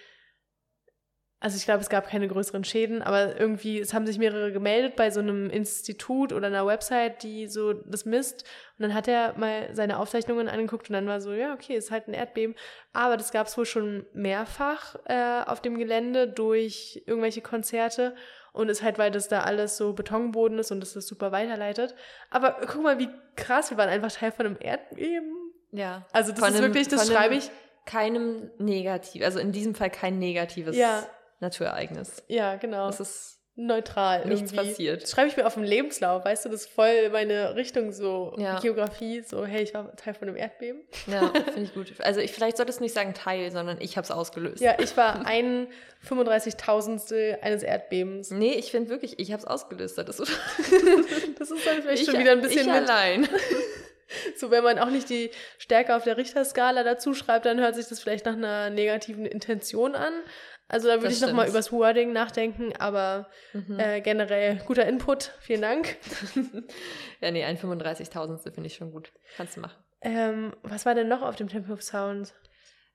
also 1.42 1.56
ich 1.56 1.64
glaube, 1.64 1.80
es 1.80 1.88
gab 1.88 2.08
keine 2.08 2.28
größeren 2.28 2.62
Schäden, 2.62 3.02
aber 3.02 3.38
irgendwie, 3.38 3.80
es 3.80 3.92
haben 3.92 4.06
sich 4.06 4.16
mehrere 4.16 4.52
gemeldet 4.52 4.94
bei 4.94 5.10
so 5.10 5.18
einem 5.18 5.50
Institut 5.50 6.32
oder 6.32 6.46
einer 6.46 6.64
Website, 6.66 7.24
die 7.24 7.48
so 7.48 7.72
das 7.72 8.04
misst. 8.04 8.44
Und 8.78 8.84
dann 8.84 8.94
hat 8.94 9.08
er 9.08 9.36
mal 9.36 9.68
seine 9.72 9.98
Aufzeichnungen 9.98 10.48
angeguckt 10.48 10.88
und 10.88 10.94
dann 10.94 11.08
war 11.08 11.20
so, 11.20 11.32
ja, 11.32 11.52
okay, 11.52 11.74
ist 11.74 11.90
halt 11.90 12.06
ein 12.06 12.14
Erdbeben. 12.14 12.54
Aber 12.92 13.16
das 13.16 13.32
gab 13.32 13.48
es 13.48 13.58
wohl 13.58 13.66
schon 13.66 14.06
mehrfach 14.12 14.94
äh, 15.06 15.42
auf 15.44 15.60
dem 15.60 15.78
Gelände 15.78 16.28
durch 16.28 17.02
irgendwelche 17.06 17.40
Konzerte. 17.40 18.14
Und 18.52 18.68
ist 18.68 18.84
halt, 18.84 18.98
weil 18.98 19.10
das 19.10 19.26
da 19.26 19.40
alles 19.40 19.76
so 19.76 19.94
Betonboden 19.94 20.60
ist 20.60 20.70
und 20.70 20.78
das 20.78 20.92
das 20.92 21.08
super 21.08 21.32
weiterleitet. 21.32 21.96
Aber 22.30 22.60
guck 22.70 22.84
mal, 22.84 23.00
wie 23.00 23.08
krass, 23.34 23.70
wir 23.70 23.78
waren 23.78 23.88
einfach 23.88 24.12
Teil 24.12 24.30
von 24.30 24.46
einem 24.46 24.58
Erdbeben. 24.60 25.52
Ja. 25.72 26.06
Also 26.12 26.30
das 26.30 26.54
ist 26.54 26.62
wirklich, 26.62 26.86
das 26.86 27.08
schreibe 27.08 27.34
ich. 27.34 27.50
Keinem 27.84 28.48
negativ, 28.58 29.24
also 29.24 29.40
in 29.40 29.50
diesem 29.50 29.74
Fall 29.74 29.90
kein 29.90 30.20
negatives 30.20 30.76
Ja, 30.76 31.02
Naturereignis. 31.42 32.22
ja, 32.28 32.56
genau. 32.56 32.88
Es 32.88 33.00
ist 33.00 33.38
neutral. 33.54 34.24
nichts 34.24 34.52
irgendwie. 34.52 34.70
passiert. 34.70 35.02
Das 35.02 35.10
schreibe 35.10 35.28
ich 35.28 35.36
mir 35.36 35.46
auf 35.46 35.54
dem 35.54 35.62
Lebenslauf, 35.62 36.24
weißt 36.24 36.46
du, 36.46 36.48
das 36.48 36.62
ist 36.62 36.70
voll 36.70 37.10
meine 37.10 37.54
Richtung, 37.54 37.92
so 37.92 38.34
Ja. 38.38 38.58
Geografie, 38.60 39.20
so, 39.22 39.44
hey, 39.44 39.62
ich 39.62 39.74
war 39.74 39.94
Teil 39.96 40.14
von 40.14 40.28
einem 40.28 40.38
Erdbeben. 40.38 40.80
Ja, 41.06 41.30
finde 41.44 41.62
ich 41.62 41.74
gut. 41.74 41.92
Also 41.98 42.20
ich, 42.20 42.32
vielleicht 42.32 42.56
solltest 42.56 42.78
du 42.78 42.84
nicht 42.84 42.94
sagen 42.94 43.12
Teil, 43.12 43.50
sondern 43.50 43.78
ich 43.80 43.98
habe 43.98 44.04
es 44.04 44.10
ausgelöst. 44.10 44.62
Ja, 44.62 44.76
ich 44.78 44.96
war 44.96 45.26
ein 45.26 45.66
35.000stel 46.08 47.40
eines 47.42 47.62
Erdbebens. 47.62 48.30
Nee, 48.30 48.54
ich 48.54 48.70
finde 48.70 48.88
wirklich, 48.88 49.18
ich 49.18 49.32
habe 49.32 49.42
es 49.42 49.46
ausgelöst. 49.46 49.98
Das 49.98 50.18
ist 50.18 50.32
Das 51.38 51.50
ist 51.50 51.66
dann 51.66 51.82
vielleicht 51.82 52.02
ich, 52.02 52.10
schon 52.10 52.18
wieder 52.18 52.32
ein 52.32 52.40
bisschen 52.40 52.60
ich 52.60 52.72
mit, 52.72 52.88
allein. 52.88 53.28
so 54.36 54.50
wenn 54.50 54.64
man 54.64 54.78
auch 54.78 54.90
nicht 54.90 55.08
die 55.10 55.30
Stärke 55.58 55.94
auf 55.96 56.04
der 56.04 56.16
Richterskala 56.16 56.82
dazu 56.84 57.14
schreibt, 57.14 57.46
dann 57.46 57.60
hört 57.60 57.74
sich 57.74 57.86
das 57.86 58.00
vielleicht 58.00 58.26
nach 58.26 58.34
einer 58.34 58.70
negativen 58.70 59.26
Intention 59.26 59.94
an. 59.94 60.12
Also 60.72 60.88
da 60.88 61.00
würde 61.00 61.12
ich 61.14 61.20
nochmal 61.20 61.48
übers 61.48 61.70
Wording 61.70 62.12
nachdenken, 62.12 62.72
aber 62.78 63.28
Mhm. 63.52 63.78
äh, 63.78 64.00
generell 64.00 64.56
guter 64.66 64.84
Input, 64.86 65.32
vielen 65.40 65.62
Dank. 65.62 65.96
Ja, 67.20 67.30
nee, 67.30 67.44
ein 67.44 67.56
35.000. 67.56 68.52
finde 68.52 68.66
ich 68.66 68.74
schon 68.74 68.90
gut. 68.90 69.12
Kannst 69.36 69.56
du 69.56 69.60
machen. 69.60 69.76
Ähm, 70.00 70.56
was 70.64 70.84
war 70.86 70.94
denn 70.96 71.06
noch 71.06 71.22
auf 71.22 71.36
dem 71.36 71.48
Temple 71.48 71.72
of 71.74 71.82
Sound? 71.82 72.34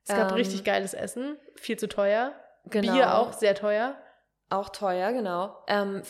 Es 0.05 0.13
gab 0.13 0.31
Ähm, 0.31 0.36
richtig 0.36 0.65
geiles 0.65 0.93
Essen, 0.93 1.38
viel 1.55 1.77
zu 1.79 1.88
teuer. 1.88 2.34
Genau. 2.65 2.91
Bier 2.93 3.15
auch, 3.15 3.31
sehr 3.31 3.55
teuer. 3.55 3.96
Auch 4.50 4.67
teuer, 4.69 5.13
genau. 5.13 5.55
Ähm, 5.67 6.01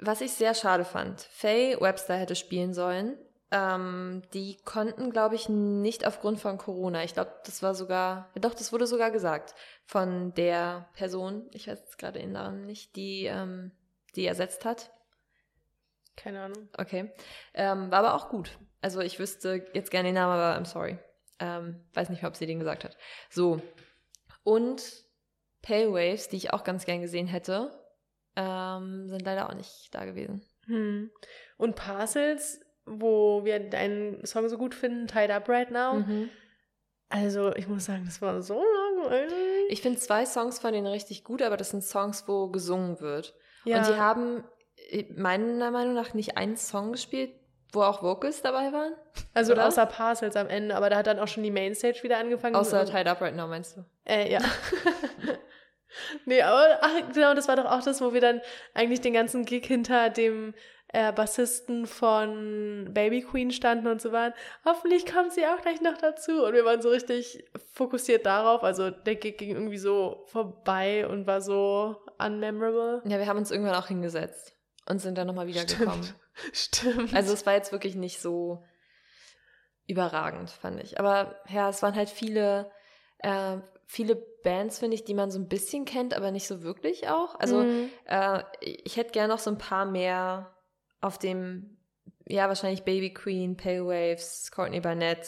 was 0.00 0.20
ich 0.22 0.32
sehr 0.32 0.54
schade 0.54 0.84
fand, 0.84 1.20
Faye 1.20 1.76
Webster 1.80 2.14
hätte 2.16 2.34
spielen 2.36 2.72
sollen. 2.72 3.18
Ähm, 3.54 4.22
die 4.32 4.56
konnten, 4.64 5.10
glaube 5.10 5.34
ich, 5.34 5.48
nicht 5.48 6.06
aufgrund 6.06 6.40
von 6.40 6.56
Corona. 6.56 7.04
Ich 7.04 7.12
glaube, 7.12 7.32
das 7.44 7.62
war 7.62 7.74
sogar, 7.74 8.30
ja 8.34 8.40
doch, 8.40 8.54
das 8.54 8.72
wurde 8.72 8.86
sogar 8.86 9.10
gesagt 9.10 9.54
von 9.84 10.32
der 10.34 10.88
Person, 10.94 11.48
ich 11.52 11.68
weiß 11.68 11.80
jetzt 11.80 11.98
gerade 11.98 12.18
den 12.18 12.32
Namen 12.32 12.64
nicht, 12.64 12.96
die 12.96 13.26
ähm, 13.26 13.72
die 14.16 14.26
ersetzt 14.26 14.64
hat. 14.64 14.90
Keine 16.16 16.42
Ahnung. 16.42 16.68
Okay. 16.76 17.12
Ähm, 17.54 17.90
war 17.90 18.00
aber 18.00 18.14
auch 18.14 18.28
gut. 18.28 18.58
Also 18.80 19.00
ich 19.00 19.18
wüsste 19.18 19.66
jetzt 19.72 19.90
gerne 19.90 20.08
den 20.08 20.14
Namen, 20.14 20.32
aber 20.32 20.58
I'm 20.58 20.66
sorry. 20.66 20.98
Ähm, 21.38 21.84
weiß 21.94 22.10
nicht 22.10 22.22
mehr, 22.22 22.30
ob 22.30 22.36
sie 22.36 22.46
den 22.46 22.58
gesagt 22.58 22.84
hat. 22.84 22.96
So. 23.30 23.60
Und 24.44 25.04
Pale 25.62 25.92
Waves, 25.92 26.28
die 26.28 26.36
ich 26.36 26.52
auch 26.52 26.64
ganz 26.64 26.84
gern 26.84 27.00
gesehen 27.00 27.26
hätte, 27.26 27.70
ähm, 28.36 29.08
sind 29.08 29.22
leider 29.22 29.48
auch 29.48 29.54
nicht 29.54 29.88
da 29.92 30.04
gewesen. 30.04 30.44
Hm. 30.66 31.10
Und 31.56 31.76
Parcels, 31.76 32.60
wo 32.86 33.44
wir 33.44 33.58
deinen 33.60 34.24
Song 34.26 34.48
so 34.48 34.58
gut 34.58 34.74
finden, 34.74 35.06
Tied 35.06 35.30
Up 35.30 35.48
Right 35.48 35.70
Now. 35.70 35.94
Mhm. 35.94 36.30
Also, 37.08 37.54
ich 37.56 37.68
muss 37.68 37.84
sagen, 37.84 38.04
das 38.06 38.22
war 38.22 38.40
so 38.40 38.62
langweilig. 38.62 39.32
Ich 39.68 39.82
finde 39.82 39.98
zwei 39.98 40.24
Songs 40.24 40.58
von 40.58 40.72
denen 40.72 40.86
richtig 40.86 41.24
gut, 41.24 41.42
aber 41.42 41.56
das 41.56 41.70
sind 41.70 41.84
Songs, 41.84 42.24
wo 42.26 42.48
gesungen 42.48 43.00
wird. 43.00 43.34
ja. 43.64 43.78
Und 43.78 43.88
die 43.88 43.96
haben 43.96 44.44
äh, 44.90 45.04
meiner 45.14 45.70
Meinung 45.70 45.94
nach 45.94 46.14
nicht 46.14 46.38
einen 46.38 46.56
Song 46.56 46.92
gespielt, 46.92 47.34
wo 47.72 47.82
auch 47.82 48.02
Vocals 48.02 48.42
dabei 48.42 48.72
waren. 48.72 48.94
also 49.34 49.52
oder? 49.52 49.66
außer 49.66 49.86
Parcels 49.86 50.36
am 50.36 50.48
Ende, 50.48 50.74
aber 50.74 50.90
da 50.90 50.96
hat 50.96 51.06
dann 51.06 51.18
auch 51.18 51.28
schon 51.28 51.42
die 51.42 51.50
Mainstage 51.50 52.02
wieder 52.02 52.18
angefangen. 52.18 52.56
Außer 52.56 52.84
Tied 52.86 53.06
Up 53.06 53.20
Right 53.20 53.36
Now, 53.36 53.46
meinst 53.46 53.76
du? 53.76 53.84
Äh, 54.04 54.32
ja. 54.32 54.40
nee, 56.24 56.42
aber 56.42 56.78
ach, 56.80 57.12
genau, 57.12 57.34
das 57.34 57.48
war 57.48 57.56
doch 57.56 57.66
auch 57.66 57.82
das, 57.82 58.00
wo 58.00 58.12
wir 58.12 58.20
dann 58.20 58.40
eigentlich 58.74 59.00
den 59.00 59.12
ganzen 59.12 59.44
Gig 59.44 59.66
hinter 59.66 60.10
dem 60.10 60.54
äh, 60.92 61.10
Bassisten 61.12 61.86
von 61.86 62.88
Baby 62.92 63.22
Queen 63.22 63.50
standen 63.50 63.86
und 63.86 64.00
so 64.02 64.12
waren. 64.12 64.34
Hoffentlich 64.64 65.06
kommt 65.06 65.32
sie 65.32 65.46
auch 65.46 65.60
gleich 65.62 65.80
noch 65.80 65.96
dazu. 65.96 66.44
Und 66.44 66.52
wir 66.52 66.64
waren 66.64 66.82
so 66.82 66.90
richtig 66.90 67.44
fokussiert 67.72 68.26
darauf. 68.26 68.62
Also 68.62 68.90
der 68.90 69.16
Gig 69.16 69.38
ging 69.38 69.50
irgendwie 69.50 69.78
so 69.78 70.24
vorbei 70.26 71.06
und 71.06 71.26
war 71.26 71.40
so 71.40 71.96
unmemorable. 72.18 73.02
Ja, 73.06 73.18
wir 73.18 73.26
haben 73.26 73.38
uns 73.38 73.50
irgendwann 73.50 73.74
auch 73.74 73.88
hingesetzt 73.88 74.54
und 74.86 74.98
sind 75.00 75.16
dann 75.16 75.26
nochmal 75.26 75.46
wiedergekommen. 75.46 76.06
Stimmt. 76.52 77.14
Also 77.14 77.32
es 77.32 77.46
war 77.46 77.54
jetzt 77.54 77.72
wirklich 77.72 77.94
nicht 77.94 78.20
so 78.20 78.62
überragend, 79.86 80.50
fand 80.50 80.82
ich. 80.82 80.98
Aber 81.00 81.36
ja, 81.48 81.68
es 81.68 81.82
waren 81.82 81.94
halt 81.94 82.08
viele, 82.08 82.70
äh, 83.18 83.58
viele 83.86 84.16
Bands, 84.44 84.78
finde 84.78 84.94
ich, 84.94 85.04
die 85.04 85.14
man 85.14 85.30
so 85.30 85.38
ein 85.38 85.48
bisschen 85.48 85.84
kennt, 85.84 86.14
aber 86.14 86.30
nicht 86.30 86.46
so 86.46 86.62
wirklich 86.62 87.08
auch. 87.08 87.38
Also 87.38 87.62
Mhm. 87.62 87.90
äh, 88.06 88.42
ich 88.60 88.96
hätte 88.96 89.12
gerne 89.12 89.32
noch 89.32 89.38
so 89.40 89.50
ein 89.50 89.58
paar 89.58 89.84
mehr 89.86 90.54
auf 91.02 91.18
dem, 91.18 91.76
ja, 92.26 92.48
wahrscheinlich 92.48 92.84
Baby 92.84 93.12
Queen, 93.12 93.56
Pale 93.56 93.84
Waves, 93.84 94.50
Courtney 94.50 94.80
Barnett, 94.80 95.26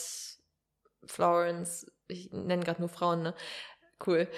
Florence, 1.04 1.86
ich 2.08 2.30
nenne 2.32 2.64
gerade 2.64 2.80
nur 2.80 2.88
Frauen, 2.88 3.22
ne? 3.22 3.34
Cool. 4.04 4.28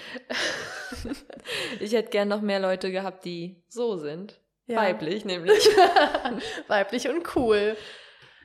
ich 1.80 1.92
hätte 1.92 2.10
gern 2.10 2.28
noch 2.28 2.40
mehr 2.40 2.60
Leute 2.60 2.90
gehabt, 2.90 3.24
die 3.24 3.62
so 3.68 3.96
sind. 3.96 4.40
Ja. 4.66 4.78
Weiblich 4.78 5.24
nämlich. 5.24 5.64
Weiblich 6.68 7.08
und 7.08 7.36
cool. 7.36 7.76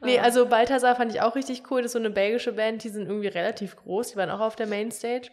Nee, 0.04 0.20
also 0.20 0.48
Balthasar 0.48 0.96
fand 0.96 1.14
ich 1.14 1.22
auch 1.22 1.36
richtig 1.36 1.70
cool. 1.70 1.82
Das 1.82 1.90
ist 1.90 1.94
so 1.94 2.00
eine 2.00 2.10
belgische 2.10 2.54
Band, 2.54 2.84
die 2.84 2.90
sind 2.90 3.08
irgendwie 3.08 3.28
relativ 3.28 3.76
groß. 3.76 4.12
Die 4.12 4.16
waren 4.16 4.32
auch 4.32 4.40
auf 4.40 4.56
der 4.56 4.68
Mainstage. 4.68 5.30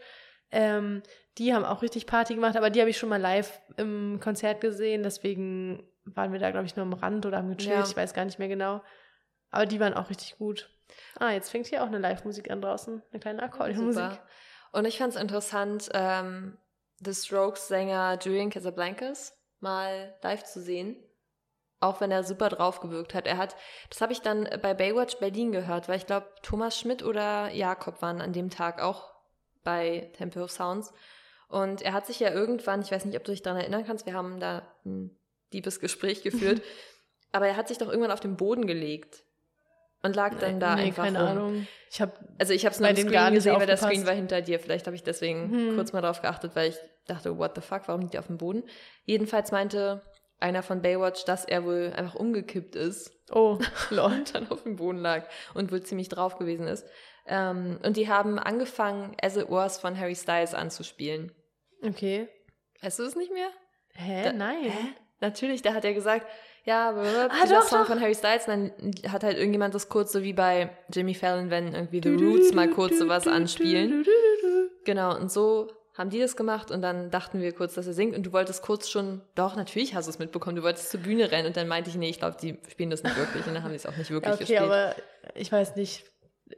Ähm, 0.51 1.03
die 1.39 1.55
haben 1.55 1.65
auch 1.65 1.83
richtig 1.83 2.07
Party 2.07 2.35
gemacht, 2.35 2.57
aber 2.57 2.71
die 2.71 2.81
habe 2.81 2.91
ich 2.91 2.99
schon 2.99 3.09
mal 3.09 3.21
live 3.21 3.61
im 3.77 4.19
Konzert 4.21 4.61
gesehen. 4.61 5.03
Deswegen 5.03 5.89
waren 6.05 6.33
wir 6.33 6.41
da, 6.41 6.51
glaube 6.51 6.67
ich, 6.67 6.77
nur 6.77 6.87
am 6.87 6.93
Rand 6.95 7.27
oder 7.27 7.39
haben 7.39 7.57
gechillt. 7.57 7.77
Ja. 7.77 7.85
Ich 7.85 7.97
weiß 7.97 8.15
gar 8.15 8.25
nicht 8.25 8.39
mehr 8.39 8.49
genau. 8.49 8.83
Aber 9.51 9.67
die 9.67 9.81
waren 9.81 9.95
auch 9.95 10.11
richtig 10.11 10.39
gut. 10.39 10.71
Ah, 11.19 11.31
jetzt 11.31 11.51
fängt 11.51 11.67
hier 11.67 11.83
auch 11.83 11.89
eine 11.89 11.99
Live-Musik 11.99 12.51
an 12.51 12.61
draußen. 12.61 13.03
Eine 13.11 13.21
kleine 13.21 13.43
Akkordeonmusik. 13.43 14.21
Und 14.73 14.85
ich 14.85 14.99
fand 14.99 15.15
es 15.15 15.21
interessant, 15.21 15.89
ähm, 15.95 16.59
The 17.01 17.15
Strokes-Sänger 17.15 18.19
Julian 18.21 18.51
Casablancas 18.51 19.37
mal 19.61 20.17
live 20.23 20.45
zu 20.45 20.61
sehen. 20.61 20.97
Auch 21.81 22.01
wenn 22.01 22.11
er 22.11 22.25
super 22.25 22.49
drauf 22.49 22.81
gewirkt 22.81 23.15
hat. 23.15 23.27
Er 23.27 23.39
hat, 23.39 23.55
das 23.89 24.01
habe 24.01 24.13
ich 24.13 24.21
dann 24.21 24.49
bei 24.63 24.75
Baywatch 24.75 25.19
Berlin 25.19 25.53
gehört, 25.53 25.89
weil 25.89 25.97
ich 25.97 26.07
glaube, 26.07 26.27
Thomas 26.43 26.79
Schmidt 26.79 27.05
oder 27.05 27.53
Jakob 27.53 28.03
waren 28.03 28.21
an 28.21 28.33
dem 28.33 28.51
Tag 28.51 28.83
auch 28.83 29.15
bei 29.65 30.11
Temple 30.17 30.43
of 30.43 30.51
Sounds. 30.51 30.93
Und 31.49 31.83
er 31.83 31.93
hat 31.95 32.07
sich 32.07 32.21
ja 32.21 32.31
irgendwann, 32.31 32.83
ich 32.83 32.91
weiß 32.91 33.05
nicht, 33.07 33.17
ob 33.17 33.25
du 33.25 33.33
dich 33.33 33.43
daran 33.43 33.61
erinnern 33.61 33.85
kannst, 33.87 34.05
wir 34.07 34.13
haben 34.15 34.39
da 34.39 34.63
ein 34.85 35.17
liebes 35.53 35.81
Gespräch 35.81 36.23
geführt, 36.23 36.61
aber 37.33 37.47
er 37.49 37.57
hat 37.57 37.69
sich 37.69 37.79
doch 37.79 37.89
irgendwann 37.89 38.11
auf 38.11 38.21
den 38.21 38.37
Boden 38.37 38.67
gelegt 38.67 39.23
und 40.03 40.15
lag 40.15 40.39
dann 40.39 40.61
da 40.61 40.77
nee, 40.77 40.83
einfach 40.83 41.05
keine 41.05 41.19
rum. 41.21 41.29
Ahnung. 41.29 41.67
Ich 41.91 42.01
habe 42.03 42.13
Also 42.39 42.53
ich 42.53 42.65
habe 42.67 42.75
es 42.75 42.81
nur 42.81 42.89
im 42.91 42.97
Screen 42.97 43.11
gar 43.11 43.31
nicht 43.31 43.39
gesehen, 43.39 43.57
weil 43.59 43.67
der. 43.67 43.77
Screen 43.79 44.07
war 44.07 44.15
hinter 44.15 44.43
dir. 44.43 44.61
Vielleicht 44.61 44.87
habe 44.87 44.95
ich 44.95 45.03
deswegen 45.03 45.51
Hm. 45.51 45.75
kurz 45.75 45.93
mal 45.93 46.03
drauf 46.03 46.21
geachtet, 46.21 46.53
weil 46.55 46.69
ich 46.71 46.77
dachte, 47.07 47.37
what 47.39 47.53
the 47.55 47.63
fuck, 47.63 47.83
warum 47.87 48.03
liegt 48.03 48.13
der 48.15 48.21
auf 48.21 48.27
dem 48.27 48.37
Boden? 48.39 48.63
Jedenfalls 49.07 49.51
meinte 49.53 50.03
einer 50.41 50.63
von 50.63 50.83
Baywatch, 50.83 51.25
dass 51.25 51.45
er 51.47 51.65
wohl 51.65 51.93
einfach 51.97 52.15
umgekippt 52.15 52.77
ist 52.77 53.11
Oh, 53.33 53.59
lol. 53.91 54.05
und 54.13 54.35
dann 54.35 54.49
auf 54.51 54.63
dem 54.63 54.77
Boden 54.77 54.99
lag 54.99 55.27
und 55.55 55.73
wohl 55.73 55.83
ziemlich 55.83 56.09
drauf 56.09 56.37
gewesen 56.39 56.69
ist. 56.69 56.87
Ähm, 57.29 57.79
und 57.85 57.97
die 57.97 58.09
haben 58.09 58.39
angefangen, 58.39 59.15
As 59.23 59.37
It 59.37 59.47
Was 59.51 59.79
von 59.79 59.99
Harry 59.99 60.15
Styles 60.17 60.55
anzuspielen. 60.55 61.33
Okay. 61.83 62.29
Weißt 62.83 62.99
du 62.99 63.05
es 63.05 63.17
nicht 63.17 63.33
mehr? 63.33 63.49
Hä? 63.95 64.23
Da- 64.25 64.33
Nein. 64.33 64.63
Hä? 64.65 64.73
Natürlich, 65.21 65.63
da 65.63 65.75
hat 65.75 65.85
er 65.85 65.95
gesagt, 65.95 66.27
ja, 66.65 66.91
Ah, 66.91 67.29
dieser 67.43 67.57
doch, 67.61 67.63
Song 67.67 67.81
doch. 67.81 67.87
von 67.89 68.01
Harry 68.01 68.15
Styles, 68.15 68.47
und 68.47 68.73
dann 69.03 69.13
hat 69.13 69.25
halt 69.25 69.37
irgendjemand 69.37 69.75
das 69.75 69.89
kurz 69.89 70.13
so 70.13 70.23
wie 70.23 70.33
bei 70.33 70.71
Jimmy 70.93 71.15
Fallon, 71.15 71.51
wenn 71.51 71.75
irgendwie 71.75 72.01
The 72.03 72.11
Roots 72.25 72.53
mal 72.55 72.69
kurz 72.71 72.99
sowas 72.99 73.27
anspielen. 73.27 74.05
Genau, 74.85 75.17
und 75.17 75.31
so 75.33 75.73
haben 75.95 76.11
die 76.11 76.21
das 76.21 76.37
gemacht 76.37 76.71
und 76.71 76.81
dann 76.83 77.11
dachten 77.11 77.41
wir 77.41 77.53
kurz, 77.53 77.75
dass 77.75 77.87
er 77.89 77.93
singt 77.95 78.15
und 78.17 78.23
du 78.25 78.33
wolltest 78.33 78.63
kurz 78.63 78.89
schon, 78.89 79.21
doch, 79.35 79.57
natürlich 79.57 79.95
hast 79.95 80.07
du 80.07 80.11
es 80.11 80.19
mitbekommen, 80.21 80.55
du 80.57 80.63
wolltest 80.63 80.91
zur 80.91 81.01
Bühne 81.01 81.33
rennen 81.33 81.49
und 81.49 81.57
dann 81.57 81.67
meinte 81.67 81.91
ich, 81.91 81.97
nee, 81.97 82.09
ich 82.11 82.19
glaube, 82.21 82.37
die 82.41 82.57
spielen 82.71 82.91
das 82.91 83.03
nicht 83.03 83.17
wirklich 83.17 83.45
und 83.47 83.55
dann 83.55 83.65
haben 83.65 83.71
die 83.71 83.77
es 83.77 83.87
auch 83.87 83.97
nicht 83.97 84.11
wirklich 84.11 84.33
Okay, 84.35 84.39
gespielt. 84.45 84.61
aber 84.63 84.95
ich 85.35 85.51
weiß 85.51 85.75
nicht. 85.75 86.05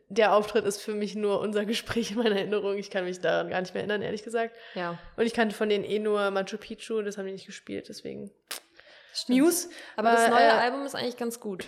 Der 0.08 0.34
Auftritt 0.34 0.64
ist 0.64 0.80
für 0.80 0.94
mich 0.94 1.14
nur 1.14 1.40
unser 1.40 1.64
Gespräch 1.64 2.12
in 2.12 2.18
meiner 2.18 2.36
Erinnerung. 2.36 2.76
Ich 2.76 2.90
kann 2.90 3.04
mich 3.04 3.20
daran 3.20 3.50
gar 3.50 3.60
nicht 3.60 3.74
mehr 3.74 3.82
erinnern, 3.82 4.02
ehrlich 4.02 4.22
gesagt. 4.22 4.56
ja. 4.74 4.98
Und 5.16 5.26
ich 5.26 5.34
kannte 5.34 5.54
von 5.54 5.68
denen 5.68 5.84
eh 5.84 5.98
nur 5.98 6.30
Machu 6.30 6.58
Picchu, 6.58 7.02
das 7.02 7.18
haben 7.18 7.26
die 7.26 7.32
nicht 7.32 7.46
gespielt, 7.46 7.88
deswegen. 7.88 8.30
Stimmt. 9.12 9.40
Muse. 9.40 9.68
Aber 9.96 10.12
das 10.12 10.22
war, 10.22 10.30
neue 10.30 10.48
äh, 10.48 10.50
Album 10.50 10.84
ist 10.84 10.94
eigentlich 10.94 11.16
ganz 11.16 11.40
gut. 11.40 11.66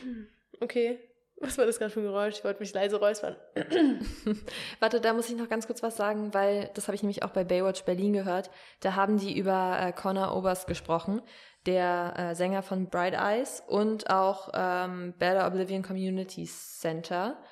Okay. 0.61 0.99
Was 1.43 1.59
war 1.59 1.67
das 1.67 1.81
gerade 1.81 1.91
für 1.91 1.99
ein 1.99 2.05
Geräusch? 2.05 2.37
Ich 2.37 2.45
wollte 2.45 2.61
mich 2.61 2.73
leise 2.73 3.01
räuspern. 3.01 3.35
Warte, 4.81 5.01
da 5.01 5.13
muss 5.13 5.29
ich 5.29 5.37
noch 5.37 5.49
ganz 5.49 5.67
kurz 5.67 5.83
was 5.83 5.97
sagen, 5.97 6.33
weil 6.33 6.71
das 6.75 6.87
habe 6.87 6.95
ich 6.95 7.03
nämlich 7.03 7.25
auch 7.25 7.31
bei 7.31 7.43
Baywatch 7.43 7.83
Berlin 7.83 8.13
gehört. 8.13 8.51
Da 8.79 8.95
haben 8.95 9.19
die 9.19 9.37
über 9.37 9.77
äh, 9.81 9.93
Connor 9.93 10.37
Oberst 10.37 10.69
gesprochen, 10.69 11.21
der 11.67 12.15
äh, 12.17 12.35
Sänger 12.37 12.63
von 12.63 12.89
Bright 12.89 13.15
Eyes 13.15 13.61
und 13.67 14.09
auch 14.09 14.51
ähm, 14.55 15.15
Better 15.19 15.45
Oblivion 15.49 15.83
Community 15.83 16.45
Center. 16.45 17.43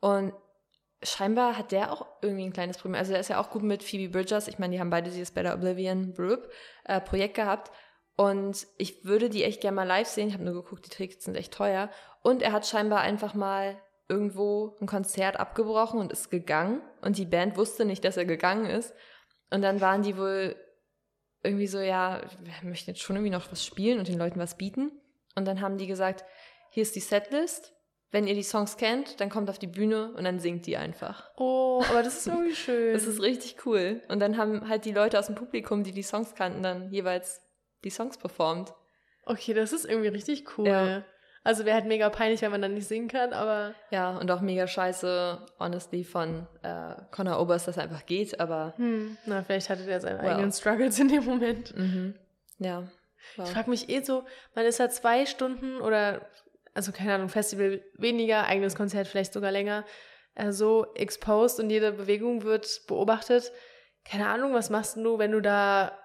Und 0.00 0.32
scheinbar 1.02 1.56
hat 1.56 1.72
der 1.72 1.92
auch 1.92 2.06
irgendwie 2.22 2.44
ein 2.44 2.52
kleines 2.52 2.78
Problem. 2.78 2.98
Also 2.98 3.12
der 3.12 3.20
ist 3.20 3.28
ja 3.28 3.40
auch 3.40 3.50
gut 3.50 3.62
mit 3.62 3.82
Phoebe 3.82 4.12
Bridgers. 4.12 4.48
Ich 4.48 4.58
meine, 4.58 4.74
die 4.74 4.80
haben 4.80 4.90
beide 4.90 5.10
dieses 5.10 5.30
Better 5.30 5.54
Oblivion 5.54 6.12
Brüb, 6.12 6.50
äh, 6.84 7.00
Projekt 7.00 7.34
gehabt. 7.34 7.70
Und 8.16 8.66
ich 8.76 9.04
würde 9.04 9.30
die 9.30 9.44
echt 9.44 9.60
gerne 9.62 9.76
mal 9.76 9.86
live 9.86 10.08
sehen. 10.08 10.28
Ich 10.28 10.34
habe 10.34 10.44
nur 10.44 10.62
geguckt, 10.62 10.84
die 10.84 10.90
Tickets 10.90 11.24
sind 11.24 11.36
echt 11.36 11.54
teuer. 11.54 11.90
Und 12.22 12.42
er 12.42 12.52
hat 12.52 12.66
scheinbar 12.66 13.00
einfach 13.00 13.34
mal 13.34 13.80
irgendwo 14.08 14.76
ein 14.80 14.86
Konzert 14.86 15.38
abgebrochen 15.38 16.00
und 16.00 16.12
ist 16.12 16.30
gegangen. 16.30 16.82
Und 17.00 17.16
die 17.16 17.24
Band 17.24 17.56
wusste 17.56 17.84
nicht, 17.84 18.04
dass 18.04 18.16
er 18.16 18.26
gegangen 18.26 18.66
ist. 18.66 18.92
Und 19.50 19.62
dann 19.62 19.80
waren 19.80 20.02
die 20.02 20.18
wohl 20.18 20.56
irgendwie 21.42 21.66
so, 21.66 21.78
ja, 21.78 22.20
wir 22.40 22.68
möchten 22.68 22.90
jetzt 22.90 23.00
schon 23.00 23.16
irgendwie 23.16 23.32
noch 23.32 23.50
was 23.50 23.64
spielen 23.64 23.98
und 23.98 24.08
den 24.08 24.18
Leuten 24.18 24.38
was 24.38 24.56
bieten. 24.56 24.92
Und 25.34 25.46
dann 25.46 25.60
haben 25.60 25.78
die 25.78 25.86
gesagt, 25.86 26.24
hier 26.70 26.82
ist 26.82 26.94
die 26.96 27.00
Setlist. 27.00 27.72
Wenn 28.12 28.26
ihr 28.26 28.34
die 28.34 28.42
Songs 28.42 28.76
kennt, 28.76 29.20
dann 29.20 29.30
kommt 29.30 29.48
auf 29.50 29.58
die 29.58 29.66
Bühne 29.68 30.12
und 30.16 30.24
dann 30.24 30.40
singt 30.40 30.66
die 30.66 30.76
einfach. 30.76 31.30
Oh, 31.36 31.82
aber 31.90 32.02
das 32.02 32.16
ist 32.18 32.26
irgendwie 32.28 32.54
schön. 32.54 32.92
Das 32.92 33.06
ist 33.06 33.22
richtig 33.22 33.64
cool. 33.66 34.02
Und 34.08 34.18
dann 34.20 34.36
haben 34.36 34.68
halt 34.68 34.84
die 34.84 34.92
Leute 34.92 35.18
aus 35.18 35.26
dem 35.26 35.36
Publikum, 35.36 35.84
die 35.84 35.92
die 35.92 36.02
Songs 36.02 36.34
kannten, 36.34 36.62
dann 36.62 36.90
jeweils 36.90 37.40
die 37.84 37.90
Songs 37.90 38.18
performt. 38.18 38.72
okay, 39.26 39.54
das 39.54 39.72
ist 39.72 39.84
irgendwie 39.86 40.08
richtig 40.08 40.58
cool. 40.58 40.66
Ja. 40.68 41.04
Also 41.42 41.64
wäre 41.64 41.74
halt 41.76 41.86
mega 41.86 42.10
peinlich, 42.10 42.42
wenn 42.42 42.50
man 42.50 42.60
dann 42.60 42.74
nicht 42.74 42.86
singen 42.86 43.08
kann, 43.08 43.32
aber 43.32 43.74
Ja, 43.90 44.18
und 44.18 44.30
auch 44.30 44.42
mega 44.42 44.66
scheiße, 44.66 45.46
honestly, 45.58 46.04
von 46.04 46.46
äh, 46.62 46.96
Connor 47.12 47.40
Oberst, 47.40 47.66
dass 47.66 47.78
er 47.78 47.84
einfach 47.84 48.04
geht, 48.04 48.38
aber 48.40 48.74
hm, 48.76 49.16
na, 49.24 49.42
vielleicht 49.42 49.70
hatte 49.70 49.84
der 49.86 50.00
seine 50.02 50.18
Well. 50.20 50.32
eigenen 50.32 50.52
Struggles 50.52 50.98
in 50.98 51.08
dem 51.08 51.24
Moment. 51.24 51.74
mhm. 51.76 52.14
ja. 52.58 52.82
Ich 53.32 53.38
Wow. 53.38 53.50
frage 53.52 53.70
mich 53.70 53.88
eh 53.90 54.02
so, 54.02 54.24
man 54.54 54.64
ist 54.66 54.78
ja 54.78 54.88
zwei 54.88 55.24
Stunden 55.26 55.80
oder, 55.82 56.26
also 56.74 56.92
keine 56.92 57.14
Ahnung, 57.14 57.28
Festival 57.28 57.82
weniger, 57.94 58.46
eigenes 58.46 58.74
Konzert 58.74 59.06
vielleicht 59.06 59.32
sogar 59.32 59.52
länger, 59.52 59.84
äh, 60.34 60.52
so 60.52 60.92
exposed 60.94 61.60
und 61.60 61.70
jede 61.70 61.92
Bewegung 61.92 62.42
wird 62.42 62.82
beobachtet. 62.86 63.52
Keine 64.04 64.28
Ahnung, 64.28 64.54
was 64.54 64.70
machst 64.70 64.96
du, 64.96 65.18
wenn 65.18 65.32
du 65.32 65.40
da 65.40 65.98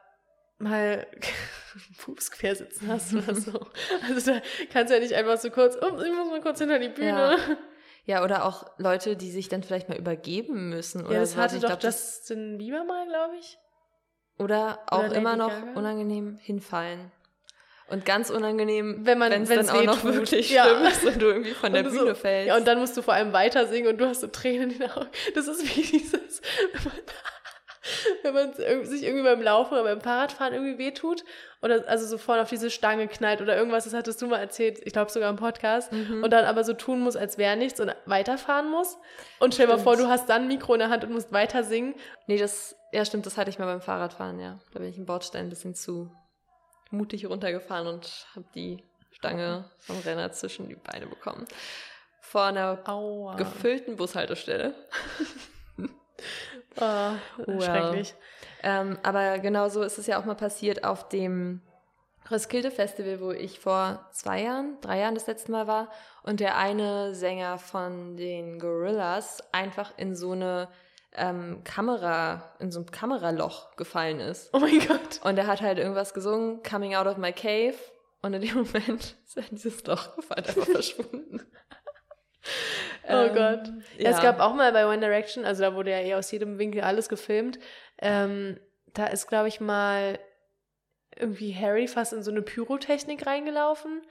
mal 0.57 1.07
Pups 1.97 2.31
quer 2.31 2.55
sitzen 2.55 2.87
hast 2.87 3.13
oder 3.13 3.35
so. 3.35 3.67
Also 4.07 4.31
da 4.31 4.41
kannst 4.71 4.91
du 4.91 4.95
ja 4.95 5.01
nicht 5.01 5.13
einfach 5.13 5.37
so 5.37 5.49
kurz, 5.49 5.77
oh, 5.81 6.01
ich 6.01 6.13
muss 6.13 6.29
mal 6.29 6.41
kurz 6.41 6.59
hinter 6.59 6.79
die 6.79 6.89
Bühne. 6.89 7.37
Ja, 8.05 8.23
oder 8.23 8.45
auch 8.45 8.65
Leute, 8.77 9.15
die 9.15 9.31
sich 9.31 9.49
dann 9.49 9.63
vielleicht 9.63 9.89
mal 9.89 9.97
übergeben 9.97 10.69
müssen. 10.69 11.01
Ja, 11.01 11.07
oder 11.07 11.19
das 11.19 11.31
so. 11.31 11.39
Also 11.39 11.43
hatte 11.43 11.55
ich 11.55 11.61
doch 11.61 11.79
glaub, 11.79 11.83
Justin 11.83 12.57
Bieber 12.57 12.83
mal, 12.83 13.07
glaube 13.07 13.35
ich. 13.37 13.57
Oder 14.37 14.79
auch 14.87 15.05
Oder 15.05 15.15
immer 15.15 15.35
noch 15.35 15.53
unangenehm 15.75 16.37
hinfallen. 16.41 17.11
Und 17.87 18.03
ganz 18.05 18.29
unangenehm, 18.31 19.05
Wenn 19.05 19.19
man- 19.19 19.31
es 19.31 19.47
dann 19.49 19.69
auch 19.69 19.83
noch 19.83 20.01
tut. 20.01 20.13
wirklich 20.15 20.49
Ja. 20.49 20.65
schlimm 20.65 20.85
ist 20.87 21.05
und 21.05 21.21
du 21.21 21.25
irgendwie 21.27 21.51
von 21.53 21.71
der 21.71 21.83
Bühne 21.83 21.99
so, 21.99 22.15
fällst. 22.15 22.47
Ja, 22.47 22.57
und 22.57 22.67
dann 22.67 22.79
musst 22.79 22.97
du 22.97 23.01
vor 23.03 23.13
allem 23.13 23.31
weiter 23.31 23.67
singen 23.67 23.87
und 23.89 23.97
du 23.99 24.07
hast 24.07 24.21
so 24.21 24.27
Tränen 24.27 24.71
in 24.71 24.79
den 24.79 24.89
Augen. 24.91 25.09
Das 25.35 25.47
ist 25.47 25.63
wie 25.63 25.81
dieses, 25.81 26.41
wenn 26.73 26.83
man, 26.83 26.93
wenn 28.23 28.77
man 28.79 28.85
sich 28.85 29.03
irgendwie 29.03 29.23
beim 29.23 29.39
Laufen 29.41 29.73
oder 29.75 29.83
beim 29.83 30.01
Fahrradfahren 30.01 30.53
irgendwie 30.55 30.79
wehtut 30.79 31.23
oder 31.61 31.87
also 31.87 32.07
so 32.07 32.17
vorne 32.17 32.41
auf 32.41 32.49
diese 32.49 32.71
Stange 32.71 33.07
knallt 33.07 33.41
oder 33.41 33.55
irgendwas, 33.55 33.83
das 33.83 33.93
hattest 33.93 34.19
du 34.19 34.25
mal 34.27 34.37
erzählt, 34.39 34.79
ich 34.83 34.91
glaube 34.93 35.11
sogar 35.11 35.29
im 35.29 35.35
Podcast, 35.35 35.91
Mhm. 35.91 36.23
und 36.23 36.31
dann 36.31 36.45
aber 36.45 36.63
so 36.63 36.73
tun 36.73 37.01
muss, 37.01 37.15
als 37.15 37.37
wäre 37.37 37.55
nichts 37.55 37.79
und 37.79 37.95
weiterfahren 38.07 38.69
muss. 38.71 38.97
Und 39.39 39.53
stell 39.53 39.67
dir 39.67 39.73
mal 39.73 39.79
vor, 39.79 39.95
du 39.95 40.07
hast 40.07 40.27
dann 40.27 40.43
ein 40.43 40.47
Mikro 40.47 40.73
in 40.73 40.79
der 40.79 40.89
Hand 40.89 41.03
und 41.03 41.11
musst 41.13 41.31
weiter 41.31 41.63
singen. 41.63 41.93
Nee, 42.25 42.37
das, 42.37 42.75
ja 42.91 43.05
stimmt, 43.05 43.27
das 43.27 43.37
hatte 43.37 43.51
ich 43.51 43.59
mal 43.59 43.65
beim 43.67 43.81
Fahrradfahren, 43.81 44.39
ja. 44.39 44.57
Da 44.73 44.79
bin 44.79 44.89
ich 44.89 44.97
im 44.97 45.05
Bordstein 45.05 45.45
ein 45.45 45.49
bisschen 45.49 45.75
zu 45.75 46.11
mutig 46.95 47.27
runtergefahren 47.27 47.87
und 47.87 48.27
habe 48.35 48.45
die 48.55 48.83
Stange 49.11 49.65
vom 49.79 49.99
Renner 49.99 50.31
zwischen 50.31 50.67
die 50.67 50.75
Beine 50.75 51.07
bekommen. 51.07 51.45
Vor 52.21 52.43
einer 52.43 52.79
Aua. 52.85 53.35
gefüllten 53.35 53.95
Bushaltestelle. 53.95 54.73
Ah, 56.77 57.15
Well. 57.37 57.61
Schrecklich. 57.61 58.15
Ähm, 58.61 58.97
aber 59.03 59.39
genauso 59.39 59.81
ist 59.81 59.97
es 59.97 60.07
ja 60.07 60.19
auch 60.19 60.25
mal 60.25 60.35
passiert 60.35 60.83
auf 60.83 61.07
dem 61.07 61.61
Roskilde 62.29 62.71
Festival, 62.71 63.21
wo 63.21 63.31
ich 63.31 63.59
vor 63.59 64.09
zwei 64.11 64.41
Jahren, 64.41 64.77
drei 64.81 64.99
Jahren 64.99 65.15
das 65.15 65.27
letzte 65.27 65.51
Mal 65.51 65.67
war 65.67 65.89
und 66.23 66.39
der 66.39 66.57
eine 66.57 67.13
Sänger 67.13 67.59
von 67.59 68.17
den 68.17 68.59
Gorillas 68.59 69.41
einfach 69.53 69.93
in 69.97 70.15
so 70.15 70.31
eine 70.31 70.67
ähm, 71.17 71.63
Kamera, 71.63 72.55
in 72.59 72.71
so 72.71 72.79
ein 72.81 72.85
Kameraloch 72.91 73.75
gefallen 73.75 74.19
ist. 74.19 74.49
Oh 74.53 74.59
mein 74.59 74.79
Gott. 74.79 75.21
Und 75.23 75.37
er 75.37 75.47
hat 75.47 75.61
halt 75.61 75.77
irgendwas 75.77 76.13
gesungen, 76.13 76.61
Coming 76.63 76.95
Out 76.95 77.07
of 77.07 77.17
My 77.17 77.31
Cave. 77.31 77.75
Und 78.21 78.33
in 78.33 78.41
dem 78.41 78.55
Moment 78.55 79.15
ist 79.25 79.37
er 79.37 79.43
in 79.49 79.55
dieses 79.55 79.85
Loch 79.85 80.15
gefallen, 80.15 80.45
einfach 80.45 80.65
verschwunden. 80.65 81.41
Oh 83.07 83.11
Ähm, 83.13 83.35
Gott. 83.35 83.73
Ja, 83.97 84.11
es 84.11 84.21
gab 84.21 84.39
auch 84.39 84.53
mal 84.55 84.71
bei 84.71 84.87
One 84.87 84.99
Direction, 84.99 85.45
also 85.45 85.61
da 85.63 85.75
wurde 85.75 85.91
ja 85.91 85.99
eh 85.99 86.15
aus 86.15 86.31
jedem 86.31 86.57
Winkel 86.57 86.81
alles 86.81 87.07
gefilmt. 87.09 87.59
Ähm, 87.99 88.59
da 88.93 89.07
ist, 89.07 89.27
glaube 89.27 89.47
ich, 89.47 89.59
mal 89.59 90.19
irgendwie 91.15 91.55
Harry 91.55 91.87
fast 91.87 92.13
in 92.13 92.23
so 92.23 92.31
eine 92.31 92.41
Pyrotechnik 92.41 93.25
reingelaufen, 93.25 94.01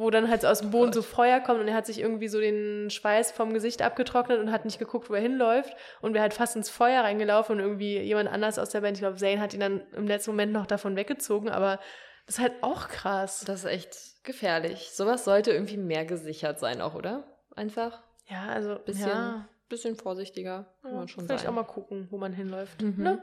wo 0.00 0.08
dann 0.08 0.30
halt 0.30 0.40
so 0.40 0.48
aus 0.48 0.60
dem 0.60 0.70
Boden 0.70 0.94
so 0.94 1.02
Feuer 1.02 1.40
kommt 1.40 1.60
und 1.60 1.68
er 1.68 1.74
hat 1.74 1.84
sich 1.84 2.00
irgendwie 2.00 2.28
so 2.28 2.40
den 2.40 2.88
Schweiß 2.88 3.32
vom 3.32 3.52
Gesicht 3.52 3.82
abgetrocknet 3.82 4.40
und 4.40 4.50
hat 4.50 4.64
nicht 4.64 4.78
geguckt, 4.78 5.10
wo 5.10 5.14
er 5.14 5.20
hinläuft 5.20 5.76
und 6.00 6.14
wäre 6.14 6.22
halt 6.22 6.32
fast 6.32 6.56
ins 6.56 6.70
Feuer 6.70 7.02
reingelaufen 7.02 7.56
und 7.56 7.60
irgendwie 7.60 7.98
jemand 7.98 8.30
anders 8.30 8.58
aus 8.58 8.70
der 8.70 8.80
Band, 8.80 8.96
ich 8.96 9.02
glaube 9.02 9.18
Zayn, 9.18 9.40
hat 9.40 9.52
ihn 9.52 9.60
dann 9.60 9.82
im 9.92 10.06
letzten 10.06 10.30
Moment 10.30 10.52
noch 10.52 10.64
davon 10.64 10.96
weggezogen, 10.96 11.50
aber 11.50 11.78
das 12.26 12.36
ist 12.36 12.40
halt 12.40 12.62
auch 12.62 12.88
krass. 12.88 13.44
Das 13.46 13.60
ist 13.60 13.70
echt 13.70 14.24
gefährlich. 14.24 14.90
Sowas 14.92 15.24
sollte 15.24 15.50
irgendwie 15.52 15.76
mehr 15.76 16.06
gesichert 16.06 16.58
sein, 16.58 16.80
auch, 16.80 16.94
oder? 16.94 17.24
Einfach 17.54 18.02
Ja, 18.28 18.46
also 18.46 18.78
bisschen, 18.78 19.08
ja, 19.08 19.48
bisschen 19.68 19.96
vorsichtiger, 19.96 20.72
kann 20.80 20.92
ja, 20.92 20.96
man 20.96 21.08
schon 21.08 21.26
vielleicht 21.26 21.42
sein. 21.42 21.50
auch 21.50 21.56
mal 21.56 21.64
gucken, 21.64 22.08
wo 22.10 22.16
man 22.16 22.32
hinläuft. 22.32 22.80
Mhm. 22.80 23.02
Ne? 23.02 23.22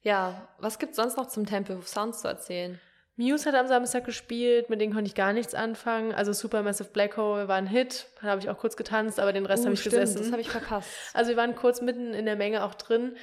Ja, 0.00 0.48
was 0.58 0.78
gibt's 0.78 0.96
sonst 0.96 1.18
noch 1.18 1.26
zum 1.26 1.44
Temple 1.44 1.76
of 1.76 1.86
Sounds 1.86 2.22
zu 2.22 2.28
erzählen? 2.28 2.80
Muse 3.16 3.46
hat 3.46 3.54
am 3.54 3.66
Samstag 3.66 4.04
gespielt, 4.04 4.68
mit 4.68 4.80
denen 4.80 4.92
konnte 4.92 5.08
ich 5.08 5.14
gar 5.14 5.32
nichts 5.32 5.54
anfangen. 5.54 6.12
Also 6.12 6.32
Supermassive 6.32 6.90
Black 6.90 7.16
Hole 7.16 7.48
war 7.48 7.56
ein 7.56 7.66
Hit, 7.66 8.08
da 8.20 8.28
habe 8.28 8.40
ich 8.40 8.50
auch 8.50 8.58
kurz 8.58 8.76
getanzt, 8.76 9.18
aber 9.18 9.32
den 9.32 9.46
Rest 9.46 9.62
Uh, 9.62 9.66
habe 9.66 9.74
ich 9.74 9.80
stimmt, 9.80 9.94
gesessen. 9.94 10.18
Das 10.18 10.32
habe 10.32 10.42
ich 10.42 10.50
verpasst. 10.50 10.90
also 11.14 11.30
wir 11.30 11.36
waren 11.36 11.54
kurz 11.54 11.80
mitten 11.80 12.12
in 12.12 12.26
der 12.26 12.36
Menge 12.36 12.64
auch 12.64 12.74
drin, 12.74 13.16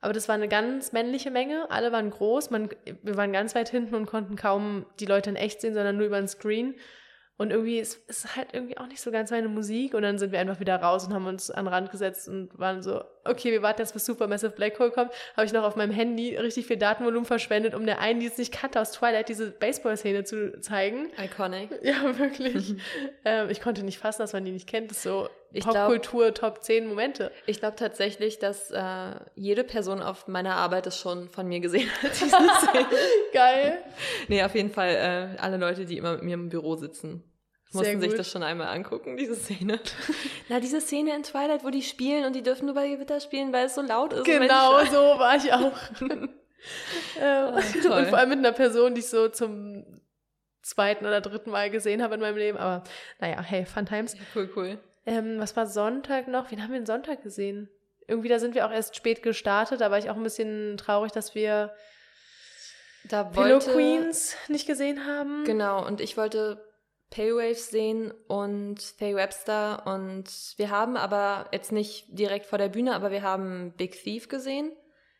aber 0.00 0.14
das 0.14 0.28
war 0.28 0.34
eine 0.34 0.48
ganz 0.48 0.92
männliche 0.92 1.30
Menge. 1.30 1.70
Alle 1.70 1.92
waren 1.92 2.10
groß, 2.10 2.50
man, 2.50 2.70
wir 3.02 3.16
waren 3.16 3.32
ganz 3.32 3.54
weit 3.54 3.68
hinten 3.68 3.94
und 3.94 4.06
konnten 4.06 4.36
kaum 4.36 4.86
die 4.98 5.06
Leute 5.06 5.30
in 5.30 5.36
echt 5.36 5.60
sehen, 5.60 5.74
sondern 5.74 5.96
nur 5.96 6.06
über 6.06 6.18
den 6.18 6.28
Screen. 6.28 6.74
Und 7.36 7.50
irgendwie 7.50 7.80
ist 7.80 8.00
es 8.08 8.36
halt 8.36 8.48
irgendwie 8.52 8.78
auch 8.78 8.86
nicht 8.86 9.00
so 9.00 9.10
ganz 9.10 9.30
meine 9.30 9.48
Musik. 9.48 9.94
Und 9.94 10.02
dann 10.02 10.18
sind 10.18 10.30
wir 10.30 10.38
einfach 10.38 10.60
wieder 10.60 10.76
raus 10.76 11.06
und 11.06 11.14
haben 11.14 11.26
uns 11.26 11.50
an 11.50 11.64
den 11.64 11.74
Rand 11.74 11.90
gesetzt 11.90 12.28
und 12.28 12.56
waren 12.58 12.82
so, 12.82 13.02
okay, 13.24 13.52
wir 13.52 13.62
warten 13.62 13.80
jetzt, 13.80 13.92
bis 13.92 14.04
Supermassive 14.04 14.50
Black 14.50 14.78
Hole 14.78 14.90
kommt. 14.90 15.10
Habe 15.36 15.46
ich 15.46 15.52
noch 15.52 15.64
auf 15.64 15.76
meinem 15.76 15.92
Handy 15.92 16.36
richtig 16.36 16.66
viel 16.66 16.76
Datenvolumen 16.76 17.26
verschwendet, 17.26 17.74
um 17.74 17.86
der 17.86 18.00
einen, 18.00 18.20
die 18.20 18.26
es 18.26 18.38
nicht 18.38 18.52
kannte, 18.52 18.80
aus 18.80 18.92
Twilight 18.92 19.28
diese 19.28 19.50
Baseball-Szene 19.50 20.24
zu 20.24 20.60
zeigen. 20.60 21.10
Iconic. 21.22 21.70
Ja, 21.84 22.18
wirklich. 22.18 22.74
ähm, 23.24 23.50
ich 23.50 23.60
konnte 23.60 23.82
nicht 23.82 23.98
fassen, 23.98 24.22
dass 24.22 24.32
man 24.32 24.44
die 24.44 24.52
nicht 24.52 24.66
kennt. 24.66 24.90
Das 24.90 24.98
ist 24.98 25.02
so 25.04 25.28
Popkultur, 25.60 26.32
Top 26.34 26.62
10 26.62 26.86
Momente. 26.86 27.30
Ich 27.46 27.60
glaube 27.60 27.76
tatsächlich, 27.76 28.38
dass 28.38 28.70
äh, 28.70 28.80
jede 29.34 29.64
Person 29.64 30.00
auf 30.00 30.26
meiner 30.26 30.56
Arbeit 30.56 30.86
es 30.86 30.98
schon 30.98 31.28
von 31.28 31.46
mir 31.46 31.60
gesehen 31.60 31.88
hat, 32.02 32.10
diese 32.20 32.28
Szene. 32.28 32.86
Geil. 33.32 33.78
nee, 34.28 34.42
auf 34.42 34.54
jeden 34.54 34.70
Fall 34.70 34.88
äh, 35.36 35.40
alle 35.40 35.58
Leute, 35.58 35.84
die 35.84 35.98
immer 35.98 36.14
mit 36.14 36.22
mir 36.22 36.34
im 36.34 36.48
Büro 36.48 36.76
sitzen. 36.76 37.22
Mussten 37.72 38.00
sich 38.00 38.14
das 38.14 38.30
schon 38.30 38.44
einmal 38.44 38.68
angucken, 38.68 39.16
diese 39.16 39.34
Szene. 39.34 39.80
Na, 40.48 40.60
diese 40.60 40.80
Szene 40.80 41.14
in 41.16 41.24
Twilight, 41.24 41.64
wo 41.64 41.70
die 41.70 41.82
spielen 41.82 42.24
und 42.24 42.34
die 42.34 42.42
dürfen 42.42 42.66
nur 42.66 42.74
bei 42.74 42.88
Gewitter 42.88 43.18
spielen, 43.20 43.52
weil 43.52 43.66
es 43.66 43.74
so 43.74 43.82
laut 43.82 44.12
ist. 44.12 44.24
Genau 44.24 44.84
so 44.84 45.18
war 45.18 45.36
ich 45.36 45.52
auch. 45.52 45.72
ähm, 47.20 47.54
toll. 47.82 47.92
und 47.92 48.08
vor 48.08 48.18
allem 48.18 48.30
mit 48.30 48.38
einer 48.38 48.52
Person, 48.52 48.94
die 48.94 49.00
ich 49.00 49.08
so 49.08 49.28
zum 49.28 49.84
zweiten 50.62 51.04
oder 51.04 51.20
dritten 51.20 51.50
Mal 51.50 51.70
gesehen 51.70 52.02
habe 52.02 52.14
in 52.14 52.20
meinem 52.20 52.36
Leben. 52.36 52.58
Aber 52.58 52.84
naja, 53.20 53.42
hey, 53.42 53.66
Fun 53.66 53.86
Times. 53.86 54.16
Cool, 54.34 54.50
cool. 54.56 54.78
Ähm, 55.06 55.38
was 55.38 55.56
war 55.56 55.66
Sonntag 55.66 56.28
noch? 56.28 56.50
Wen 56.50 56.62
haben 56.62 56.72
wir 56.72 56.80
den 56.80 56.86
Sonntag 56.86 57.22
gesehen? 57.22 57.68
Irgendwie, 58.06 58.28
da 58.28 58.38
sind 58.38 58.54
wir 58.54 58.66
auch 58.66 58.70
erst 58.70 58.96
spät 58.96 59.22
gestartet. 59.22 59.80
Da 59.80 59.90
war 59.90 59.98
ich 59.98 60.10
auch 60.10 60.16
ein 60.16 60.22
bisschen 60.22 60.76
traurig, 60.76 61.12
dass 61.12 61.34
wir 61.34 61.74
Da 63.08 63.24
Pillow 63.24 63.54
wollte, 63.54 63.72
Queens 63.72 64.36
nicht 64.48 64.66
gesehen 64.66 65.06
haben. 65.06 65.44
Genau, 65.44 65.84
und 65.86 66.00
ich 66.00 66.16
wollte 66.16 66.64
Paywaves 67.14 67.70
sehen 67.70 68.12
und 68.26 68.82
Faye 68.82 69.14
Webster 69.14 69.86
und 69.86 70.24
wir 70.56 70.70
haben 70.70 70.96
aber 70.96 71.48
jetzt 71.52 71.70
nicht 71.70 72.06
direkt 72.08 72.46
vor 72.46 72.58
der 72.58 72.68
Bühne, 72.68 72.94
aber 72.94 73.12
wir 73.12 73.22
haben 73.22 73.72
Big 73.76 73.92
Thief 74.02 74.28
gesehen. 74.28 74.72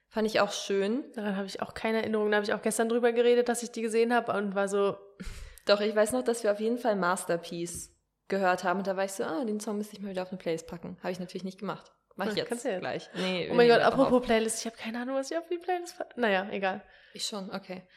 Fand 0.08 0.26
ich 0.26 0.40
auch 0.40 0.52
schön. 0.52 1.04
Daran 1.14 1.36
habe 1.36 1.46
ich 1.46 1.62
auch 1.62 1.72
keine 1.72 1.98
Erinnerung. 1.98 2.30
Da 2.30 2.36
habe 2.38 2.44
ich 2.46 2.52
auch 2.52 2.62
gestern 2.62 2.88
drüber 2.88 3.12
geredet, 3.12 3.48
dass 3.48 3.62
ich 3.62 3.70
die 3.70 3.82
gesehen 3.82 4.12
habe 4.12 4.32
und 4.32 4.54
war 4.54 4.68
so, 4.68 4.96
Doch, 5.66 5.80
ich 5.80 5.94
weiß 5.96 6.12
noch, 6.12 6.22
dass 6.22 6.42
wir 6.42 6.52
auf 6.52 6.60
jeden 6.60 6.78
Fall 6.78 6.94
Masterpiece 6.94 7.90
gehört 8.28 8.64
haben. 8.64 8.80
Und 8.80 8.86
da 8.86 8.96
war 8.96 9.04
ich 9.04 9.12
so, 9.12 9.24
ah, 9.24 9.44
den 9.44 9.60
Song 9.60 9.78
müsste 9.78 9.96
ich 9.96 10.02
mal 10.02 10.10
wieder 10.10 10.22
auf 10.22 10.28
eine 10.30 10.38
Playlist 10.38 10.66
packen. 10.66 10.98
Habe 11.00 11.12
ich 11.12 11.20
natürlich 11.20 11.44
nicht 11.44 11.58
gemacht. 11.58 11.90
Mach 12.16 12.26
ich 12.30 12.36
Ja, 12.36 12.44
kannst 12.44 12.64
jetzt 12.64 12.70
du 12.70 12.74
jetzt. 12.74 12.80
gleich. 12.80 13.10
Nee, 13.14 13.48
Oh 13.50 13.54
mein 13.54 13.68
Gott, 13.68 13.80
apropos 13.80 14.22
Playlist, 14.22 14.60
ich 14.60 14.66
habe 14.66 14.76
keine 14.76 15.00
Ahnung, 15.00 15.16
was 15.16 15.30
ich 15.30 15.38
auf 15.38 15.46
die 15.48 15.58
Playlist. 15.58 15.96
Naja, 16.16 16.46
egal. 16.50 16.82
Ich 17.14 17.24
schon, 17.24 17.50
okay. 17.50 17.88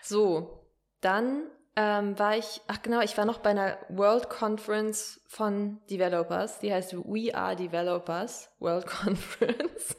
So, 0.00 0.70
dann 1.00 1.50
ähm, 1.80 2.18
war 2.18 2.36
ich, 2.36 2.60
ach 2.66 2.82
genau, 2.82 3.00
ich 3.02 3.16
war 3.16 3.24
noch 3.24 3.38
bei 3.38 3.50
einer 3.50 3.78
World 3.88 4.28
Conference 4.28 5.20
von 5.28 5.78
Developers. 5.88 6.58
Die 6.58 6.72
heißt 6.72 6.92
We 6.96 7.32
Are 7.32 7.54
Developers 7.54 8.50
World 8.58 8.84
Conference. 9.04 9.96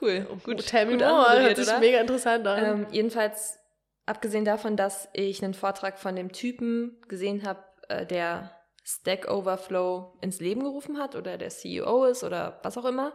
cool, 0.00 0.26
gut, 0.42 0.66
Tell 0.66 0.86
me 0.86 0.92
gut 0.92 1.02
more, 1.02 1.40
hört 1.40 1.56
sich 1.56 1.78
mega 1.78 2.00
interessant 2.00 2.46
an. 2.48 2.64
Ähm, 2.64 2.86
jedenfalls, 2.90 3.58
abgesehen 4.06 4.44
davon, 4.44 4.76
dass 4.76 5.08
ich 5.12 5.42
einen 5.44 5.54
Vortrag 5.54 5.98
von 6.00 6.16
dem 6.16 6.32
Typen 6.32 7.00
gesehen 7.06 7.46
habe, 7.46 7.62
äh, 7.88 8.04
der 8.04 8.50
Stack 8.82 9.30
Overflow 9.30 10.16
ins 10.20 10.40
Leben 10.40 10.64
gerufen 10.64 10.98
hat 10.98 11.14
oder 11.14 11.38
der 11.38 11.50
CEO 11.50 12.06
ist 12.06 12.24
oder 12.24 12.58
was 12.64 12.76
auch 12.76 12.86
immer. 12.86 13.12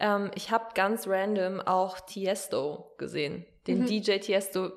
Ähm, 0.00 0.32
ich 0.34 0.50
habe 0.50 0.64
ganz 0.74 1.06
random 1.06 1.60
auch 1.60 2.00
Tiesto 2.00 2.92
gesehen. 2.98 3.46
Den 3.68 3.82
Mhm. 3.82 3.86
DJ 3.86 4.18
Tiesto. 4.18 4.72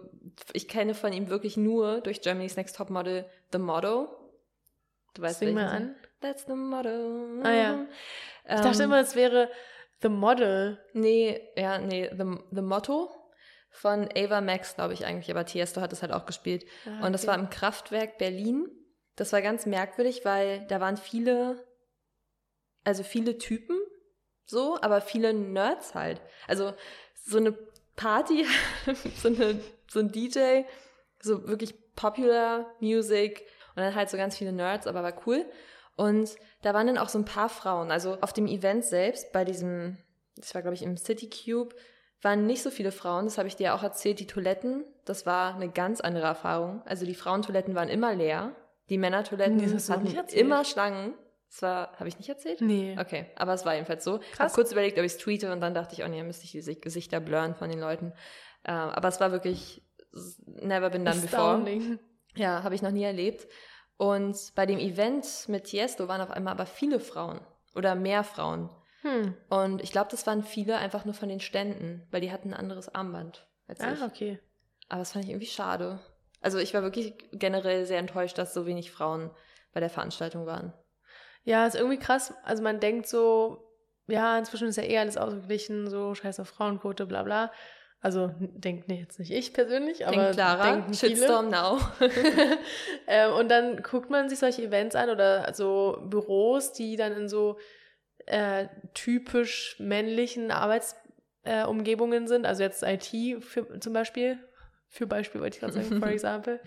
Ich 0.54 0.68
kenne 0.68 0.94
von 0.94 1.14
ihm 1.14 1.30
wirklich 1.30 1.58
nur 1.58 2.02
durch 2.02 2.22
Germany's 2.22 2.58
Next 2.58 2.76
Top 2.76 2.90
Model 2.90 3.26
The 3.52 3.58
Motto. 3.58 4.10
Du 5.14 5.22
weißt 5.22 5.40
Sing 5.40 5.54
mal 5.54 5.68
an. 5.68 5.96
That's 6.22 6.46
the 6.46 6.54
motto. 6.54 7.42
Ah, 7.44 7.52
ja. 7.52 7.86
Ich 8.44 8.62
dachte 8.62 8.84
Ähm, 8.84 8.90
immer, 8.90 9.00
es 9.00 9.16
wäre 9.16 9.50
The 10.02 10.10
Model. 10.10 10.80
Nee, 10.94 11.42
ja, 11.56 11.78
nee, 11.80 12.10
The, 12.12 12.38
the 12.52 12.62
Motto 12.62 13.10
von 13.70 14.10
Ava 14.16 14.42
Max, 14.42 14.76
glaube 14.76 14.94
ich 14.94 15.06
eigentlich, 15.06 15.30
aber 15.30 15.46
Tiesto 15.46 15.82
hat 15.82 15.94
es 15.94 16.02
halt 16.02 16.12
auch 16.12 16.26
gespielt. 16.26 16.66
Ah, 16.86 17.06
Und 17.06 17.14
das 17.14 17.24
okay. 17.24 17.32
war 17.32 17.40
im 17.40 17.50
Kraftwerk 17.50 18.18
Berlin. 18.18 18.68
Das 19.16 19.34
war 19.34 19.42
ganz 19.42 19.66
merkwürdig, 19.66 20.26
weil 20.26 20.66
da 20.68 20.80
waren 20.82 20.98
viele, 20.98 21.66
also 22.84 23.04
viele 23.04 23.38
Typen 23.38 23.78
so, 24.46 24.78
aber 24.82 25.02
viele 25.02 25.34
Nerds 25.34 25.96
halt. 25.96 26.22
Also 26.48 26.74
so 27.26 27.38
eine 27.38 27.54
Party, 27.96 28.46
so, 29.22 29.30
eine, 29.30 29.60
so 29.96 30.00
ein 30.02 30.12
DJ, 30.12 30.62
so 31.22 31.48
wirklich 31.48 31.74
Popular 31.96 32.68
Music 32.80 33.42
und 33.76 33.82
dann 33.84 33.96
halt 33.96 34.10
so 34.10 34.18
ganz 34.18 34.38
viele 34.38 34.52
Nerds, 34.52 34.86
aber 34.88 35.02
war 35.02 35.14
cool. 35.26 35.46
Und 35.96 36.36
da 36.62 36.74
waren 36.74 36.88
dann 36.88 36.98
auch 36.98 37.10
so 37.10 37.18
ein 37.18 37.26
paar 37.26 37.50
Frauen. 37.50 37.90
Also 37.90 38.18
auf 38.22 38.34
dem 38.34 38.48
Event 38.48 38.84
selbst, 38.86 39.32
bei 39.32 39.46
diesem, 39.46 39.98
das 40.36 40.54
war 40.54 40.62
glaube 40.62 40.76
ich 40.76 40.84
im 40.84 40.98
City 40.98 41.30
Cube, 41.30 41.74
waren 42.22 42.46
nicht 42.46 42.64
so 42.64 42.70
viele 42.70 42.92
Frauen. 42.92 43.26
Das 43.26 43.38
habe 43.38 43.48
ich 43.48 43.56
dir 43.56 43.76
auch 43.76 43.84
erzählt. 43.84 44.20
Die 44.20 44.28
Toiletten, 44.28 44.84
das 45.06 45.26
war 45.26 45.56
eine 45.56 45.70
ganz 45.70 46.02
andere 46.02 46.26
Erfahrung. 46.26 46.82
Also 46.86 47.06
die 47.06 47.16
Frauentoiletten 47.16 47.76
waren 47.76 47.88
immer 47.90 48.14
leer. 48.14 48.56
Die 48.90 48.98
Männertoiletten 48.98 49.56
Nee, 49.58 49.68
hatten 50.18 50.36
immer 50.36 50.66
Schlangen. 50.66 51.14
Das 51.50 51.62
war, 51.62 51.94
habe 51.98 52.10
ich 52.10 52.18
nicht 52.18 52.28
erzählt? 52.28 52.60
Nee. 52.62 52.98
Okay, 53.00 53.28
aber 53.36 53.54
es 53.54 53.64
war 53.66 53.76
jedenfalls 53.76 54.04
so. 54.04 54.18
Ich 54.20 54.26
habe 54.28 54.38
Krass. 54.38 54.54
kurz 54.54 54.72
überlegt, 54.74 54.98
ob 54.98 55.06
ich 55.06 55.14
es 55.14 55.18
tweete 55.18 55.52
und 55.54 55.62
dann 55.62 55.74
dachte 55.74 55.94
ich, 55.94 56.04
oh 56.04 56.08
nee, 56.10 56.22
müsste 56.24 56.44
ich 56.44 56.52
die 56.52 56.58
Gesicht- 56.58 56.82
Gesichter 56.82 57.20
blurren 57.22 57.56
von 57.56 57.70
den 57.70 57.80
Leuten. 57.80 58.12
Äh, 58.64 58.72
aber 58.72 59.08
es 59.08 59.20
war 59.22 59.32
wirklich 59.32 59.82
never 60.46 60.90
been 60.90 61.06
done 61.06 61.22
before. 61.22 61.42
Astounding. 61.42 62.00
Ja, 62.36 62.64
habe 62.64 62.76
ich 62.76 62.82
noch 62.82 62.92
nie 62.92 63.04
erlebt. 63.04 63.48
Und 63.98 64.38
bei 64.56 64.66
dem 64.66 64.80
Event 64.80 65.48
mit 65.48 65.66
Tiesto 65.66 66.08
waren 66.08 66.22
auf 66.22 66.32
einmal 66.32 66.54
aber 66.54 66.66
viele 66.66 67.00
Frauen 67.00 67.40
oder 67.76 67.96
mehr 67.96 68.24
Frauen. 68.24 68.70
Hm. 69.02 69.36
Und 69.50 69.82
ich 69.82 69.92
glaube, 69.92 70.10
das 70.12 70.26
waren 70.28 70.44
viele 70.44 70.78
einfach 70.78 71.06
nur 71.06 71.14
von 71.14 71.30
den 71.30 71.40
Ständen, 71.40 72.06
weil 72.12 72.22
die 72.22 72.32
hatten 72.32 72.54
ein 72.54 72.60
anderes 72.60 72.94
Armband 72.94 73.48
als 73.68 73.80
ich. 73.80 73.86
Ah, 73.86 74.06
okay. 74.06 74.40
Aber 74.90 75.00
das 75.00 75.14
fand 75.14 75.26
ich 75.26 75.32
irgendwie 75.32 75.48
schade. 75.48 76.00
Also 76.42 76.58
ich 76.58 76.74
war 76.74 76.84
wirklich 76.84 77.16
generell 77.32 77.86
sehr 77.86 78.00
enttäuscht, 78.00 78.38
dass 78.38 78.54
so 78.54 78.66
wenig 78.66 78.92
Frauen 78.92 79.32
bei 79.74 79.80
der 79.80 79.90
Veranstaltung 79.90 80.46
waren. 80.46 80.74
Ja, 81.44 81.66
ist 81.66 81.76
irgendwie 81.76 82.00
krass. 82.00 82.34
Also 82.44 82.64
man 82.64 82.80
denkt 82.80 83.08
so, 83.08 83.72
ja, 84.08 84.38
inzwischen 84.38 84.68
ist 84.68 84.76
ja 84.78 84.84
eh 84.84 84.98
alles 84.98 85.18
ausgeglichen, 85.18 85.90
so 85.90 86.14
scheiß 86.14 86.40
auf 86.40 86.50
Frauenquote, 86.50 87.06
bla 87.06 87.24
bla. 87.24 87.52
Also 88.06 88.30
denkt 88.40 88.88
nee, 88.88 89.00
jetzt 89.00 89.18
nicht 89.18 89.32
ich 89.32 89.52
persönlich, 89.52 90.06
aber 90.06 90.16
Denk 90.16 90.34
Clara, 90.34 90.74
denken 90.74 90.94
viele. 90.94 91.16
Shitstorm 91.16 91.50
now. 91.50 91.80
ähm, 93.08 93.34
und 93.34 93.50
dann 93.50 93.82
guckt 93.82 94.12
man 94.12 94.30
sich 94.30 94.38
solche 94.38 94.62
Events 94.62 94.96
an 94.96 95.10
oder 95.10 95.52
so 95.56 95.98
Büros, 96.08 96.72
die 96.72 96.98
dann 96.98 97.14
in 97.14 97.28
so 97.28 97.58
äh, 98.28 98.68
typisch 98.94 99.78
männlichen 99.80 100.52
Arbeitsumgebungen 100.52 102.26
äh, 102.26 102.28
sind. 102.28 102.46
Also 102.46 102.62
jetzt 102.62 102.84
IT 102.84 103.44
für, 103.44 103.80
zum 103.80 103.94
Beispiel. 103.94 104.38
Für 104.88 105.08
Beispiel 105.08 105.42
wollte 105.42 105.56
ich 105.56 105.62
gerade 105.62 105.74
sagen, 105.74 106.00
for 106.00 106.08
example. 106.12 106.60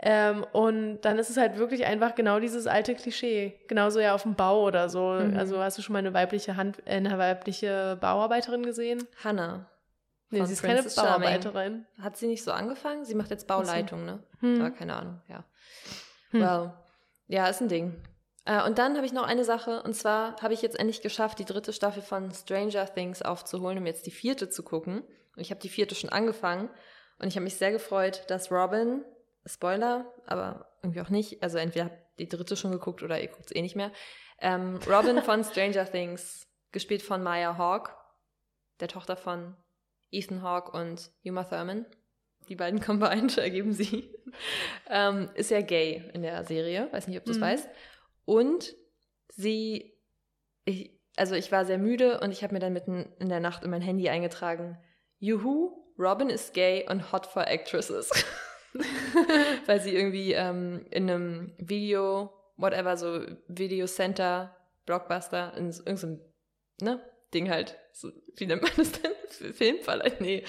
Ähm, 0.00 0.44
und 0.52 1.00
dann 1.00 1.18
ist 1.18 1.30
es 1.30 1.38
halt 1.38 1.56
wirklich 1.56 1.86
einfach 1.86 2.14
genau 2.14 2.40
dieses 2.40 2.66
alte 2.66 2.94
Klischee. 2.94 3.58
Genauso 3.68 4.00
ja 4.00 4.14
auf 4.14 4.24
dem 4.24 4.34
Bau 4.34 4.66
oder 4.66 4.90
so. 4.90 5.12
Mhm. 5.12 5.34
Also 5.38 5.62
hast 5.62 5.78
du 5.78 5.82
schon 5.82 5.94
mal 5.94 6.00
eine 6.00 6.12
weibliche 6.12 6.56
Hand, 6.56 6.80
äh, 6.84 6.96
eine 6.96 7.16
weibliche 7.16 7.96
Bauarbeiterin 8.02 8.64
gesehen? 8.64 9.08
Hannah. 9.24 9.70
Nee, 10.30 10.44
sie 10.44 10.52
ist 10.54 10.62
keine 10.62 10.80
Princess 10.80 10.94
Charming. 10.96 11.20
Bauarbeiterin. 11.20 11.86
Hat 12.00 12.16
sie 12.16 12.26
nicht 12.26 12.42
so 12.42 12.52
angefangen? 12.52 13.04
Sie 13.04 13.14
macht 13.14 13.30
jetzt 13.30 13.46
Bauleitung, 13.46 14.04
ne? 14.04 14.22
Hm. 14.40 14.60
Aber 14.60 14.70
keine 14.70 14.96
Ahnung, 14.96 15.20
ja. 15.28 15.44
Hm. 16.30 16.40
Well, 16.40 16.72
ja, 17.28 17.46
ist 17.48 17.60
ein 17.60 17.68
Ding. 17.68 18.02
Äh, 18.44 18.64
und 18.64 18.78
dann 18.78 18.96
habe 18.96 19.06
ich 19.06 19.12
noch 19.12 19.22
eine 19.24 19.44
Sache, 19.44 19.82
und 19.82 19.94
zwar 19.94 20.36
habe 20.42 20.54
ich 20.54 20.62
jetzt 20.62 20.78
endlich 20.78 21.02
geschafft, 21.02 21.38
die 21.38 21.44
dritte 21.44 21.72
Staffel 21.72 22.02
von 22.02 22.32
Stranger 22.32 22.92
Things 22.92 23.22
aufzuholen, 23.22 23.78
um 23.78 23.86
jetzt 23.86 24.06
die 24.06 24.10
vierte 24.10 24.50
zu 24.50 24.62
gucken. 24.62 25.02
Und 25.36 25.40
ich 25.40 25.50
habe 25.50 25.60
die 25.60 25.68
vierte 25.68 25.94
schon 25.94 26.10
angefangen. 26.10 26.68
Und 27.18 27.28
ich 27.28 27.36
habe 27.36 27.44
mich 27.44 27.56
sehr 27.56 27.72
gefreut, 27.72 28.24
dass 28.28 28.50
Robin, 28.50 29.04
Spoiler, 29.46 30.12
aber 30.26 30.68
irgendwie 30.82 31.00
auch 31.00 31.10
nicht, 31.10 31.42
also 31.42 31.58
entweder 31.58 31.86
habt 31.86 31.98
die 32.18 32.28
dritte 32.28 32.56
schon 32.56 32.72
geguckt 32.72 33.02
oder 33.02 33.20
ihr 33.20 33.28
guckt 33.28 33.46
es 33.46 33.56
eh 33.56 33.62
nicht 33.62 33.76
mehr, 33.76 33.92
ähm, 34.38 34.78
Robin 34.88 35.22
von 35.22 35.44
Stranger 35.44 35.90
Things, 35.90 36.46
gespielt 36.72 37.02
von 37.02 37.22
Maya 37.22 37.56
Hawke, 37.56 37.92
der 38.80 38.88
Tochter 38.88 39.16
von 39.16 39.56
Ethan 40.14 40.42
Hawke 40.42 40.72
und 40.72 41.10
Uma 41.24 41.44
Thurman. 41.44 41.86
Die 42.48 42.56
beiden 42.56 42.80
combined 42.80 43.36
ergeben 43.38 43.72
sie. 43.72 44.10
ähm, 44.90 45.30
ist 45.34 45.50
ja 45.50 45.60
gay 45.62 46.10
in 46.12 46.22
der 46.22 46.44
Serie. 46.44 46.88
Weiß 46.92 47.06
nicht, 47.08 47.18
ob 47.18 47.24
du 47.24 47.30
es 47.30 47.38
Mhm. 47.38 47.42
weißt. 47.42 47.68
Und 48.26 48.74
sie, 49.28 49.94
ich, 50.64 50.90
also 51.16 51.34
ich 51.34 51.50
war 51.52 51.64
sehr 51.64 51.78
müde 51.78 52.20
und 52.20 52.30
ich 52.32 52.42
habe 52.42 52.52
mir 52.54 52.60
dann 52.60 52.72
mitten 52.72 53.12
in 53.18 53.28
der 53.28 53.40
Nacht 53.40 53.64
in 53.64 53.70
mein 53.70 53.82
Handy 53.82 54.08
eingetragen, 54.08 54.78
Juhu, 55.18 55.72
Robin 55.98 56.28
ist 56.28 56.54
gay 56.54 56.86
und 56.88 57.12
hot 57.12 57.26
for 57.26 57.46
actresses. 57.46 58.10
Weil 59.66 59.80
sie 59.80 59.94
irgendwie 59.94 60.32
ähm, 60.32 60.86
in 60.90 61.08
einem 61.08 61.54
Video, 61.58 62.32
whatever, 62.56 62.96
so 62.96 63.20
Video 63.48 63.86
Center, 63.86 64.54
Blockbuster, 64.86 65.54
in 65.56 65.70
irgendeinem, 65.70 66.20
ne, 66.80 67.00
Ding 67.34 67.50
halt, 67.50 67.76
so, 67.92 68.10
wie 68.36 68.46
nennt 68.46 68.62
man 68.62 68.70
das 68.76 68.92
denn? 68.92 69.12
Filmverleih? 69.54 70.12
Nee, 70.20 70.44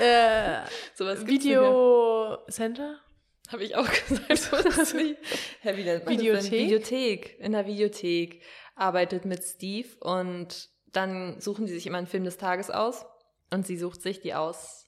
äh, 0.00 0.60
sowas. 0.94 1.26
Video 1.26 2.38
Center? 2.48 3.00
Habe 3.48 3.64
ich 3.64 3.76
auch 3.76 3.88
gesagt. 4.08 4.38
so 4.38 4.56
ist 4.56 4.94
nicht. 4.94 5.18
Hä, 5.62 5.76
wie 5.76 5.84
nennt 5.84 6.04
man? 6.04 6.18
Videothek? 6.18 6.52
Videothek. 6.52 7.40
In 7.40 7.52
der 7.52 7.66
Videothek 7.66 8.42
arbeitet 8.74 9.24
mit 9.24 9.42
Steve 9.42 9.88
und 10.00 10.68
dann 10.92 11.40
suchen 11.40 11.66
die 11.66 11.72
sich 11.72 11.86
immer 11.86 11.98
einen 11.98 12.06
Film 12.06 12.24
des 12.24 12.36
Tages 12.36 12.70
aus 12.70 13.06
und 13.50 13.66
sie 13.66 13.78
sucht 13.78 14.02
sich 14.02 14.20
die 14.20 14.34
aus 14.34 14.86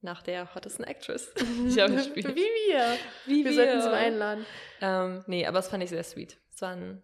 nach 0.00 0.22
der 0.22 0.54
hottesten 0.54 0.84
Actress. 0.84 1.32
Ich 1.66 1.78
habe 1.78 1.94
Wie 2.14 2.24
wir. 2.24 2.98
Wie 3.26 3.44
Wir 3.44 3.52
sollten 3.52 3.82
sie 3.82 3.88
mal 3.88 3.94
einladen. 3.94 4.46
Ähm, 4.80 5.24
nee, 5.26 5.46
aber 5.46 5.58
das 5.58 5.68
fand 5.68 5.82
ich 5.82 5.90
sehr 5.90 6.04
sweet. 6.04 6.38
Es 6.54 6.62
war 6.62 6.70
ein, 6.70 7.02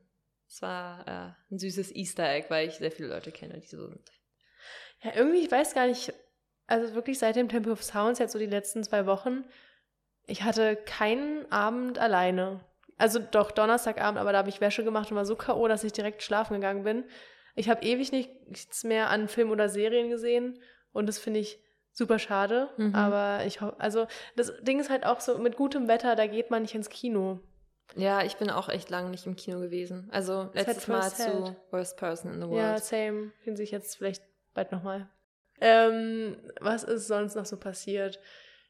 es 0.53 0.61
war, 0.61 1.09
äh, 1.09 1.55
ein 1.55 1.59
süßes 1.59 1.95
Easter 1.95 2.29
Egg, 2.29 2.51
weil 2.51 2.69
ich 2.69 2.75
sehr 2.75 2.93
viele 2.93 3.09
Leute 3.09 3.33
kenne, 3.33 3.59
die 3.59 3.67
so 3.67 3.87
sind. 3.87 4.13
Ja, 5.03 5.13
irgendwie, 5.17 5.41
ich 5.41 5.51
weiß 5.51 5.75
gar 5.75 5.87
nicht, 5.87 6.13
also 6.67 6.95
wirklich 6.95 7.19
seit 7.19 7.37
dem 7.37 7.49
Temple 7.49 7.73
of 7.73 7.83
Sounds, 7.83 8.19
jetzt 8.19 8.33
so 8.33 8.39
die 8.39 8.47
letzten 8.47 8.85
zwei 8.85 9.07
Wochen, 9.07 9.45
ich 10.27 10.43
hatte 10.43 10.77
keinen 10.77 11.51
Abend 11.51 11.99
alleine. 11.99 12.61
Also 12.99 13.19
doch, 13.19 13.51
Donnerstagabend, 13.51 14.21
aber 14.21 14.33
da 14.33 14.39
habe 14.39 14.51
ich 14.51 14.61
Wäsche 14.61 14.85
gemacht 14.85 15.11
und 15.11 15.17
war 15.17 15.25
so 15.25 15.37
K.O., 15.37 15.67
dass 15.69 15.85
ich 15.85 15.93
direkt 15.93 16.23
schlafen 16.23 16.55
gegangen 16.55 16.85
bin. 16.85 17.05
Ich 17.55 17.71
habe 17.71 17.83
ewig 17.83 18.13
nichts 18.13 18.85
mehr 18.85 19.09
an 19.09 19.29
Film 19.29 19.51
oder 19.51 19.71
Serien 19.71 20.11
gesehen 20.11 20.61
und 20.93 21.07
das 21.07 21.19
finde 21.19 21.41
ich 21.41 21.61
super 21.93 22.19
schade. 22.19 22.69
Mhm. 22.77 22.95
Aber 22.95 23.47
ich 23.47 23.63
hoffe, 23.63 23.81
also 23.81 24.07
das 24.37 24.53
Ding 24.61 24.81
ist 24.81 24.91
halt 24.91 25.07
auch 25.07 25.21
so, 25.21 25.39
mit 25.39 25.57
gutem 25.57 25.89
Wetter, 25.89 26.15
da 26.15 26.27
geht 26.27 26.51
man 26.51 26.61
nicht 26.63 26.75
ins 26.75 26.91
Kino. 26.91 27.41
Ja, 27.95 28.23
ich 28.23 28.37
bin 28.37 28.49
auch 28.51 28.69
echt 28.69 28.89
lange 28.91 29.11
nicht 29.11 29.27
im 29.27 29.37
Kino 29.37 29.61
gewesen. 29.61 30.09
Also 30.13 30.49
letztes 30.55 30.89
Mal 30.89 31.11
zu 31.11 31.55
Worst 31.71 31.97
Person 31.99 32.33
in 32.33 32.41
the 32.41 32.47
Ja, 32.57 32.71
World. 32.73 32.85
same. 32.85 33.33
Finden 33.45 33.57
sich 33.57 33.71
jetzt 33.71 33.97
vielleicht 33.97 34.23
bald 34.55 34.73
nochmal. 34.73 35.09
Ähm, 35.61 36.37
was 36.61 36.85
ist 36.85 37.07
sonst 37.07 37.35
noch 37.37 37.45
so 37.47 37.57
passiert? 37.59 38.19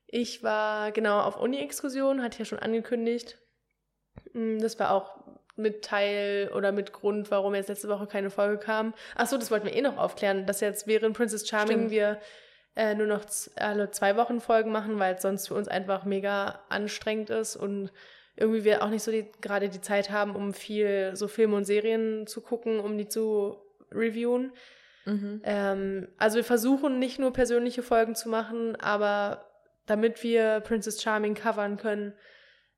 Ich 0.07 0.43
war 0.43 0.93
genau 0.93 1.21
auf 1.21 1.41
Uni-Exkursion, 1.41 2.23
hatte 2.23 2.35
ich 2.35 2.39
ja 2.41 2.45
schon 2.45 2.59
angekündigt. 2.59 3.39
Mm, 4.33 4.59
Das 4.59 4.79
war 4.79 4.91
auch 4.91 5.17
mit 5.57 5.85
Teil 5.85 6.51
oder 6.55 6.73
mit 6.73 6.93
Grund, 6.93 7.31
warum 7.31 7.55
jetzt 7.55 7.69
letzte 7.69 7.89
Woche 7.89 8.07
keine 8.07 8.31
Folge 8.31 8.59
kam. 8.59 8.95
Achso, 9.15 9.37
das 9.39 9.51
wollten 9.51 9.67
wir 9.67 9.75
eh 9.75 9.83
noch 9.83 9.99
aufklären, 9.99 10.47
dass 10.47 10.61
jetzt 10.61 10.87
während 10.87 11.17
Princess 11.17 11.47
Charming 11.49 11.89
Stimmt. 11.89 11.91
wir 11.93 12.19
äh, 12.75 12.95
nur 12.95 13.07
noch 13.07 13.25
alle 13.57 13.91
zwei 13.91 14.17
Wochen 14.17 14.41
Folgen 14.41 14.73
machen, 14.73 14.99
weil 14.99 15.15
es 15.15 15.23
sonst 15.23 15.49
für 15.49 15.55
uns 15.55 15.69
einfach 15.69 16.05
mega 16.05 16.61
anstrengend 16.71 17.31
ist 17.31 17.55
und 17.57 17.93
irgendwie 18.37 18.65
wir 18.65 18.83
auch 18.83 18.89
nicht 18.89 19.03
so 19.03 19.11
die, 19.11 19.31
gerade 19.41 19.69
die 19.69 19.81
Zeit 19.81 20.11
haben, 20.11 20.35
um 20.35 20.55
viel 20.55 21.13
so 21.15 21.29
Filme 21.29 21.57
und 21.57 21.65
Serien 21.65 22.27
zu 22.27 22.41
gucken, 22.41 22.81
um 22.81 22.97
die 22.97 23.09
zu 23.09 23.57
reviewen. 23.91 24.53
Mhm. 25.05 25.43
Ähm, 25.45 26.09
also 26.17 26.37
wir 26.37 26.45
versuchen 26.45 26.99
nicht 26.99 27.19
nur 27.19 27.33
persönliche 27.33 27.83
Folgen 27.83 28.15
zu 28.15 28.29
machen, 28.29 28.77
aber 28.77 29.51
damit 29.87 30.23
wir 30.23 30.61
Princess 30.61 31.03
Charming 31.03 31.35
covern 31.35 31.77
können, 31.77 32.15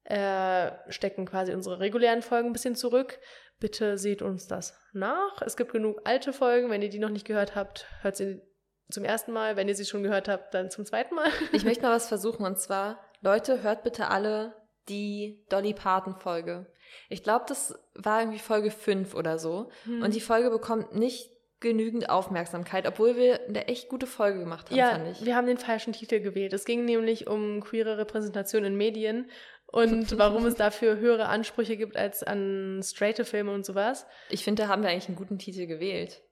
äh, 0.05 0.71
stecken 0.89 1.27
quasi 1.27 1.53
unsere 1.53 1.81
regulären 1.81 2.23
Folgen 2.23 2.49
ein 2.49 2.53
bisschen 2.53 2.77
zurück. 2.77 3.19
Bitte 3.61 3.97
seht 3.99 4.23
uns 4.23 4.47
das 4.47 4.79
nach. 4.93 5.41
Es 5.43 5.57
gibt 5.57 5.73
genug 5.73 6.01
alte 6.05 6.33
Folgen. 6.33 6.71
Wenn 6.71 6.83
ihr 6.83 6.91
die 6.91 6.99
noch 6.99 7.11
nicht 7.11 7.27
gehört 7.27 7.55
habt, 7.55 7.87
hört 8.03 8.17
sie 8.17 8.43
zum 8.91 9.05
ersten 9.05 9.33
Mal. 9.33 9.57
Wenn 9.57 9.69
ihr 9.69 9.75
sie 9.75 9.87
schon 9.87 10.03
gehört 10.03 10.29
habt, 10.29 10.53
dann 10.53 10.71
zum 10.71 10.85
zweiten 10.85 11.15
Mal. 11.15 11.29
Ich 11.53 11.65
möchte 11.65 11.83
mal 11.83 11.95
was 11.95 12.09
versuchen 12.09 12.45
und 12.45 12.59
zwar, 12.59 13.01
Leute, 13.21 13.63
hört 13.63 13.83
bitte 13.85 14.09
alle 14.09 14.55
die 14.89 15.45
Dolly 15.49 15.75
Parton 15.75 16.15
Folge. 16.17 16.67
Ich 17.09 17.23
glaube, 17.23 17.45
das 17.49 17.79
war 17.95 18.21
irgendwie 18.21 18.39
Folge 18.39 18.71
5 18.71 19.15
oder 19.15 19.39
so. 19.39 19.71
Hm. 19.85 20.03
Und 20.03 20.15
die 20.15 20.21
Folge 20.21 20.51
bekommt 20.51 20.95
nicht 20.95 21.31
genügend 21.61 22.11
Aufmerksamkeit, 22.11 22.87
obwohl 22.87 23.17
wir 23.17 23.41
eine 23.49 23.69
echt 23.69 23.89
gute 23.89 24.07
Folge 24.07 24.39
gemacht 24.39 24.69
haben, 24.69 24.77
ja, 24.77 24.91
fand 24.91 25.09
ich. 25.09 25.25
Wir 25.25 25.35
haben 25.35 25.47
den 25.47 25.57
falschen 25.57 25.95
Titel 25.95 26.21
gewählt. 26.21 26.53
Es 26.53 26.67
ging 26.67 26.85
nämlich 26.85 27.27
um 27.27 27.63
queere 27.63 27.97
Repräsentation 27.97 28.65
in 28.65 28.77
Medien 28.77 29.31
und 29.67 30.17
warum 30.19 30.45
es 30.47 30.57
dafür 30.57 30.99
höhere 30.99 31.27
Ansprüche 31.27 31.77
gibt 31.77 31.97
als 31.97 32.23
an 32.23 32.81
straighte 32.85 33.25
Filme 33.25 33.53
und 33.53 33.65
sowas. 33.65 34.07
Ich 34.29 34.45
finde, 34.45 34.65
da 34.65 34.69
haben 34.69 34.83
wir 34.83 34.91
eigentlich 34.91 35.09
einen 35.09 35.17
guten 35.17 35.39
Titel 35.39 35.67
gewählt. 35.67 36.23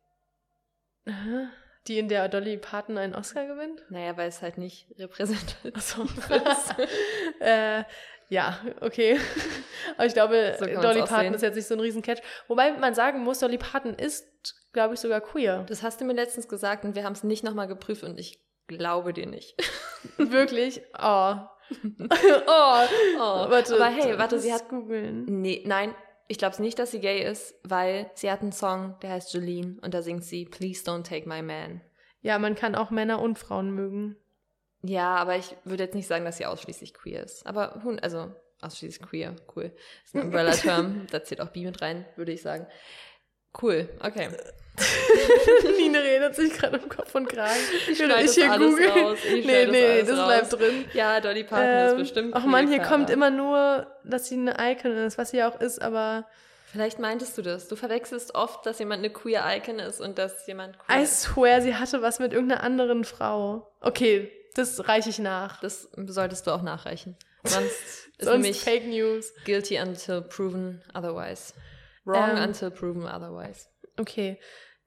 Die, 1.88 1.98
in 1.98 2.08
der 2.08 2.28
Dolly 2.28 2.58
Parton 2.58 2.96
einen 2.96 3.14
Oscar 3.14 3.46
gewinnt? 3.46 3.82
Naja, 3.90 4.16
weil 4.16 4.28
es 4.28 4.40
halt 4.40 4.56
nicht 4.56 4.86
repräsentativ 4.98 5.74
ist. 5.74 5.96
äh, 7.40 7.82
ja, 8.32 8.58
okay. 8.80 9.20
Aber 9.96 10.06
ich 10.06 10.14
glaube, 10.14 10.56
so 10.58 10.64
Dolly 10.64 11.02
Parton 11.02 11.34
ist 11.34 11.42
jetzt 11.42 11.54
nicht 11.54 11.66
so 11.66 11.74
ein 11.74 11.80
Riesencatch. 11.80 12.22
Wobei 12.48 12.72
man 12.72 12.94
sagen 12.94 13.22
muss, 13.22 13.40
Dolly 13.40 13.58
Parton 13.58 13.92
ist, 13.92 14.26
glaube 14.72 14.94
ich, 14.94 15.00
sogar 15.00 15.20
queer. 15.20 15.64
Das 15.68 15.82
hast 15.82 16.00
du 16.00 16.06
mir 16.06 16.14
letztens 16.14 16.48
gesagt 16.48 16.86
und 16.86 16.94
wir 16.94 17.04
haben 17.04 17.12
es 17.12 17.24
nicht 17.24 17.44
nochmal 17.44 17.68
geprüft 17.68 18.02
und 18.04 18.18
ich 18.18 18.40
glaube 18.68 19.12
dir 19.12 19.26
nicht. 19.26 19.54
Wirklich? 20.16 20.80
Oh. 20.98 21.34
oh, 21.76 22.86
oh. 23.18 23.50
Warte, 23.50 23.74
Aber 23.74 23.88
hey, 23.88 24.16
warte, 24.16 24.38
sie 24.38 24.52
hat. 24.52 24.66
Googeln. 24.70 25.26
Nee, 25.26 25.62
nein, 25.66 25.94
ich 26.26 26.38
glaube 26.38 26.62
nicht, 26.62 26.78
dass 26.78 26.90
sie 26.90 27.00
gay 27.00 27.22
ist, 27.22 27.54
weil 27.64 28.10
sie 28.14 28.30
hat 28.30 28.40
einen 28.40 28.52
Song, 28.52 28.96
der 29.02 29.10
heißt 29.10 29.34
Jolene 29.34 29.76
und 29.82 29.92
da 29.92 30.00
singt 30.00 30.24
sie 30.24 30.46
Please 30.46 30.82
don't 30.90 31.02
take 31.02 31.28
my 31.28 31.42
man. 31.42 31.82
Ja, 32.22 32.38
man 32.38 32.54
kann 32.54 32.76
auch 32.76 32.90
Männer 32.90 33.20
und 33.20 33.38
Frauen 33.38 33.72
mögen. 33.72 34.16
Ja, 34.82 35.14
aber 35.16 35.36
ich 35.36 35.56
würde 35.64 35.84
jetzt 35.84 35.94
nicht 35.94 36.08
sagen, 36.08 36.24
dass 36.24 36.36
sie 36.36 36.46
ausschließlich 36.46 36.94
queer 36.94 37.22
ist. 37.22 37.46
Aber, 37.46 37.82
also, 38.02 38.32
ausschließlich 38.60 39.08
queer, 39.08 39.36
cool. 39.54 39.70
Das 39.70 40.06
ist 40.06 40.14
ein 40.14 40.22
Umbrella-Term, 40.22 41.06
da 41.10 41.22
zählt 41.22 41.40
auch 41.40 41.50
bi 41.50 41.64
mit 41.64 41.80
rein, 41.80 42.04
würde 42.16 42.32
ich 42.32 42.42
sagen. 42.42 42.66
Cool, 43.60 43.88
okay. 44.00 44.28
Nina 45.76 45.98
redet 45.98 46.34
sich 46.34 46.54
gerade 46.54 46.78
im 46.78 46.88
Kopf 46.88 47.14
und 47.14 47.28
Kragen. 47.28 47.60
Ich 47.90 47.98
will 47.98 48.10
ich 48.24 48.32
hier 48.32 48.48
googeln. 48.56 48.90
Raus. 48.90 49.18
Ich 49.22 49.44
nee, 49.44 49.66
nee, 49.66 50.00
das, 50.00 50.08
das 50.08 50.24
bleibt 50.24 50.52
drin. 50.54 50.84
Ja, 50.94 51.20
Dolly 51.20 51.44
Parton 51.44 51.68
ähm, 51.68 51.86
ist 51.88 51.96
bestimmt. 51.98 52.34
Ach 52.34 52.46
man, 52.46 52.68
hier 52.68 52.80
kommt 52.80 53.10
immer 53.10 53.28
nur, 53.28 53.86
dass 54.04 54.28
sie 54.28 54.36
eine 54.36 54.56
Icon 54.58 54.96
ist, 54.96 55.18
was 55.18 55.30
sie 55.30 55.42
auch 55.42 55.60
ist, 55.60 55.82
aber. 55.82 56.26
Vielleicht 56.70 56.98
meintest 56.98 57.36
du 57.36 57.42
das. 57.42 57.68
Du 57.68 57.76
verwechselst 57.76 58.34
oft, 58.34 58.64
dass 58.64 58.78
jemand 58.78 59.00
eine 59.00 59.12
queer 59.12 59.44
Icon 59.56 59.78
ist 59.78 60.00
und 60.00 60.16
dass 60.16 60.46
jemand 60.46 60.78
queer 60.78 61.02
I 61.02 61.06
swear, 61.06 61.60
sie 61.60 61.74
hatte 61.74 62.00
was 62.00 62.18
mit 62.18 62.32
irgendeiner 62.32 62.62
anderen 62.62 63.04
Frau. 63.04 63.70
Okay, 63.80 64.32
das 64.54 64.88
reiche 64.88 65.10
ich 65.10 65.18
nach. 65.18 65.60
Das 65.60 65.88
solltest 66.06 66.46
du 66.46 66.50
auch 66.50 66.62
nachreichen. 66.62 67.16
Sonst 67.44 67.70
ist 68.18 68.24
Sonst 68.24 68.32
nämlich 68.34 68.60
Fake 68.60 68.86
News. 68.86 69.32
Guilty 69.44 69.78
until 69.78 70.22
proven 70.22 70.82
otherwise. 70.94 71.54
Wrong 72.04 72.36
ähm, 72.36 72.42
until 72.42 72.70
proven 72.70 73.04
otherwise. 73.04 73.66
Okay. 73.98 74.38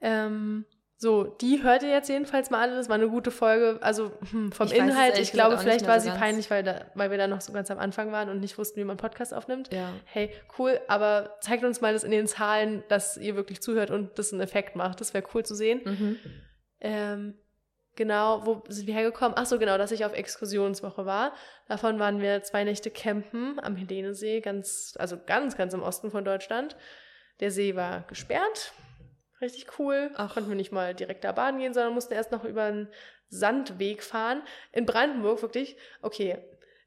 Ähm, 0.01 0.65
so, 0.97 1.25
die 1.25 1.61
hört 1.61 1.83
ihr 1.83 1.89
jetzt 1.89 2.07
jedenfalls 2.07 2.49
mal 2.49 2.61
alle. 2.61 2.75
Das 2.75 2.87
war 2.87 2.95
eine 2.95 3.09
gute 3.09 3.29
Folge. 3.29 3.79
Also 3.81 4.13
hm, 4.31 4.51
vom 4.51 4.67
ich 4.67 4.75
Inhalt, 4.75 5.13
weiß, 5.13 5.19
ich 5.19 5.31
glaube, 5.33 5.57
vielleicht 5.57 5.85
war 5.87 5.99
so 5.99 6.09
sie 6.09 6.17
peinlich, 6.17 6.49
weil, 6.49 6.63
da, 6.63 6.85
weil 6.95 7.11
wir 7.11 7.17
da 7.17 7.27
noch 7.27 7.41
so 7.41 7.51
ganz 7.51 7.69
am 7.69 7.79
Anfang 7.79 8.11
waren 8.11 8.29
und 8.29 8.39
nicht 8.39 8.57
wussten, 8.57 8.79
wie 8.79 8.85
man 8.85 8.95
Podcast 8.95 9.33
aufnimmt. 9.33 9.73
Ja. 9.73 9.91
Hey, 10.05 10.31
cool, 10.57 10.79
aber 10.87 11.35
zeigt 11.41 11.65
uns 11.65 11.81
mal 11.81 11.91
das 11.91 12.05
in 12.05 12.11
den 12.11 12.27
Zahlen, 12.27 12.83
dass 12.87 13.17
ihr 13.17 13.35
wirklich 13.35 13.61
zuhört 13.61 13.91
und 13.91 14.17
das 14.17 14.31
einen 14.31 14.41
Effekt 14.41 14.77
macht. 14.77 15.01
Das 15.01 15.13
wäre 15.13 15.25
cool 15.33 15.43
zu 15.43 15.53
sehen. 15.53 15.81
Mhm. 15.83 16.19
Ähm, 16.79 17.33
genau, 17.95 18.45
wo 18.45 18.63
sind 18.67 18.87
wir 18.87 18.93
hergekommen? 18.93 19.37
Ach 19.37 19.45
so, 19.45 19.59
genau, 19.59 19.77
dass 19.77 19.91
ich 19.91 20.05
auf 20.05 20.13
Exkursionswoche 20.13 21.05
war. 21.05 21.33
Davon 21.67 21.99
waren 21.99 22.21
wir 22.21 22.43
zwei 22.43 22.63
Nächte 22.63 22.91
campen 22.91 23.59
am 23.61 23.75
Helenesee, 23.75 24.41
ganz, 24.41 24.95
also 24.99 25.17
ganz, 25.25 25.57
ganz 25.57 25.73
im 25.73 25.83
Osten 25.83 26.11
von 26.11 26.25
Deutschland. 26.25 26.75
Der 27.39 27.51
See 27.51 27.75
war 27.75 28.01
gesperrt 28.07 28.73
Richtig 29.41 29.79
cool. 29.79 30.11
Ach. 30.15 30.33
Konnten 30.33 30.49
wir 30.49 30.55
nicht 30.55 30.71
mal 30.71 30.93
direkt 30.93 31.23
da 31.23 31.31
baden 31.31 31.59
gehen, 31.59 31.73
sondern 31.73 31.93
mussten 31.93 32.13
erst 32.13 32.31
noch 32.31 32.43
über 32.45 32.63
einen 32.63 32.87
Sandweg 33.29 34.03
fahren. 34.03 34.41
In 34.71 34.85
Brandenburg 34.85 35.41
wirklich, 35.41 35.77
okay, 36.01 36.37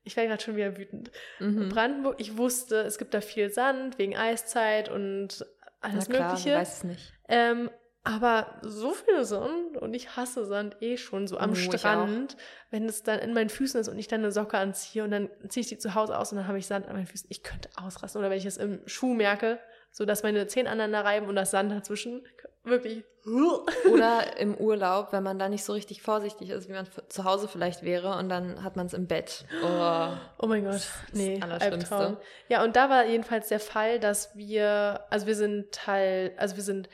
ich 0.02 0.16
werde 0.16 0.30
gerade 0.30 0.42
schon 0.42 0.56
wieder 0.56 0.76
wütend. 0.76 1.10
Mhm. 1.38 1.62
In 1.62 1.68
Brandenburg, 1.68 2.16
ich 2.18 2.38
wusste, 2.38 2.80
es 2.80 2.98
gibt 2.98 3.12
da 3.12 3.20
viel 3.20 3.50
Sand 3.50 3.98
wegen 3.98 4.16
Eiszeit 4.16 4.88
und 4.88 5.44
alles 5.80 6.08
Na 6.08 6.14
klar, 6.14 6.30
Mögliche. 6.30 6.54
Weiß 6.54 6.78
es 6.78 6.84
nicht. 6.84 7.12
Ähm, 7.28 7.70
aber 8.08 8.46
so 8.62 8.92
viel 8.92 9.22
Sand 9.24 9.76
und 9.76 9.92
ich 9.92 10.16
hasse 10.16 10.46
Sand 10.46 10.78
eh 10.80 10.96
schon 10.96 11.28
so 11.28 11.36
am 11.36 11.50
oh, 11.50 11.54
Strand, 11.54 12.38
wenn 12.70 12.86
es 12.86 13.02
dann 13.02 13.18
in 13.18 13.34
meinen 13.34 13.50
Füßen 13.50 13.78
ist 13.78 13.88
und 13.88 13.98
ich 13.98 14.08
dann 14.08 14.20
eine 14.20 14.32
Socke 14.32 14.56
anziehe 14.56 15.04
und 15.04 15.10
dann 15.10 15.28
ziehe 15.48 15.60
ich 15.60 15.68
die 15.68 15.76
zu 15.76 15.94
Hause 15.94 16.18
aus 16.18 16.32
und 16.32 16.38
dann 16.38 16.48
habe 16.48 16.58
ich 16.58 16.66
Sand 16.66 16.86
an 16.86 16.94
meinen 16.94 17.06
Füßen. 17.06 17.26
Ich 17.28 17.42
könnte 17.42 17.68
ausrasten 17.76 18.18
oder 18.18 18.30
wenn 18.30 18.38
ich 18.38 18.46
es 18.46 18.56
im 18.56 18.80
Schuh 18.86 19.12
merke, 19.12 19.60
so 19.90 20.06
dass 20.06 20.22
meine 20.22 20.46
Zehen 20.46 20.66
aneinander 20.66 21.04
reiben 21.04 21.26
und 21.26 21.36
das 21.36 21.50
Sand 21.50 21.70
dazwischen 21.70 22.26
wirklich. 22.64 23.04
Oder 23.92 24.38
im 24.38 24.54
Urlaub, 24.56 25.12
wenn 25.12 25.22
man 25.22 25.38
da 25.38 25.50
nicht 25.50 25.62
so 25.62 25.74
richtig 25.74 26.00
vorsichtig 26.00 26.48
ist, 26.48 26.66
wie 26.66 26.72
man 26.72 26.88
zu 27.08 27.24
Hause 27.24 27.46
vielleicht 27.46 27.82
wäre 27.82 28.16
und 28.16 28.30
dann 28.30 28.64
hat 28.64 28.76
man 28.76 28.86
es 28.86 28.94
im 28.94 29.06
Bett. 29.06 29.44
Oh, 29.62 30.08
oh 30.38 30.46
mein 30.46 30.64
Gott, 30.64 30.80
nee, 31.12 31.38
Albtraum. 31.42 32.16
Ja, 32.48 32.64
und 32.64 32.74
da 32.74 32.88
war 32.88 33.04
jedenfalls 33.04 33.48
der 33.48 33.60
Fall, 33.60 34.00
dass 34.00 34.34
wir, 34.34 35.04
also 35.10 35.26
wir 35.26 35.34
sind 35.34 35.72
Teil, 35.72 36.32
also 36.38 36.56
wir 36.56 36.62
sind 36.62 36.88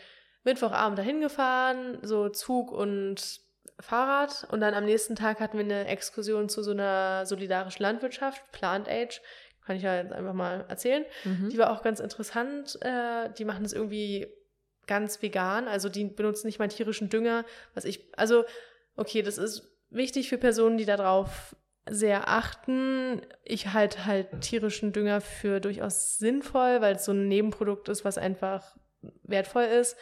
Mittwochabend 0.45 0.99
dahin 0.99 1.21
gefahren, 1.21 1.99
so 2.03 2.29
Zug 2.29 2.71
und 2.71 3.41
Fahrrad 3.81 4.47
und 4.53 4.61
dann 4.61 4.75
am 4.75 4.85
nächsten 4.85 5.17
Tag 5.17 5.41
hatten 5.41 5.59
wir 5.59 5.65
eine 5.65 5.87
Exkursion 5.89 6.49
zu 6.49 6.63
so 6.63 6.71
einer 6.71 7.27
solidarischen 7.27 7.83
Landwirtschaft, 7.83 8.53
Plant 8.53 8.89
Age 8.89 9.21
kann 9.65 9.77
ich 9.77 9.83
ja 9.83 9.97
jetzt 9.97 10.13
einfach 10.13 10.35
mal 10.35 10.65
erzählen. 10.69 11.05
Mhm. 11.25 11.49
Die 11.49 11.59
war 11.59 11.71
auch 11.71 11.83
ganz 11.83 12.01
interessant. 12.01 12.79
Äh, 12.83 13.31
die 13.39 13.45
machen 13.45 13.65
es 13.65 13.73
irgendwie 13.73 14.27
ganz 14.87 15.23
vegan. 15.23 15.69
Also 15.69 15.89
die 15.89 16.05
benutzen 16.05 16.47
nicht 16.47 16.59
mal 16.59 16.69
tierischen 16.69 17.09
Dünger. 17.09 17.45
Was 17.75 17.85
ich, 17.85 18.07
also, 18.17 18.45
okay, 18.97 19.23
das 19.23 19.39
ist 19.39 19.75
wichtig 19.91 20.29
für 20.29 20.39
Personen, 20.39 20.77
die 20.77 20.85
darauf 20.85 21.57
sehr 21.89 22.29
achten. 22.29 23.23
Ich 23.43 23.73
halte 23.73 24.05
halt 24.05 24.43
tierischen 24.43 24.93
Dünger 24.93 25.21
für 25.21 25.61
durchaus 25.61 26.19
sinnvoll, 26.19 26.81
weil 26.81 26.97
es 26.97 27.05
so 27.05 27.13
ein 27.13 27.29
Nebenprodukt 27.29 27.89
ist, 27.89 28.05
was 28.05 28.19
einfach 28.19 28.77
wertvoll 29.23 29.65
ist. 29.65 29.97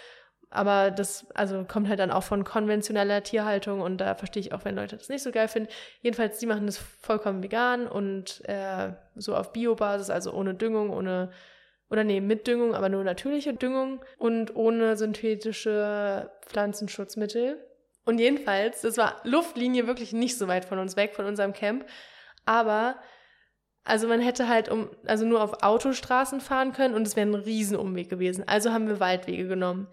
Aber 0.52 0.90
das 0.90 1.26
also 1.34 1.64
kommt 1.64 1.88
halt 1.88 1.98
dann 1.98 2.10
auch 2.10 2.22
von 2.22 2.44
konventioneller 2.44 3.22
Tierhaltung 3.22 3.80
und 3.80 3.98
da 3.98 4.14
verstehe 4.14 4.40
ich 4.40 4.52
auch, 4.52 4.64
wenn 4.64 4.76
Leute 4.76 4.96
das 4.96 5.08
nicht 5.08 5.22
so 5.22 5.32
geil 5.32 5.48
finden. 5.48 5.70
Jedenfalls, 6.02 6.38
die 6.38 6.46
machen 6.46 6.66
das 6.66 6.76
vollkommen 6.76 7.42
vegan 7.42 7.86
und 7.86 8.46
äh, 8.48 8.92
so 9.16 9.34
auf 9.34 9.52
Biobasis, 9.52 10.10
also 10.10 10.32
ohne 10.32 10.54
Düngung, 10.54 10.90
ohne 10.90 11.30
oder 11.88 12.04
nee, 12.04 12.20
mit 12.20 12.46
Düngung, 12.46 12.74
aber 12.74 12.88
nur 12.88 13.04
natürliche 13.04 13.52
Düngung 13.52 14.02
und 14.16 14.56
ohne 14.56 14.96
synthetische 14.96 16.30
Pflanzenschutzmittel. 16.46 17.58
Und 18.04 18.18
jedenfalls, 18.18 18.80
das 18.80 18.96
war 18.96 19.20
Luftlinie 19.24 19.86
wirklich 19.86 20.12
nicht 20.12 20.38
so 20.38 20.48
weit 20.48 20.64
von 20.64 20.78
uns 20.78 20.96
weg, 20.96 21.14
von 21.14 21.26
unserem 21.26 21.52
Camp. 21.52 21.86
Aber, 22.46 22.96
also 23.84 24.08
man 24.08 24.20
hätte 24.20 24.48
halt 24.48 24.70
um, 24.70 24.90
also 25.06 25.26
nur 25.26 25.42
auf 25.42 25.62
Autostraßen 25.62 26.40
fahren 26.40 26.72
können 26.72 26.94
und 26.94 27.06
es 27.06 27.14
wäre 27.14 27.28
ein 27.28 27.34
Riesenumweg 27.34 28.08
gewesen. 28.08 28.46
Also 28.46 28.72
haben 28.72 28.88
wir 28.88 28.98
Waldwege 28.98 29.46
genommen. 29.46 29.86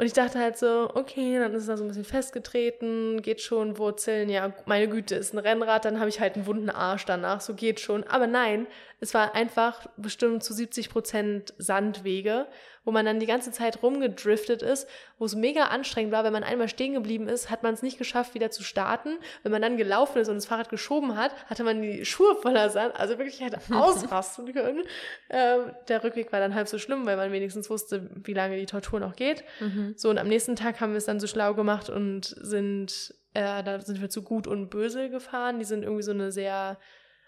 Und 0.00 0.06
ich 0.06 0.14
dachte 0.14 0.38
halt 0.38 0.56
so, 0.56 0.88
okay, 0.94 1.38
dann 1.38 1.52
ist 1.52 1.68
da 1.68 1.76
so 1.76 1.84
ein 1.84 1.88
bisschen 1.88 2.06
festgetreten, 2.06 3.20
geht 3.20 3.42
schon, 3.42 3.76
Wurzeln, 3.76 4.30
ja, 4.30 4.54
meine 4.64 4.88
Güte, 4.88 5.14
ist 5.14 5.34
ein 5.34 5.38
Rennrad, 5.38 5.84
dann 5.84 6.00
habe 6.00 6.08
ich 6.08 6.20
halt 6.20 6.36
einen 6.36 6.46
wunden 6.46 6.70
Arsch 6.70 7.04
danach, 7.04 7.42
so 7.42 7.52
geht 7.52 7.80
schon. 7.80 8.04
Aber 8.04 8.26
nein, 8.26 8.66
es 9.00 9.12
war 9.12 9.34
einfach 9.34 9.86
bestimmt 9.98 10.42
zu 10.42 10.54
70 10.54 10.88
Prozent 10.88 11.52
Sandwege 11.58 12.46
wo 12.90 12.92
man 12.92 13.06
dann 13.06 13.20
die 13.20 13.26
ganze 13.26 13.52
Zeit 13.52 13.84
rumgedriftet 13.84 14.62
ist, 14.62 14.88
wo 15.16 15.24
es 15.24 15.36
mega 15.36 15.66
anstrengend 15.66 16.10
war. 16.10 16.24
Wenn 16.24 16.32
man 16.32 16.42
einmal 16.42 16.68
stehen 16.68 16.92
geblieben 16.92 17.28
ist, 17.28 17.48
hat 17.48 17.62
man 17.62 17.72
es 17.72 17.82
nicht 17.82 17.98
geschafft, 17.98 18.34
wieder 18.34 18.50
zu 18.50 18.64
starten. 18.64 19.10
Wenn 19.44 19.52
man 19.52 19.62
dann 19.62 19.76
gelaufen 19.76 20.18
ist 20.18 20.28
und 20.28 20.34
das 20.34 20.46
Fahrrad 20.46 20.70
geschoben 20.70 21.16
hat, 21.16 21.32
hatte 21.48 21.62
man 21.62 21.82
die 21.82 22.04
Schuhe 22.04 22.34
voller 22.42 22.68
Sand, 22.68 22.98
also 22.98 23.16
wirklich 23.16 23.40
hätte 23.40 23.60
ausrasten 23.72 24.52
können. 24.52 24.82
Ähm, 25.28 25.72
der 25.86 26.02
Rückweg 26.02 26.32
war 26.32 26.40
dann 26.40 26.56
halb 26.56 26.66
so 26.66 26.78
schlimm, 26.78 27.06
weil 27.06 27.16
man 27.16 27.30
wenigstens 27.30 27.70
wusste, 27.70 28.10
wie 28.24 28.34
lange 28.34 28.56
die 28.56 28.66
Tortur 28.66 28.98
noch 28.98 29.14
geht. 29.14 29.44
Mhm. 29.60 29.94
So, 29.96 30.10
und 30.10 30.18
am 30.18 30.26
nächsten 30.26 30.56
Tag 30.56 30.80
haben 30.80 30.90
wir 30.90 30.98
es 30.98 31.04
dann 31.04 31.20
so 31.20 31.28
schlau 31.28 31.54
gemacht 31.54 31.90
und 31.90 32.24
sind 32.40 33.14
äh, 33.34 33.62
da 33.62 33.80
sind 33.80 34.00
wir 34.00 34.10
zu 34.10 34.22
Gut 34.22 34.48
und 34.48 34.68
Böse 34.68 35.10
gefahren. 35.10 35.60
Die 35.60 35.64
sind 35.64 35.84
irgendwie 35.84 36.02
so 36.02 36.10
eine 36.10 36.32
sehr, 36.32 36.76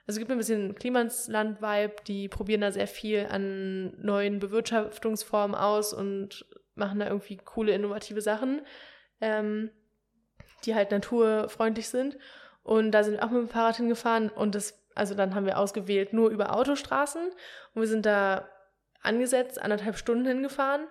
also 0.07 0.16
es 0.16 0.18
gibt 0.18 0.32
ein 0.32 0.38
bisschen 0.38 0.74
Klimasland-Vibe, 0.74 1.94
die 2.09 2.28
probieren 2.28 2.61
da 2.61 2.72
sehr 2.72 2.88
viel 2.88 3.26
an 3.30 3.94
neuen 4.03 4.40
Bewirtschaftungsformen 4.40 5.55
aus 5.55 5.92
und 5.92 6.44
machen 6.74 6.98
da 6.98 7.07
irgendwie 7.07 7.36
coole, 7.36 7.72
innovative 7.72 8.20
Sachen, 8.20 8.62
ähm, 9.20 9.70
die 10.64 10.74
halt 10.74 10.90
naturfreundlich 10.90 11.88
sind. 11.88 12.18
Und 12.64 12.90
da 12.92 13.05
sind 13.05 13.14
wir 13.14 13.24
auch 13.24 13.30
mit 13.30 13.42
dem 13.42 13.48
Fahrrad 13.48 13.76
hingefahren 13.76 14.28
und 14.28 14.55
das, 14.55 14.80
also 14.94 15.14
dann 15.14 15.34
haben 15.34 15.46
wir 15.46 15.59
ausgewählt 15.59 16.12
nur 16.12 16.30
über 16.30 16.57
Autostraßen 16.57 17.22
und 17.74 17.80
wir 17.80 17.88
sind 17.88 18.05
da 18.05 18.48
angesetzt, 19.03 19.61
anderthalb 19.61 19.96
Stunden 19.96 20.26
hingefahren, 20.26 20.86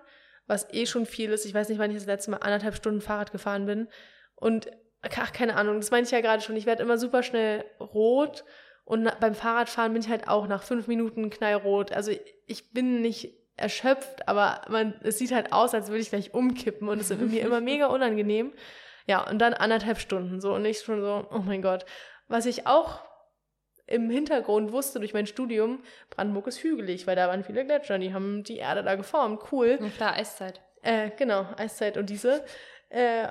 was 0.46 0.72
eh 0.72 0.86
schon 0.86 1.06
viel 1.06 1.30
ist. 1.30 1.44
Ich 1.44 1.54
weiß 1.54 1.68
nicht, 1.68 1.78
wann 1.78 1.90
ich 1.90 1.96
das 1.96 2.06
letzte 2.06 2.30
Mal 2.30 2.38
anderthalb 2.38 2.76
Stunden 2.76 3.00
Fahrrad 3.00 3.32
gefahren 3.32 3.66
bin. 3.66 3.88
Und 4.36 4.70
ach, 5.02 5.32
keine 5.32 5.56
Ahnung, 5.56 5.76
das 5.76 5.90
meine 5.90 6.04
ich 6.04 6.12
ja 6.12 6.20
gerade 6.20 6.42
schon. 6.42 6.56
Ich 6.56 6.66
werde 6.66 6.82
immer 6.82 6.98
super 6.98 7.22
schnell 7.22 7.64
rot 7.78 8.44
und 8.84 9.08
beim 9.20 9.34
Fahrradfahren 9.34 9.92
bin 9.92 10.02
ich 10.02 10.08
halt 10.08 10.28
auch 10.28 10.46
nach 10.46 10.62
fünf 10.62 10.86
Minuten 10.86 11.30
knallrot. 11.30 11.92
Also 11.92 12.12
ich 12.46 12.72
bin 12.72 13.00
nicht 13.00 13.32
erschöpft, 13.56 14.28
aber 14.28 14.62
man, 14.68 14.94
es 15.02 15.18
sieht 15.18 15.32
halt 15.32 15.52
aus, 15.52 15.74
als 15.74 15.88
würde 15.88 16.00
ich 16.00 16.10
gleich 16.10 16.34
umkippen 16.34 16.88
und 16.88 17.00
es 17.00 17.10
ist 17.10 17.20
mir 17.20 17.42
immer 17.42 17.60
mega 17.62 17.86
unangenehm. 17.86 18.52
Ja, 19.06 19.28
und 19.28 19.38
dann 19.38 19.54
anderthalb 19.54 19.98
Stunden 19.98 20.40
so 20.40 20.54
und 20.54 20.64
ich 20.64 20.80
schon 20.80 21.00
so, 21.00 21.26
oh 21.30 21.42
mein 21.44 21.62
Gott. 21.62 21.84
Was 22.28 22.46
ich 22.46 22.66
auch 22.66 23.00
im 23.86 24.10
Hintergrund 24.10 24.72
wusste 24.72 25.00
durch 25.00 25.12
mein 25.12 25.26
Studium, 25.26 25.82
Brandenburg 26.10 26.46
ist 26.46 26.62
hügelig, 26.62 27.06
weil 27.06 27.16
da 27.16 27.28
waren 27.28 27.44
viele 27.44 27.64
Gletscher, 27.64 27.98
die 27.98 28.14
haben 28.14 28.42
die 28.44 28.58
Erde 28.58 28.82
da 28.82 28.94
geformt. 28.94 29.42
Cool. 29.52 29.78
Ja, 29.80 29.88
klar, 29.88 30.14
Eiszeit. 30.14 30.60
Äh, 30.82 31.10
genau, 31.16 31.46
Eiszeit 31.56 31.96
und 31.96 32.10
diese. 32.10 32.44
Äh, 32.88 33.28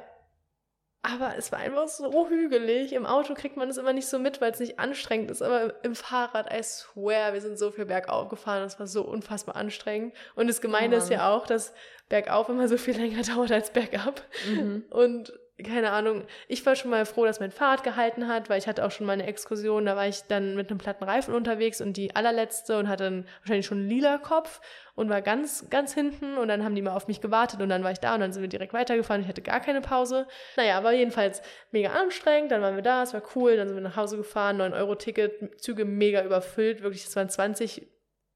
aber 1.03 1.35
es 1.35 1.51
war 1.51 1.59
einfach 1.59 1.87
so 1.87 2.29
hügelig. 2.29 2.93
Im 2.93 3.07
Auto 3.07 3.33
kriegt 3.33 3.57
man 3.57 3.69
es 3.69 3.77
immer 3.77 3.93
nicht 3.93 4.07
so 4.07 4.19
mit, 4.19 4.39
weil 4.39 4.51
es 4.51 4.59
nicht 4.59 4.79
anstrengend 4.79 5.31
ist. 5.31 5.41
Aber 5.41 5.83
im 5.83 5.95
Fahrrad, 5.95 6.53
I 6.53 6.61
swear, 6.61 7.33
wir 7.33 7.41
sind 7.41 7.57
so 7.57 7.71
viel 7.71 7.85
bergauf 7.85 8.29
gefahren. 8.29 8.61
Das 8.61 8.79
war 8.79 8.85
so 8.85 9.01
unfassbar 9.03 9.55
anstrengend. 9.55 10.13
Und 10.35 10.47
das 10.47 10.61
Gemeine 10.61 10.95
oh 10.95 10.97
ist 10.99 11.09
ja 11.09 11.33
auch, 11.33 11.47
dass 11.47 11.73
bergauf 12.07 12.49
immer 12.49 12.67
so 12.67 12.77
viel 12.77 12.95
länger 12.95 13.23
dauert 13.35 13.51
als 13.51 13.71
bergab. 13.71 14.21
Mhm. 14.47 14.85
Und 14.91 15.33
keine 15.63 15.91
Ahnung, 15.91 16.23
ich 16.47 16.65
war 16.65 16.75
schon 16.75 16.91
mal 16.91 17.05
froh, 17.05 17.25
dass 17.25 17.39
mein 17.39 17.51
Fahrrad 17.51 17.83
gehalten 17.83 18.27
hat, 18.27 18.49
weil 18.49 18.57
ich 18.59 18.67
hatte 18.67 18.85
auch 18.85 18.91
schon 18.91 19.05
mal 19.05 19.13
eine 19.13 19.25
Exkursion, 19.25 19.85
da 19.85 19.95
war 19.95 20.07
ich 20.07 20.23
dann 20.23 20.55
mit 20.55 20.69
einem 20.69 20.77
platten 20.77 21.03
Reifen 21.03 21.33
unterwegs 21.33 21.81
und 21.81 21.97
die 21.97 22.15
allerletzte 22.15 22.77
und 22.77 22.87
hatte 22.87 23.05
dann 23.05 23.25
wahrscheinlich 23.41 23.65
schon 23.65 23.79
einen 23.79 23.89
lila 23.89 24.17
Kopf 24.17 24.61
und 24.95 25.09
war 25.09 25.21
ganz, 25.21 25.67
ganz 25.69 25.93
hinten 25.93 26.37
und 26.37 26.47
dann 26.47 26.63
haben 26.63 26.75
die 26.75 26.81
mal 26.81 26.95
auf 26.95 27.07
mich 27.07 27.21
gewartet 27.21 27.61
und 27.61 27.69
dann 27.69 27.83
war 27.83 27.91
ich 27.91 27.99
da 27.99 28.13
und 28.13 28.19
dann 28.19 28.33
sind 28.33 28.41
wir 28.41 28.49
direkt 28.49 28.73
weitergefahren, 28.73 29.21
ich 29.21 29.27
hatte 29.27 29.41
gar 29.41 29.59
keine 29.59 29.81
Pause. 29.81 30.27
Naja, 30.57 30.77
aber 30.77 30.91
jedenfalls 30.91 31.41
mega 31.71 31.91
anstrengend, 31.91 32.51
dann 32.51 32.61
waren 32.61 32.75
wir 32.75 32.83
da, 32.83 33.03
es 33.03 33.13
war 33.13 33.23
cool, 33.35 33.57
dann 33.57 33.67
sind 33.67 33.77
wir 33.77 33.83
nach 33.83 33.97
Hause 33.97 34.17
gefahren, 34.17 34.61
9-Euro-Ticket, 34.61 35.61
Züge 35.61 35.85
mega 35.85 36.23
überfüllt, 36.23 36.81
wirklich, 36.81 37.05
es 37.05 37.15
waren 37.15 37.29
20 37.29 37.87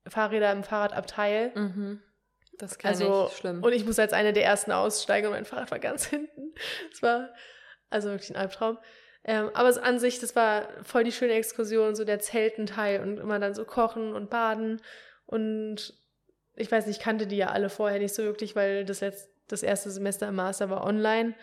Fahrräder 0.08 0.52
im 0.52 0.64
Fahrradabteil. 0.64 1.52
Mhm. 1.56 2.02
Das 2.58 2.78
kann 2.78 2.92
also, 2.92 3.28
ich 3.30 3.38
schlimm. 3.38 3.64
Und 3.64 3.74
ich 3.74 3.86
muss 3.86 4.00
als 4.00 4.14
eine 4.14 4.34
der 4.34 4.46
ersten 4.46 4.72
aussteigen 4.72 5.28
und 5.28 5.34
mein 5.34 5.46
Fahrrad 5.46 5.72
war 5.72 5.80
ganz 5.80 6.06
hinten. 6.10 6.54
Das 6.92 7.02
war 7.02 7.30
also 7.90 8.10
wirklich 8.10 8.30
ein 8.30 8.38
Albtraum. 8.38 8.78
Ähm, 9.24 9.50
aber 9.54 9.70
es, 9.70 9.78
an 9.78 10.00
sich, 10.00 10.20
das 10.20 10.36
war 10.36 10.68
voll 10.84 11.04
die 11.04 11.12
schöne 11.12 11.34
Exkursion, 11.34 11.96
so 11.96 12.06
der 12.06 12.20
Zeltenteil 12.20 13.02
und 13.02 13.18
immer 13.18 13.40
dann 13.40 13.56
so 13.56 13.66
kochen 13.66 14.14
und 14.14 14.30
baden. 14.30 14.82
Und 15.26 15.94
ich 16.56 16.72
weiß 16.72 16.86
nicht, 16.86 16.98
ich 16.98 17.04
kannte 17.04 17.26
die 17.28 17.38
ja 17.38 17.50
alle 17.50 17.70
vorher 17.70 18.00
nicht 18.00 18.14
so 18.14 18.24
wirklich, 18.24 18.56
weil 18.56 18.86
das, 18.86 19.02
letzt, 19.02 19.30
das 19.48 19.64
erste 19.64 19.90
Semester 19.90 20.28
im 20.28 20.36
Master 20.36 20.70
war 20.70 20.86
online. 20.86 21.34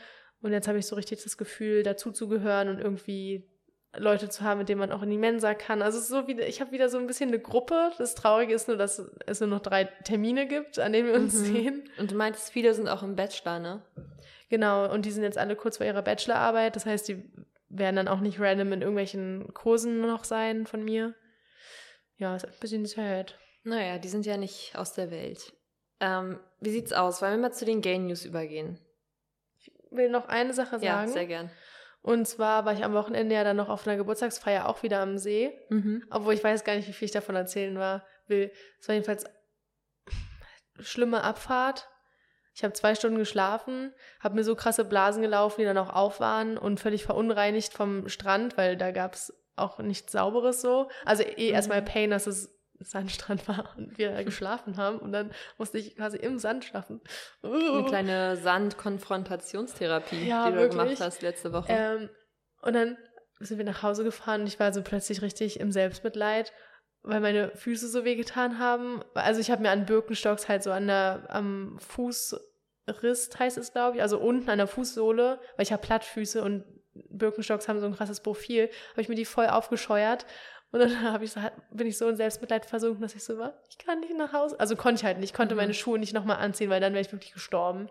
Und 0.40 0.52
jetzt 0.52 0.68
habe 0.68 0.78
ich 0.78 0.86
so 0.86 0.96
richtig 0.96 1.22
das 1.22 1.36
Gefühl, 1.36 1.82
dazu 1.82 2.12
zu 2.12 2.28
gehören 2.28 2.68
und 2.68 2.78
irgendwie 2.78 3.51
Leute 3.97 4.28
zu 4.28 4.43
haben, 4.43 4.59
mit 4.59 4.68
denen 4.68 4.80
man 4.80 4.93
auch 4.93 5.03
in 5.03 5.11
die 5.11 5.18
Mensa 5.18 5.55
kann. 5.55 5.82
Also 5.82 6.01
so 6.01 6.26
wie, 6.26 6.40
ich 6.40 6.61
habe 6.61 6.72
wieder 6.72 6.88
so 6.88 6.99
ein 6.99 7.07
bisschen 7.07 7.28
eine 7.28 7.38
Gruppe. 7.38 7.93
Das 7.99 8.14
Traurige 8.14 8.55
ist 8.55 8.68
nur, 8.68 8.76
dass 8.76 9.03
es 9.26 9.40
nur 9.40 9.49
noch 9.49 9.61
drei 9.61 9.84
Termine 9.84 10.47
gibt, 10.47 10.78
an 10.78 10.93
denen 10.93 11.09
wir 11.09 11.14
uns 11.14 11.34
mhm. 11.34 11.45
sehen. 11.45 11.90
Und 11.99 12.11
du 12.11 12.16
meintest, 12.16 12.51
viele 12.51 12.72
sind 12.74 12.88
auch 12.88 13.03
im 13.03 13.16
Bachelor, 13.16 13.59
ne? 13.59 13.82
Genau, 14.49 14.90
und 14.90 15.05
die 15.05 15.11
sind 15.11 15.22
jetzt 15.22 15.38
alle 15.38 15.57
kurz 15.57 15.78
vor 15.78 15.86
ihrer 15.86 16.03
Bachelorarbeit. 16.03 16.76
Das 16.76 16.86
heißt, 16.86 17.09
die 17.09 17.22
werden 17.68 17.97
dann 17.97 18.09
auch 18.09 18.20
nicht 18.20 18.40
random 18.40 18.72
in 18.72 18.82
irgendwelchen 18.82 19.53
Kursen 19.55 20.01
noch 20.01 20.24
sein 20.24 20.66
von 20.66 20.84
mir. 20.84 21.14
Ja, 22.16 22.36
ist 22.36 22.47
ein 22.47 22.53
bisschen 22.61 22.86
sad. 22.86 23.38
Naja, 23.64 23.99
die 23.99 24.09
sind 24.09 24.26
ja 24.26 24.36
nicht 24.36 24.76
aus 24.76 24.93
der 24.95 25.11
Welt. 25.11 25.53
Ähm, 26.01 26.38
wie 26.61 26.70
sieht's 26.70 26.93
aus? 26.93 27.22
Wollen 27.22 27.34
wir 27.34 27.49
mal 27.49 27.53
zu 27.53 27.64
den 27.64 27.80
Gay 27.80 27.99
News 27.99 28.24
übergehen? 28.24 28.78
Ich 29.59 29.72
will 29.90 30.11
noch 30.11 30.28
eine 30.28 30.53
Sache 30.53 30.78
sagen. 30.78 30.84
Ja, 30.84 31.07
sehr 31.07 31.26
gern. 31.26 31.51
Und 32.03 32.26
zwar 32.26 32.64
war 32.64 32.72
ich 32.72 32.84
am 32.84 32.94
Wochenende 32.94 33.34
ja 33.34 33.44
dann 33.44 33.57
noch 33.57 33.68
auf 33.68 33.86
einer 33.86 33.96
Geburtstagsfeier 33.96 34.68
auch 34.68 34.82
wieder 34.82 35.00
am 35.00 35.18
See. 35.18 35.53
Mhm. 35.70 36.05
Obwohl 36.11 36.34
ich 36.34 36.42
weiß 36.42 36.64
gar 36.64 36.74
nicht, 36.74 36.88
wie 36.88 36.92
viel 36.92 37.07
ich 37.07 37.12
davon 37.12 37.36
erzählen 37.36 37.78
war, 37.78 38.05
will. 38.26 38.50
Es 38.80 38.88
war 38.88 38.94
jedenfalls 38.94 39.24
schlimme 40.80 41.22
Abfahrt. 41.22 41.88
Ich 42.55 42.64
habe 42.64 42.74
zwei 42.74 42.94
Stunden 42.94 43.18
geschlafen, 43.18 43.94
habe 44.20 44.34
mir 44.34 44.44
so 44.44 44.55
krasse 44.55 44.84
Blasen 44.84 45.22
gelaufen, 45.22 45.61
die 45.61 45.64
dann 45.64 45.78
auch 45.78 45.90
auf 45.90 46.20
waren 46.20 46.59
und 46.59 46.80
völlig 46.80 47.05
verunreinigt 47.05 47.72
vom 47.72 48.09
Strand, 48.09 48.59
weil 48.59 48.76
da 48.76 48.90
gab 48.90 49.14
es 49.14 49.32
auch 49.57 49.78
nichts 49.78 50.12
Sauberes 50.12 50.61
so. 50.61 50.90
Also 51.05 51.22
eh 51.22 51.48
mhm. 51.48 51.55
erstmal 51.55 51.82
Pain, 51.82 52.11
dass 52.11 52.26
es 52.26 52.55
Sandstrand 52.85 53.47
war 53.49 53.74
und 53.76 53.99
wir 53.99 54.11
geschlafen 54.24 54.76
haben 54.76 54.99
und 54.99 55.12
dann 55.12 55.33
musste 55.59 55.78
ich 55.78 55.97
quasi 55.97 56.16
im 56.18 56.39
Sand 56.39 56.64
schlafen. 56.64 57.01
Uh. 57.43 57.49
Eine 57.49 57.85
kleine 57.87 58.37
Sandkonfrontationstherapie, 58.37 60.26
ja, 60.26 60.47
die 60.47 60.53
du 60.53 60.59
wirklich. 60.59 60.83
gemacht 60.83 61.01
hast 61.01 61.22
letzte 61.22 61.53
Woche. 61.53 61.68
Ähm, 61.70 62.11
und 62.62 62.74
dann 62.74 62.97
sind 63.41 63.59
wir 63.59 63.64
nach 63.64 63.83
Hause 63.83 64.05
gefahren 64.05 64.43
und 64.43 64.47
ich 64.47 64.61
war 64.61 64.72
so 64.72 64.83
plötzlich 64.83 65.22
richtig 65.22 65.61
im 65.61 65.72
Selbstmitleid, 65.72 66.53
weil 67.03 67.20
meine 67.20 67.51
Füße 67.57 67.89
so 67.89 68.05
wehgetan 68.05 68.59
haben. 68.59 69.03
Also 69.14 69.41
ich 69.41 69.51
habe 69.51 69.62
mir 69.62 69.70
an 69.70 69.87
Birkenstocks 69.87 70.49
halt 70.49 70.62
so 70.62 70.70
an 70.70 70.87
der 70.87 71.26
am 71.28 71.78
Fußriss 71.80 73.30
heißt 73.39 73.59
es 73.59 73.72
glaube 73.72 73.97
ich, 73.97 74.03
also 74.03 74.18
unten 74.18 74.49
an 74.49 74.59
der 74.59 74.68
Fußsohle, 74.68 75.41
weil 75.57 75.62
ich 75.62 75.72
habe 75.72 75.83
Plattfüße 75.83 76.43
und 76.43 76.64
Birkenstocks 76.95 77.68
haben 77.68 77.80
so 77.80 77.87
ein 77.87 77.97
krasses 77.97 78.20
Profil, 78.20 78.68
habe 78.93 79.01
ich 79.01 79.09
mir 79.09 79.14
die 79.14 79.24
voll 79.24 79.47
aufgescheuert 79.47 80.26
und 80.72 80.80
dann 80.80 81.02
habe 81.12 81.24
ich 81.24 81.32
so, 81.32 81.40
bin 81.70 81.86
ich 81.86 81.96
so 81.96 82.08
in 82.08 82.16
Selbstmitleid 82.16 82.66
versunken, 82.66 83.02
dass 83.02 83.14
ich 83.14 83.22
so 83.22 83.38
war, 83.38 83.54
ich 83.70 83.78
kann 83.78 84.00
nicht 84.00 84.16
nach 84.16 84.32
Hause. 84.32 84.58
Also 84.58 84.74
konnte 84.74 85.00
ich 85.00 85.04
halt 85.04 85.18
nicht, 85.18 85.30
ich 85.30 85.34
konnte 85.34 85.54
mhm. 85.54 85.60
meine 85.60 85.74
Schuhe 85.74 85.98
nicht 85.98 86.14
nochmal 86.14 86.38
anziehen, 86.38 86.70
weil 86.70 86.80
dann 86.80 86.92
wäre 86.94 87.02
ich 87.02 87.12
wirklich 87.12 87.32
gestorben. 87.32 87.88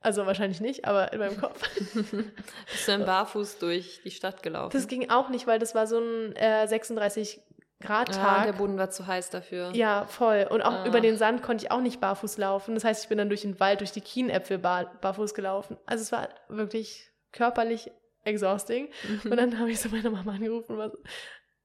Also 0.00 0.26
wahrscheinlich 0.26 0.60
nicht, 0.60 0.84
aber 0.84 1.14
in 1.14 1.18
meinem 1.18 1.40
Kopf. 1.40 1.62
Bist 1.94 2.12
du 2.12 2.92
dann 2.92 3.06
barfuß 3.06 3.58
durch 3.58 4.02
die 4.04 4.10
Stadt 4.10 4.42
gelaufen? 4.42 4.76
Das 4.76 4.86
ging 4.86 5.08
auch 5.08 5.30
nicht, 5.30 5.46
weil 5.46 5.58
das 5.58 5.74
war 5.74 5.86
so 5.86 5.98
ein 5.98 6.36
äh, 6.36 6.68
36 6.68 7.40
Grad 7.80 8.14
Tag. 8.14 8.40
Ah, 8.40 8.44
der 8.44 8.52
Boden 8.52 8.76
war 8.76 8.90
zu 8.90 9.06
heiß 9.06 9.30
dafür. 9.30 9.70
Ja, 9.74 10.06
voll. 10.06 10.46
Und 10.50 10.62
auch 10.62 10.72
ah. 10.72 10.86
über 10.86 11.00
den 11.00 11.16
Sand 11.16 11.42
konnte 11.42 11.64
ich 11.64 11.70
auch 11.70 11.80
nicht 11.80 12.00
barfuß 12.00 12.38
laufen. 12.38 12.74
Das 12.74 12.84
heißt, 12.84 13.04
ich 13.04 13.08
bin 13.08 13.18
dann 13.18 13.28
durch 13.28 13.42
den 13.42 13.58
Wald, 13.60 13.80
durch 13.80 13.92
die 13.92 14.00
Kienäpfel 14.00 14.58
bar 14.58 14.92
barfuß 15.00 15.34
gelaufen. 15.34 15.78
Also 15.86 16.02
es 16.02 16.12
war 16.12 16.28
wirklich 16.48 17.10
körperlich 17.32 17.90
exhausting. 18.24 18.88
Mhm. 19.08 19.20
Und 19.30 19.36
dann 19.36 19.58
habe 19.58 19.70
ich 19.70 19.80
so 19.80 19.88
meine 19.88 20.10
Mama 20.10 20.32
angerufen 20.32 20.72
und 20.72 20.78
war 20.78 20.90
so, 20.90 20.98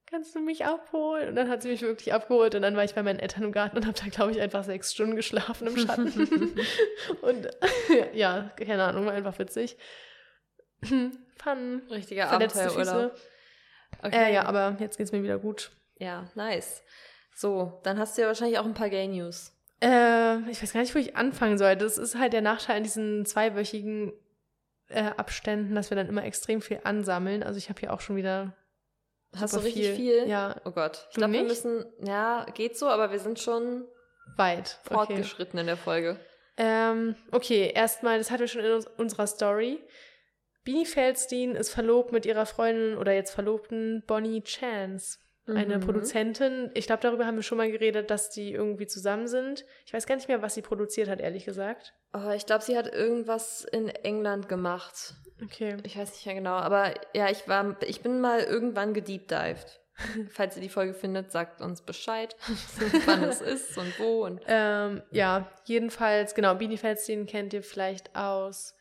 kannst 0.10 0.36
du 0.36 0.40
mich 0.40 0.66
abholen? 0.66 1.30
Und 1.30 1.36
dann 1.36 1.50
hat 1.50 1.62
sie 1.62 1.70
mich 1.70 1.82
wirklich 1.82 2.14
abgeholt 2.14 2.56
und 2.56 2.62
dann 2.62 2.76
war 2.76 2.84
ich 2.84 2.96
bei 2.96 3.04
meinen 3.04 3.20
Eltern 3.20 3.44
im 3.44 3.52
Garten 3.52 3.78
und 3.78 3.86
habe 3.86 3.98
da, 4.00 4.08
glaube 4.08 4.32
ich, 4.32 4.42
einfach 4.42 4.64
sechs 4.64 4.94
Stunden 4.94 5.16
geschlafen 5.16 5.68
im 5.68 5.78
Schatten. 5.78 6.08
und 7.22 7.50
ja, 8.14 8.52
keine 8.58 8.84
Ahnung, 8.84 9.06
war 9.06 9.14
einfach 9.14 9.38
witzig. 9.40 9.78
Fun. 10.84 11.82
Richtiger 11.90 12.30
Abenteuerurlaub. 12.32 13.16
Okay. 14.04 14.30
Äh, 14.30 14.34
ja, 14.34 14.46
aber 14.46 14.78
jetzt 14.80 14.98
geht's 14.98 15.12
mir 15.12 15.24
wieder 15.24 15.40
gut. 15.40 15.72
Ja, 15.98 16.30
nice. 16.36 16.84
So, 17.36 17.80
dann 17.84 18.00
hast 18.00 18.18
du 18.18 18.22
ja 18.22 18.28
wahrscheinlich 18.28 18.60
auch 18.60 18.66
ein 18.66 18.74
paar 18.74 18.90
Gay 18.90 19.08
News. 19.08 19.54
Äh, 19.82 20.40
ich 20.50 20.62
weiß 20.62 20.74
gar 20.74 20.82
nicht, 20.82 20.94
wo 20.94 21.00
ich 21.00 21.16
anfangen 21.16 21.58
soll. 21.58 21.76
Das 21.76 21.98
ist 21.98 22.18
halt 22.18 22.34
der 22.34 22.42
Nachteil 22.42 22.78
an 22.78 22.84
diesen 22.84 23.26
zweiwöchigen 23.26 24.14
äh, 24.90 25.12
Abständen, 25.18 25.76
dass 25.76 25.90
wir 25.90 25.96
dann 25.96 26.08
immer 26.08 26.24
extrem 26.24 26.62
viel 26.62 26.82
ansammeln. 26.84 27.44
Also 27.44 27.58
ich 27.58 27.70
habe 27.70 27.80
hier 27.80 27.94
auch 27.94 28.02
schon 28.02 28.16
wieder 28.16 28.54
Hast 29.36 29.56
du 29.56 29.60
richtig 29.60 29.96
viel. 29.96 29.96
viel? 29.96 30.28
Ja. 30.28 30.56
Oh 30.66 30.72
Gott. 30.72 31.08
Ich 31.12 31.18
glaube, 31.18 31.34
wir 31.34 31.44
müssen, 31.44 31.86
ja, 32.04 32.46
geht 32.54 32.78
so, 32.78 32.88
aber 32.88 33.12
wir 33.12 33.20
sind 33.20 33.40
schon 33.40 33.86
weit 34.38 34.80
fortgeschritten 34.84 35.60
okay. 35.60 35.62
in 35.62 35.68
der 35.68 35.78
Folge. 35.78 36.20
Ähm, 36.58 37.16
okay, 37.32 37.72
erstmal, 37.74 38.18
das 38.18 38.32
hatten 38.32 38.42
wir 38.42 38.48
schon 38.48 38.66
in 38.66 38.72
uns, 38.74 38.88
unserer 38.98 39.28
Story. 39.28 39.80
Bini 40.64 40.86
Feldstein 40.86 41.56
ist 41.56 41.70
verlobt 41.70 42.12
mit 42.12 42.26
ihrer 42.26 42.46
Freundin 42.46 42.98
oder 42.98 43.14
jetzt 43.14 43.32
Verlobten 43.32 44.04
Bonnie 44.06 44.44
Chance. 44.44 45.20
Eine 45.56 45.78
mhm. 45.78 45.82
Produzentin. 45.82 46.72
Ich 46.74 46.88
glaube, 46.88 47.02
darüber 47.02 47.26
haben 47.26 47.36
wir 47.36 47.44
schon 47.44 47.58
mal 47.58 47.72
geredet, 47.72 48.10
dass 48.10 48.30
die 48.30 48.54
irgendwie 48.54 48.88
zusammen 48.88 49.28
sind. 49.28 49.66
Ich 49.86 49.94
weiß 49.94 50.06
gar 50.06 50.16
nicht 50.16 50.28
mehr, 50.28 50.42
was 50.42 50.56
sie 50.56 50.62
produziert 50.62 51.10
hat, 51.10 51.20
ehrlich 51.20 51.46
gesagt. 51.46 51.94
Oh, 52.14 52.32
ich 52.36 52.46
glaube, 52.46 52.64
sie 52.64 52.78
hat 52.78 52.92
irgendwas 52.92 53.66
in 53.66 53.90
England 53.90 54.50
gemacht. 54.50 55.14
Okay. 55.44 55.78
Ich 55.84 55.98
weiß 55.98 56.12
nicht 56.12 56.26
mehr 56.26 56.36
genau, 56.36 56.56
aber 56.56 56.94
ja, 57.14 57.30
ich 57.30 57.48
war, 57.48 57.78
ich 57.84 58.02
bin 58.02 58.20
mal 58.20 58.42
irgendwann 58.42 58.94
gedeepdived. 58.94 59.80
Falls 60.30 60.56
ihr 60.56 60.62
die 60.62 60.70
Folge 60.70 60.94
findet, 60.94 61.32
sagt 61.32 61.62
uns 61.62 61.82
Bescheid, 61.82 62.36
wann 63.06 63.24
es 63.24 63.42
ist 63.42 63.78
und 63.78 64.00
wo. 64.00 64.26
Und 64.26 64.42
ähm, 64.48 65.02
ja, 65.12 65.50
jedenfalls, 65.66 66.36
genau, 66.36 66.56
Beanie 66.56 66.78
Feldstein 66.78 67.26
kennt 67.26 67.54
ihr 67.54 67.64
vielleicht 67.64 68.16
aus 68.16 68.76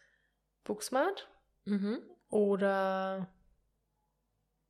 Booksmart. 0.64 1.29
Mhm. 1.64 1.99
Oder. 2.31 3.29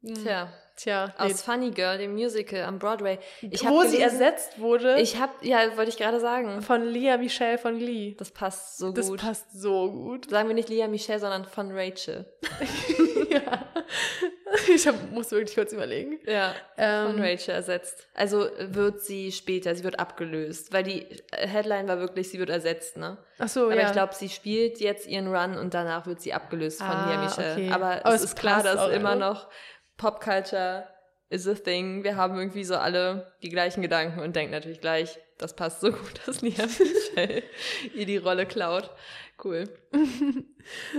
Hm, 0.02 0.14
Tja, 0.14 0.52
Tja, 0.76 1.06
nee. 1.18 1.24
aus 1.32 1.42
Funny 1.42 1.70
Girl, 1.72 1.98
dem 1.98 2.12
Musical 2.14 2.62
am 2.64 2.78
Broadway. 2.78 3.18
Ich 3.40 3.64
wo 3.68 3.82
sie 3.82 3.96
gelesen- 3.96 4.00
ersetzt 4.02 4.60
wurde 4.60 5.00
Ich 5.00 5.20
hab, 5.20 5.44
ja, 5.44 5.76
wollte 5.76 5.90
ich 5.90 5.96
gerade 5.96 6.20
sagen. 6.20 6.62
von 6.62 6.84
Lia 6.84 7.16
Michelle 7.16 7.58
von 7.58 7.78
Glee. 7.78 8.14
Das 8.16 8.30
passt 8.30 8.78
so 8.78 8.92
Das 8.92 9.08
gut. 9.08 9.20
passt 9.20 9.60
so 9.60 9.90
gut. 9.90 10.30
Sagen 10.30 10.46
wir 10.48 10.54
nicht 10.54 10.68
Lia 10.68 10.86
Michelle, 10.86 11.18
sondern 11.18 11.44
von 11.46 11.72
Rachel. 11.76 12.26
ja. 13.30 13.64
Ich 14.72 14.86
hab, 14.86 15.10
muss 15.10 15.30
wirklich 15.30 15.54
kurz 15.56 15.72
überlegen. 15.72 16.20
Ja, 16.26 16.54
Ähm, 16.76 17.12
von 17.12 17.22
Rachel 17.22 17.54
ersetzt. 17.54 18.06
Also 18.14 18.48
wird 18.60 19.00
sie 19.00 19.32
später, 19.32 19.74
sie 19.74 19.82
wird 19.84 19.98
abgelöst, 19.98 20.72
weil 20.72 20.82
die 20.84 21.06
Headline 21.32 21.88
war 21.88 21.98
wirklich, 21.98 22.30
sie 22.30 22.38
wird 22.38 22.50
ersetzt, 22.50 22.96
ne? 22.96 23.18
Ach 23.38 23.48
so, 23.48 23.64
Aber 23.64 23.76
ja. 23.76 23.86
ich 23.86 23.92
glaube, 23.92 24.14
sie 24.14 24.28
spielt 24.28 24.78
jetzt 24.80 25.06
ihren 25.06 25.34
Run 25.34 25.56
und 25.56 25.74
danach 25.74 26.06
wird 26.06 26.20
sie 26.20 26.32
abgelöst 26.34 26.78
von 26.78 26.86
Ah, 26.88 27.10
Lia 27.10 27.24
Michelle. 27.24 27.52
okay. 27.52 27.70
Aber, 27.72 27.86
Aber 28.04 28.14
es 28.14 28.22
es 28.22 28.30
ist 28.30 28.36
klar, 28.38 28.62
dass 28.62 28.88
immer 28.90 29.14
noch 29.16 29.48
Pop 29.98 30.20
Culture 30.22 30.88
is 31.28 31.46
a 31.46 31.54
thing. 31.54 32.04
Wir 32.04 32.16
haben 32.16 32.38
irgendwie 32.38 32.64
so 32.64 32.76
alle 32.76 33.32
die 33.42 33.50
gleichen 33.50 33.82
Gedanken 33.82 34.20
und 34.20 34.34
denken 34.34 34.52
natürlich 34.52 34.80
gleich, 34.80 35.18
das 35.36 35.54
passt 35.54 35.80
so 35.80 35.92
gut, 35.92 36.20
dass 36.26 36.40
Lia 36.40 36.64
Michelle 36.64 37.42
ihr 37.94 38.06
die 38.06 38.16
Rolle 38.16 38.46
klaut. 38.46 38.90
Cool. 39.42 39.64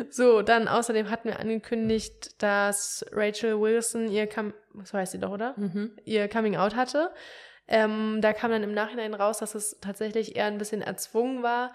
So, 0.09 0.41
dann 0.41 0.67
außerdem 0.67 1.11
hatten 1.11 1.27
wir 1.27 1.39
angekündigt, 1.39 2.41
dass 2.41 3.05
Rachel 3.11 3.61
Wilson 3.61 4.09
ihr 4.09 4.25
Come, 4.25 4.55
so 4.83 4.97
heißt 4.97 5.11
sie 5.11 5.19
doch, 5.19 5.29
oder? 5.29 5.53
Mhm. 5.57 5.91
Ihr 6.05 6.27
Coming 6.27 6.55
Out 6.55 6.75
hatte. 6.75 7.11
Ähm, 7.67 8.17
da 8.19 8.33
kam 8.33 8.49
dann 8.49 8.63
im 8.63 8.73
Nachhinein 8.73 9.13
raus, 9.13 9.37
dass 9.37 9.53
es 9.53 9.77
tatsächlich 9.79 10.35
eher 10.35 10.45
ein 10.45 10.57
bisschen 10.57 10.81
erzwungen 10.81 11.43
war, 11.43 11.71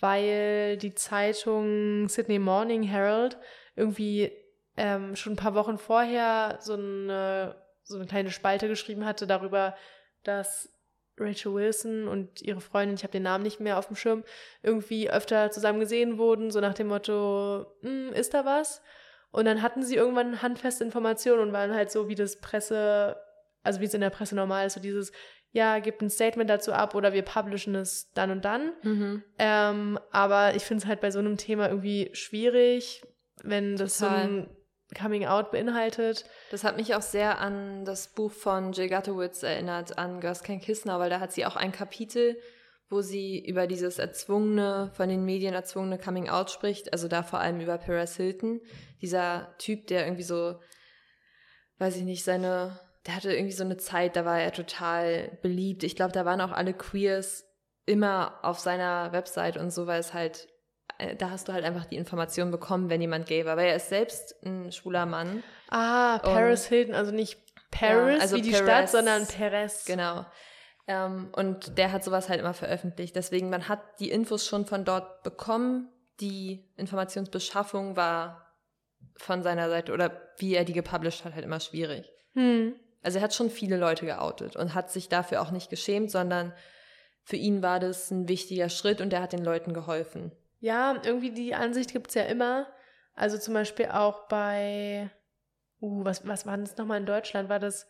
weil 0.00 0.78
die 0.78 0.96
Zeitung 0.96 2.08
Sydney 2.08 2.40
Morning 2.40 2.82
Herald 2.82 3.38
irgendwie 3.76 4.32
ähm, 4.78 5.16
schon 5.16 5.34
ein 5.34 5.36
paar 5.36 5.54
Wochen 5.54 5.76
vorher 5.76 6.56
so 6.60 6.74
eine, 6.74 7.56
so 7.82 7.96
eine 7.96 8.06
kleine 8.06 8.30
Spalte 8.30 8.68
geschrieben 8.68 9.04
hatte 9.04 9.26
darüber, 9.26 9.74
dass 10.22 10.72
Rachel 11.18 11.52
Wilson 11.52 12.06
und 12.06 12.40
ihre 12.42 12.60
Freundin, 12.60 12.94
ich 12.94 13.02
habe 13.02 13.10
den 13.10 13.24
Namen 13.24 13.42
nicht 13.42 13.58
mehr 13.58 13.78
auf 13.78 13.88
dem 13.88 13.96
Schirm, 13.96 14.22
irgendwie 14.62 15.10
öfter 15.10 15.50
zusammen 15.50 15.80
gesehen 15.80 16.16
wurden, 16.16 16.52
so 16.52 16.60
nach 16.60 16.74
dem 16.74 16.86
Motto, 16.86 17.66
"Hm, 17.82 18.12
ist 18.12 18.34
da 18.34 18.44
was? 18.44 18.80
Und 19.30 19.44
dann 19.46 19.62
hatten 19.62 19.82
sie 19.82 19.96
irgendwann 19.96 20.42
handfeste 20.42 20.84
Informationen 20.84 21.40
und 21.42 21.52
waren 21.52 21.74
halt 21.74 21.90
so, 21.90 22.08
wie 22.08 22.14
das 22.14 22.40
Presse, 22.40 23.16
also 23.64 23.80
wie 23.80 23.84
es 23.86 23.94
in 23.94 24.00
der 24.00 24.10
Presse 24.10 24.36
normal 24.36 24.66
ist, 24.66 24.74
so 24.74 24.80
dieses, 24.80 25.12
ja, 25.50 25.80
gibt 25.80 26.02
ein 26.02 26.10
Statement 26.10 26.48
dazu 26.48 26.72
ab 26.72 26.94
oder 26.94 27.12
wir 27.12 27.22
publishen 27.22 27.74
es 27.74 28.12
dann 28.12 28.30
und 28.30 28.44
dann. 28.44 28.72
Mhm. 28.82 29.24
Ähm, 29.38 29.98
aber 30.12 30.54
ich 30.54 30.62
finde 30.62 30.82
es 30.82 30.86
halt 30.88 31.00
bei 31.00 31.10
so 31.10 31.18
einem 31.18 31.36
Thema 31.36 31.68
irgendwie 31.68 32.10
schwierig, 32.12 33.02
wenn 33.42 33.76
das 33.76 33.98
Total. 33.98 34.10
so 34.10 34.24
ein 34.24 34.50
Coming 34.94 35.26
Out 35.26 35.50
beinhaltet. 35.50 36.24
Das 36.50 36.64
hat 36.64 36.76
mich 36.76 36.94
auch 36.94 37.02
sehr 37.02 37.40
an 37.40 37.84
das 37.84 38.08
Buch 38.08 38.32
von 38.32 38.72
Jill 38.72 38.88
Gatowitz 38.88 39.42
erinnert, 39.42 39.98
an 39.98 40.20
Girls 40.20 40.42
Can 40.42 40.60
Kiss 40.60 40.84
Now, 40.84 40.98
weil 40.98 41.10
da 41.10 41.20
hat 41.20 41.32
sie 41.32 41.44
auch 41.44 41.56
ein 41.56 41.72
Kapitel, 41.72 42.38
wo 42.88 43.02
sie 43.02 43.44
über 43.44 43.66
dieses 43.66 43.98
erzwungene, 43.98 44.90
von 44.94 45.08
den 45.08 45.24
Medien 45.24 45.54
erzwungene 45.54 45.98
Coming 45.98 46.28
Out 46.28 46.50
spricht, 46.50 46.92
also 46.92 47.06
da 47.06 47.22
vor 47.22 47.40
allem 47.40 47.60
über 47.60 47.76
Perez 47.76 48.16
Hilton, 48.16 48.60
dieser 49.02 49.54
Typ, 49.58 49.86
der 49.88 50.04
irgendwie 50.04 50.22
so, 50.22 50.58
weiß 51.78 51.96
ich 51.96 52.04
nicht, 52.04 52.24
seine, 52.24 52.80
der 53.06 53.16
hatte 53.16 53.32
irgendwie 53.32 53.54
so 53.54 53.64
eine 53.64 53.76
Zeit, 53.76 54.16
da 54.16 54.24
war 54.24 54.40
er 54.40 54.52
total 54.52 55.38
beliebt. 55.42 55.82
Ich 55.82 55.96
glaube, 55.96 56.12
da 56.12 56.24
waren 56.24 56.40
auch 56.40 56.52
alle 56.52 56.72
Queers 56.72 57.44
immer 57.84 58.38
auf 58.42 58.58
seiner 58.58 59.12
Website 59.12 59.58
und 59.58 59.70
so, 59.70 59.86
weil 59.86 60.00
es 60.00 60.14
halt, 60.14 60.48
da 61.18 61.30
hast 61.30 61.48
du 61.48 61.52
halt 61.52 61.64
einfach 61.64 61.84
die 61.84 61.96
Information 61.96 62.50
bekommen, 62.50 62.90
wenn 62.90 63.00
jemand 63.00 63.26
gay 63.26 63.44
war, 63.44 63.56
weil 63.56 63.68
er 63.68 63.76
ist 63.76 63.88
selbst 63.88 64.34
ein 64.44 64.72
schwuler 64.72 65.06
Mann. 65.06 65.42
Ah, 65.68 66.18
Paris 66.18 66.66
Hilton, 66.66 66.94
also 66.94 67.12
nicht 67.12 67.38
Paris 67.70 68.16
Ja, 68.16 68.22
also 68.22 68.36
wie 68.36 68.42
die 68.42 68.50
Perez, 68.50 68.64
Stadt, 68.64 68.88
sondern 68.90 69.26
Perez. 69.26 69.84
Genau. 69.84 70.26
Ähm, 70.86 71.28
und 71.36 71.78
der 71.78 71.92
hat 71.92 72.02
sowas 72.02 72.28
halt 72.28 72.40
immer 72.40 72.54
veröffentlicht. 72.54 73.14
Deswegen, 73.14 73.50
man 73.50 73.68
hat 73.68 73.80
die 74.00 74.10
Infos 74.10 74.46
schon 74.46 74.66
von 74.66 74.84
dort 74.84 75.22
bekommen. 75.22 75.88
Die 76.20 76.64
Informationsbeschaffung 76.76 77.96
war 77.96 78.48
von 79.16 79.42
seiner 79.42 79.68
Seite 79.68 79.92
oder 79.92 80.10
wie 80.38 80.54
er 80.54 80.64
die 80.64 80.72
gepublished 80.72 81.24
hat, 81.24 81.34
halt 81.34 81.44
immer 81.44 81.60
schwierig. 81.60 82.10
Hm. 82.34 82.74
Also 83.02 83.18
er 83.18 83.24
hat 83.24 83.34
schon 83.34 83.50
viele 83.50 83.76
Leute 83.76 84.06
geoutet 84.06 84.56
und 84.56 84.74
hat 84.74 84.90
sich 84.90 85.08
dafür 85.08 85.42
auch 85.42 85.50
nicht 85.50 85.70
geschämt, 85.70 86.10
sondern 86.10 86.52
für 87.22 87.36
ihn 87.36 87.62
war 87.62 87.78
das 87.78 88.10
ein 88.10 88.28
wichtiger 88.28 88.68
Schritt 88.68 89.00
und 89.00 89.12
er 89.12 89.22
hat 89.22 89.32
den 89.32 89.44
Leuten 89.44 89.74
geholfen. 89.74 90.32
Ja, 90.60 91.00
irgendwie 91.04 91.30
die 91.30 91.54
Ansicht 91.54 91.92
gibt 91.92 92.08
es 92.08 92.14
ja 92.14 92.24
immer. 92.24 92.66
Also 93.14 93.38
zum 93.38 93.54
Beispiel 93.54 93.86
auch 93.86 94.28
bei, 94.28 95.10
uh, 95.80 96.04
was, 96.04 96.26
was 96.26 96.46
war 96.46 96.56
das 96.56 96.76
nochmal 96.76 97.00
in 97.00 97.06
Deutschland? 97.06 97.48
War 97.48 97.58
das 97.58 97.86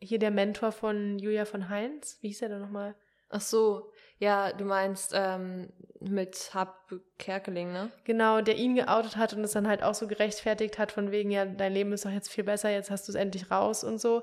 hier 0.00 0.18
der 0.18 0.30
Mentor 0.30 0.72
von 0.72 1.18
Julia 1.18 1.44
von 1.44 1.68
Heinz? 1.68 2.18
Wie 2.20 2.28
hieß 2.28 2.42
er 2.42 2.48
da 2.48 2.58
nochmal? 2.58 2.94
Ach 3.28 3.40
so, 3.40 3.90
ja, 4.18 4.52
du 4.52 4.64
meinst 4.64 5.12
ähm, 5.14 5.72
mit 6.00 6.50
Hab 6.54 6.92
Kerkeling, 7.18 7.72
ne? 7.72 7.90
Genau, 8.04 8.42
der 8.42 8.56
ihn 8.56 8.74
geoutet 8.74 9.16
hat 9.16 9.32
und 9.32 9.42
es 9.42 9.52
dann 9.52 9.66
halt 9.66 9.82
auch 9.82 9.94
so 9.94 10.06
gerechtfertigt 10.06 10.78
hat, 10.78 10.92
von 10.92 11.10
wegen, 11.10 11.30
ja, 11.30 11.46
dein 11.46 11.72
Leben 11.72 11.92
ist 11.92 12.04
doch 12.04 12.10
jetzt 12.10 12.30
viel 12.30 12.44
besser, 12.44 12.70
jetzt 12.70 12.90
hast 12.90 13.08
du 13.08 13.12
es 13.12 13.16
endlich 13.16 13.50
raus 13.50 13.84
und 13.84 14.00
so. 14.00 14.22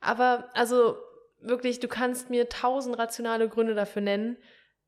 Aber, 0.00 0.48
also, 0.54 0.96
wirklich, 1.40 1.80
du 1.80 1.88
kannst 1.88 2.30
mir 2.30 2.48
tausend 2.48 2.98
rationale 2.98 3.48
Gründe 3.48 3.74
dafür 3.74 4.02
nennen. 4.02 4.38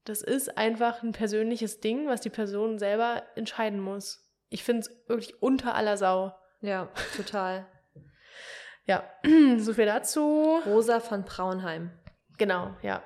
Das 0.04 0.22
ist 0.22 0.58
einfach 0.58 1.02
ein 1.02 1.12
persönliches 1.12 1.80
Ding, 1.80 2.08
was 2.08 2.20
die 2.20 2.30
Person 2.30 2.78
selber 2.78 3.22
entscheiden 3.36 3.80
muss. 3.80 4.28
Ich 4.48 4.64
finde 4.64 4.80
es 4.80 5.08
wirklich 5.08 5.40
unter 5.42 5.74
aller 5.74 5.96
Sau. 5.96 6.34
Ja, 6.60 6.88
total. 7.16 7.66
Ja, 8.84 9.08
so 9.58 9.74
viel 9.74 9.86
dazu. 9.86 10.60
Rosa 10.66 11.00
von 11.00 11.24
Braunheim. 11.24 11.90
Genau, 12.36 12.76
ja. 12.82 13.02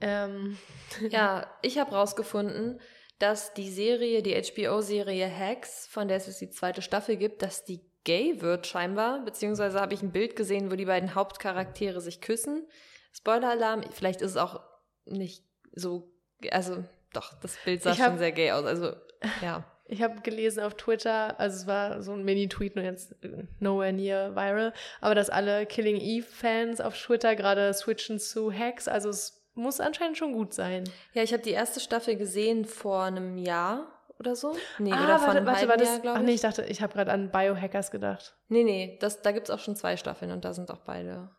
Ähm, 0.00 0.58
Ja, 1.10 1.50
ich 1.62 1.78
habe 1.78 1.94
rausgefunden, 1.94 2.80
dass 3.18 3.54
die 3.54 3.70
Serie, 3.70 4.22
die 4.22 4.34
HBO-Serie 4.34 5.30
Hacks, 5.30 5.86
von 5.86 6.08
der 6.08 6.18
es 6.18 6.26
jetzt 6.26 6.40
die 6.42 6.50
zweite 6.50 6.82
Staffel 6.82 7.16
gibt, 7.16 7.40
dass 7.42 7.64
die 7.64 7.80
gay 8.04 8.40
wird 8.42 8.66
scheinbar, 8.66 9.24
beziehungsweise 9.24 9.80
habe 9.80 9.94
ich 9.94 10.02
ein 10.02 10.12
Bild 10.12 10.36
gesehen, 10.36 10.70
wo 10.70 10.76
die 10.76 10.84
beiden 10.84 11.14
Hauptcharaktere 11.14 12.00
sich 12.00 12.20
küssen. 12.20 12.68
Spoiler-Alarm, 13.12 13.84
vielleicht 13.90 14.20
ist 14.20 14.32
es 14.32 14.36
auch 14.36 14.60
nicht 15.06 15.45
so, 15.76 16.10
also 16.50 16.82
doch, 17.12 17.32
das 17.40 17.56
Bild 17.64 17.82
sah 17.82 17.90
hab- 17.96 17.98
schon 17.98 18.18
sehr 18.18 18.32
gay 18.32 18.50
aus, 18.50 18.64
also 18.64 18.92
ja. 19.40 19.64
Ich 19.88 20.02
habe 20.02 20.20
gelesen 20.20 20.64
auf 20.64 20.74
Twitter, 20.74 21.38
also 21.38 21.58
es 21.58 21.66
war 21.68 22.02
so 22.02 22.12
ein 22.12 22.24
Mini-Tweet, 22.24 22.74
nur 22.74 22.84
jetzt 22.84 23.14
nowhere 23.60 23.92
near 23.92 24.34
viral, 24.34 24.72
aber 25.00 25.14
dass 25.14 25.30
alle 25.30 25.64
Killing 25.64 26.00
Eve-Fans 26.00 26.80
auf 26.80 27.00
Twitter 27.00 27.36
gerade 27.36 27.72
switchen 27.72 28.18
zu 28.18 28.52
Hacks, 28.52 28.88
also 28.88 29.10
es 29.10 29.46
muss 29.54 29.78
anscheinend 29.78 30.18
schon 30.18 30.32
gut 30.32 30.54
sein. 30.54 30.90
Ja, 31.12 31.22
ich 31.22 31.32
habe 31.32 31.44
die 31.44 31.52
erste 31.52 31.78
Staffel 31.78 32.16
gesehen 32.16 32.64
vor 32.64 33.04
einem 33.04 33.38
Jahr 33.38 33.86
oder 34.18 34.34
so. 34.34 34.56
Nee, 34.78 34.92
ah, 34.92 35.04
oder 35.04 35.20
warte, 35.20 35.46
warte, 35.46 35.68
war 35.68 35.78
Jahr, 35.78 36.00
das, 36.00 36.00
ach 36.04 36.18
ich. 36.20 36.26
nee, 36.26 36.34
ich 36.34 36.40
dachte, 36.40 36.64
ich 36.64 36.82
habe 36.82 36.92
gerade 36.92 37.12
an 37.12 37.30
Biohackers 37.30 37.92
gedacht. 37.92 38.36
Nee, 38.48 38.64
nee, 38.64 38.98
das, 39.00 39.22
da 39.22 39.30
gibt 39.30 39.48
es 39.48 39.54
auch 39.54 39.60
schon 39.60 39.76
zwei 39.76 39.96
Staffeln 39.96 40.32
und 40.32 40.44
da 40.44 40.52
sind 40.52 40.68
auch 40.72 40.80
beide, 40.80 41.30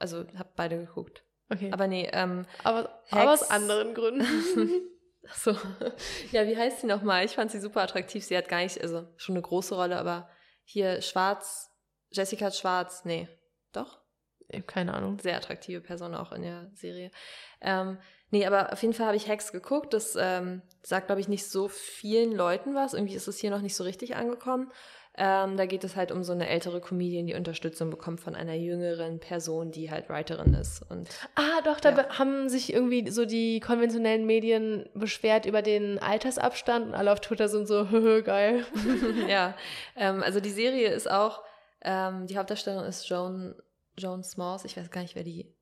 also 0.00 0.24
hab 0.36 0.56
beide 0.56 0.78
geguckt. 0.78 1.22
Okay, 1.50 1.70
Aber 1.72 1.86
nee, 1.86 2.08
ähm, 2.12 2.46
aber, 2.62 3.02
aber 3.10 3.32
aus 3.32 3.50
anderen 3.50 3.94
Gründen. 3.94 4.24
Ach 5.28 5.36
so. 5.36 5.56
Ja, 6.32 6.46
wie 6.46 6.56
heißt 6.56 6.80
sie 6.80 6.86
nochmal? 6.86 7.24
Ich 7.24 7.32
fand 7.32 7.50
sie 7.50 7.60
super 7.60 7.82
attraktiv. 7.82 8.24
Sie 8.24 8.36
hat 8.36 8.48
gar 8.48 8.62
nicht, 8.62 8.80
also 8.80 9.06
schon 9.16 9.34
eine 9.34 9.42
große 9.42 9.74
Rolle, 9.74 9.98
aber 9.98 10.28
hier 10.64 11.00
Schwarz, 11.02 11.70
Jessica 12.10 12.50
Schwarz, 12.50 13.04
nee, 13.04 13.28
doch? 13.72 14.04
keine 14.66 14.94
Ahnung. 14.94 15.18
Sehr 15.18 15.36
attraktive 15.36 15.80
Person 15.80 16.14
auch 16.14 16.32
in 16.32 16.42
der 16.42 16.70
Serie. 16.74 17.10
Ähm, 17.60 17.98
nee, 18.30 18.46
aber 18.46 18.72
auf 18.72 18.82
jeden 18.82 18.94
Fall 18.94 19.06
habe 19.06 19.16
ich 19.16 19.28
Hacks 19.28 19.52
geguckt. 19.52 19.92
Das 19.94 20.16
ähm, 20.20 20.62
sagt, 20.82 21.06
glaube 21.06 21.20
ich, 21.20 21.28
nicht 21.28 21.48
so 21.48 21.68
vielen 21.68 22.32
Leuten 22.32 22.74
was. 22.74 22.94
Irgendwie 22.94 23.14
ist 23.14 23.26
es 23.26 23.38
hier 23.38 23.50
noch 23.50 23.62
nicht 23.62 23.74
so 23.74 23.84
richtig 23.84 24.16
angekommen. 24.16 24.70
Ähm, 25.16 25.56
da 25.56 25.64
geht 25.66 25.84
es 25.84 25.94
halt 25.94 26.10
um 26.10 26.24
so 26.24 26.32
eine 26.32 26.48
ältere 26.48 26.80
Comedian, 26.80 27.26
die 27.26 27.34
Unterstützung 27.34 27.88
bekommt 27.90 28.20
von 28.20 28.34
einer 28.34 28.54
jüngeren 28.54 29.20
Person, 29.20 29.70
die 29.70 29.88
halt 29.90 30.08
Writerin 30.08 30.54
ist. 30.54 30.82
Und 30.90 31.08
Ah, 31.36 31.60
doch, 31.64 31.78
da 31.78 31.90
Ja. 31.90 32.02
be- 32.02 32.18
haben 32.18 32.48
sich 32.48 32.72
irgendwie 32.72 33.08
so 33.10 33.24
die 33.24 33.60
konventionellen 33.60 34.26
Medien 34.26 34.88
beschwert 34.94 35.46
über 35.46 35.62
den 35.62 36.00
Altersabstand 36.00 36.86
und 36.88 36.94
alle 36.94 37.12
auf 37.12 37.20
Twitter 37.20 37.48
sind 37.48 37.66
so, 37.68 37.86
geil. 38.24 38.64
ja, 39.28 39.54
ähm, 39.94 40.20
also 40.22 40.40
die 40.40 40.50
Serie 40.50 40.88
ist 40.88 41.08
auch, 41.08 41.42
ähm, 41.82 42.26
die 42.26 42.36
Hauptdarstellerin 42.36 42.86
ist 42.88 43.08
Joan, 43.08 43.54
Joan 43.96 44.24
Smalls. 44.24 44.64
Ich 44.64 44.76
weiß 44.76 44.90
gar 44.90 45.02
nicht, 45.02 45.14
wer 45.14 45.22
die 45.22 45.54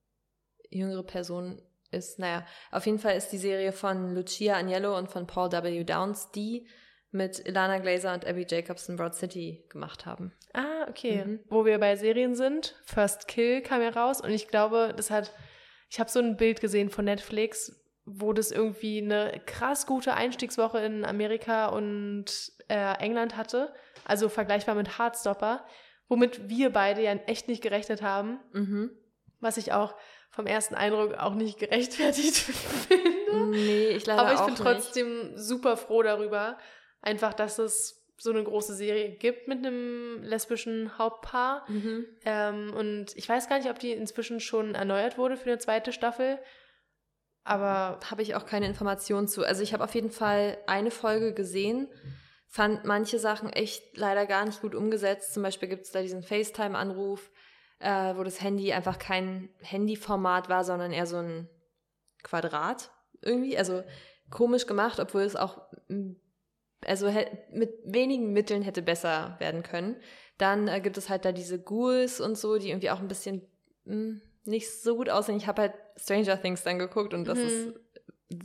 jüngere 0.71 1.03
Person 1.03 1.61
ist. 1.91 2.19
Naja, 2.19 2.47
auf 2.71 2.87
jeden 2.87 2.99
Fall 2.99 3.17
ist 3.19 3.29
die 3.33 3.39
Serie 3.39 3.73
von 3.73 4.15
Lucia 4.15 4.57
Agnello 4.57 4.97
und 4.97 5.11
von 5.11 5.27
Paul 5.27 5.53
W. 5.53 5.85
Downs, 5.85 6.31
die 6.31 6.67
mit 7.13 7.47
Ilana 7.47 7.79
Glazer 7.79 8.15
und 8.15 8.27
Abby 8.27 8.47
Jacobson 8.49 8.97
Broad 8.97 9.15
City 9.15 9.65
gemacht 9.69 10.07
haben. 10.07 10.33
Ah, 10.55 10.87
okay. 10.89 11.25
Mhm. 11.25 11.41
Wo 11.49 11.65
wir 11.65 11.79
bei 11.79 11.95
Serien 11.97 12.35
sind, 12.35 12.75
First 12.85 13.29
Kill 13.29 13.61
kam 13.63 13.83
ja 13.83 13.91
raus 13.91 14.21
und 14.21 14.31
ich 14.31 14.49
glaube, 14.49 14.95
das 14.97 15.11
hat, 15.11 15.33
ich 15.91 16.01
habe 16.01 16.11
so 16.11 16.19
ein 16.21 16.37
Bild 16.37 16.61
gesehen 16.61 16.91
von 16.91 17.05
Netflix, 17.05 17.79
wo 18.05 18.33
das 18.33 18.51
irgendwie 18.51 18.99
eine 19.01 19.41
krass 19.47 19.87
gute 19.87 20.15
Einstiegswoche 20.15 20.79
in 20.79 21.05
Amerika 21.05 21.67
und 21.67 22.25
äh, 22.69 22.95
England 22.99 23.37
hatte. 23.37 23.73
Also 24.05 24.29
vergleichbar 24.29 24.75
mit 24.75 24.99
Heartstopper, 24.99 25.65
womit 26.09 26.49
wir 26.49 26.71
beide 26.71 27.03
ja 27.03 27.13
echt 27.13 27.47
nicht 27.47 27.63
gerechnet 27.63 28.03
haben. 28.03 28.41
Mhm. 28.53 28.91
Was 29.41 29.57
ich 29.57 29.73
auch 29.73 29.95
vom 30.31 30.47
ersten 30.47 30.75
Eindruck 30.75 31.15
auch 31.15 31.35
nicht 31.35 31.59
gerechtfertigt 31.59 32.37
finde. 32.89 33.51
Nee, 33.51 33.89
ich 33.89 34.07
leider 34.07 34.23
Aber 34.23 34.33
ich 34.33 34.41
bin 34.41 34.55
nicht. 34.55 34.63
trotzdem 34.63 35.37
super 35.37 35.77
froh 35.77 36.03
darüber, 36.03 36.57
einfach, 37.03 37.35
dass 37.35 37.59
es 37.59 38.03
so 38.17 38.31
eine 38.31 38.45
große 38.45 38.75
Serie 38.75 39.11
gibt 39.11 39.49
mit 39.49 39.59
einem 39.59 40.23
lesbischen 40.23 40.97
Hauptpaar. 40.97 41.69
Mhm. 41.69 42.07
Ähm, 42.25 42.73
und 42.73 43.17
ich 43.17 43.29
weiß 43.29 43.49
gar 43.49 43.59
nicht, 43.59 43.69
ob 43.69 43.81
die 43.81 43.91
inzwischen 43.91 44.39
schon 44.39 44.75
erneuert 44.75 45.19
wurde 45.19 45.37
für 45.37 45.51
eine 45.51 45.59
zweite 45.59 45.93
Staffel. 45.93 46.39
Aber 47.45 47.99
habe 48.09 48.23
ich 48.23 48.37
auch 48.37 48.47
keine 48.47 48.67
Informationen 48.67 49.27
zu. 49.27 49.45
Also 49.45 49.63
ich 49.63 49.73
habe 49.73 49.83
auf 49.83 49.95
jeden 49.95 50.13
Fall 50.13 50.59
eine 50.69 50.93
Folge 50.93 51.35
gesehen, 51.35 51.89
fand 52.47 52.85
manche 52.85 53.19
Sachen 53.19 53.51
echt 53.51 53.97
leider 53.97 54.27
gar 54.27 54.45
nicht 54.45 54.61
gut 54.61 54.77
umgesetzt. 54.77 55.35
Zum 55.35 55.43
Beispiel 55.43 55.69
gibt 55.69 55.83
es 55.83 55.91
da 55.91 56.03
diesen 56.03 56.23
FaceTime-Anruf, 56.23 57.33
äh, 57.81 58.15
wo 58.15 58.23
das 58.23 58.41
Handy 58.41 58.73
einfach 58.73 59.01
kein 59.01 59.49
Handyformat 59.61 60.49
war, 60.49 60.63
sondern 60.63 60.93
eher 60.93 61.07
so 61.07 61.17
ein 61.17 61.49
Quadrat 62.23 62.93
irgendwie. 63.21 63.59
Also 63.59 63.83
komisch 64.31 64.67
gemacht, 64.67 65.01
obwohl 65.01 65.23
es 65.23 65.35
auch 65.35 65.63
mm, 65.89 66.13
also 66.87 67.11
mit 67.53 67.73
wenigen 67.85 68.33
Mitteln 68.33 68.63
hätte 68.63 68.83
besser 68.83 69.37
werden 69.39 69.63
können. 69.63 69.97
Dann 70.39 70.69
äh, 70.69 70.81
gibt 70.81 70.97
es 70.99 71.09
halt 71.09 71.25
da 71.25 71.33
diese 71.33 71.61
Ghouls 71.63 72.21
und 72.21 72.37
so, 72.37 72.59
die 72.59 72.71
irgendwie 72.71 72.91
auch 72.91 73.01
ein 73.01 73.09
bisschen 73.09 73.43
mh, 73.85 74.21
nicht 74.45 74.71
so 74.83 74.97
gut 74.97 75.09
aussehen. 75.11 75.37
Ich 75.37 75.47
habe 75.47 75.63
halt 75.63 75.75
Stranger 75.97 76.41
Things 76.41 76.63
dann 76.65 76.79
geguckt 76.79 77.15
und 77.15 77.27
das 77.27 77.39
Mhm. 77.39 77.45
ist 77.45 77.75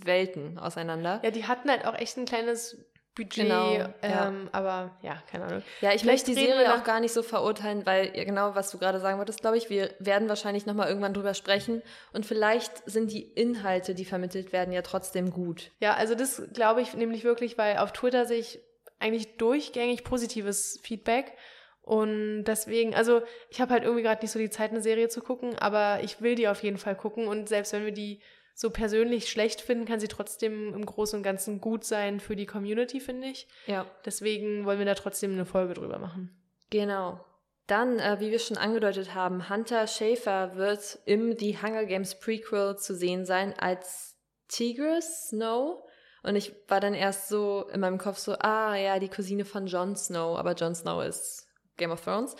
Welten 0.06 0.60
auseinander. 0.60 1.22
ja, 1.24 1.32
die 1.32 1.46
hatten 1.46 1.70
halt 1.70 1.86
auch 1.86 1.96
echt 1.96 2.18
ein 2.18 2.26
kleines 2.26 2.78
Budget. 3.18 3.48
Genau, 3.48 3.74
ja. 3.74 3.94
ähm, 4.02 4.48
Aber 4.52 4.96
ja, 5.02 5.22
keine 5.30 5.46
Ahnung. 5.46 5.64
Ja, 5.82 5.90
ich 5.90 6.02
Vielleicht 6.02 6.28
möchte 6.28 6.40
die 6.40 6.46
Serie 6.46 6.74
auch 6.76 6.84
gar 6.84 7.00
nicht 7.00 7.12
so 7.12 7.24
verurteilen, 7.24 7.86
weil 7.86 8.16
ja, 8.16 8.24
genau, 8.24 8.54
was 8.54 8.70
du 8.70 8.78
gerade 8.78 9.00
sagen 9.00 9.18
wolltest, 9.18 9.42
glaube 9.42 9.58
ich, 9.58 9.70
wir 9.70 9.90
werden 10.00 10.30
wahrscheinlich 10.30 10.66
nochmal 10.68 10.88
irgendwann 10.88 11.14
drüber 11.14 11.34
sprechen 11.34 11.82
und 12.14 12.26
vielleicht 12.26 12.72
sind 12.86 13.12
die 13.12 13.24
Inhalte, 13.24 13.96
die 13.96 14.06
vermittelt 14.06 14.54
werden, 14.54 14.72
ja 14.72 14.84
trotzdem 14.84 15.32
gut. 15.32 15.72
Ja, 15.80 15.96
also 15.96 16.14
das 16.14 16.44
glaube 16.54 16.82
ich 16.82 16.94
nämlich 16.94 17.24
wirklich, 17.24 17.58
weil 17.58 17.78
auf 17.78 17.92
Twitter 17.92 18.26
sehe 18.26 18.40
ich 18.40 18.60
eigentlich 19.00 19.38
durchgängig 19.38 20.04
positives 20.04 20.80
Feedback. 20.84 21.34
Und 21.82 22.44
deswegen, 22.44 22.94
also 22.96 23.22
ich 23.50 23.62
habe 23.62 23.72
halt 23.72 23.84
irgendwie 23.84 24.04
gerade 24.04 24.22
nicht 24.22 24.32
so 24.32 24.40
die 24.40 24.50
Zeit, 24.50 24.72
eine 24.72 24.82
Serie 24.82 25.08
zu 25.08 25.22
gucken, 25.22 25.58
aber 25.58 26.04
ich 26.04 26.22
will 26.22 26.36
die 26.36 26.50
auf 26.50 26.62
jeden 26.62 26.78
Fall 26.78 26.96
gucken. 26.96 27.28
Und 27.30 27.48
selbst 27.48 27.72
wenn 27.72 27.86
wir 27.86 27.94
die 27.94 28.20
so 28.58 28.72
persönlich 28.72 29.30
schlecht 29.30 29.62
finden, 29.62 29.86
kann 29.86 30.00
sie 30.00 30.08
trotzdem 30.08 30.74
im 30.74 30.84
Großen 30.84 31.18
und 31.18 31.22
Ganzen 31.22 31.62
gut 31.62 31.84
sein 31.84 32.20
für 32.20 32.36
die 32.36 32.48
Community, 32.48 33.00
finde 33.00 33.28
ich. 33.28 33.48
Ja. 33.68 33.86
Deswegen 34.04 34.66
wollen 34.66 34.80
wir 34.80 34.86
da 34.88 34.96
trotzdem 34.96 35.34
eine 35.34 35.46
Folge 35.46 35.76
drüber 35.76 36.00
machen. 36.00 36.36
Genau. 36.72 37.24
Dann, 37.68 38.00
äh, 38.00 38.20
wie 38.20 38.32
wir 38.32 38.40
schon 38.40 38.58
angedeutet 38.58 39.14
haben, 39.14 39.48
Hunter 39.48 39.86
Schafer 39.86 40.56
wird 40.56 40.98
im 41.06 41.38
The 41.38 41.62
Hunger 41.62 41.86
Games 41.86 42.20
Prequel 42.20 42.78
zu 42.78 42.96
sehen 42.96 43.28
sein 43.28 43.54
als 43.60 44.18
Tigris 44.48 45.28
Snow. 45.28 45.84
Und 46.24 46.36
ich 46.36 46.56
war 46.68 46.80
dann 46.80 46.96
erst 46.96 47.30
so 47.30 47.68
in 47.72 47.80
meinem 47.80 48.00
Kopf 48.00 48.18
so, 48.18 48.40
ah 48.40 48.74
ja, 48.76 48.98
die 48.98 49.10
Cousine 49.10 49.46
von 49.46 49.68
Jon 49.68 49.96
Snow, 49.96 50.36
aber 50.36 50.54
Jon 50.54 50.74
Snow 50.74 51.04
ist 51.04 51.48
Game 51.78 51.92
of 51.92 52.04
Thrones. 52.04 52.36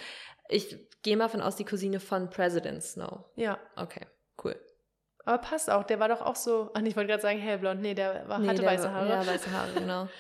Ich 0.50 0.76
gehe 1.04 1.16
mal 1.16 1.30
von 1.30 1.42
aus, 1.42 1.58
die 1.58 1.66
Cousine 1.66 2.00
von 2.00 2.32
President 2.32 2.82
Snow. 2.82 3.26
Ja, 3.36 3.60
Okay. 3.76 4.08
Aber 5.28 5.38
passt 5.40 5.70
auch. 5.70 5.84
Der 5.84 6.00
war 6.00 6.08
doch 6.08 6.22
auch 6.22 6.36
so, 6.36 6.72
ach, 6.74 6.82
ich 6.82 6.96
wollte 6.96 7.10
gerade 7.10 7.22
sagen 7.22 7.40
hellblond. 7.40 7.82
Nee, 7.82 7.94
der 7.94 8.28
war, 8.28 8.40
Nee, 8.40 8.48
hatte 8.48 8.62
der 8.62 8.70
weiße 8.72 8.92
Haare. 8.92 9.10
Ja, 9.10 9.26
weiße 9.28 9.52
Haare, 9.52 9.74
genau. 9.74 10.08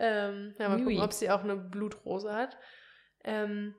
Ähm, 0.00 0.54
ja, 0.60 0.68
mal 0.68 0.76
Oui, 0.78 0.84
gucken, 0.84 1.00
ob 1.00 1.12
sie 1.12 1.28
auch 1.28 1.42
eine 1.42 1.56
Blutrose 1.56 2.32
hat. 2.32 2.56
Ähm, 3.24 3.74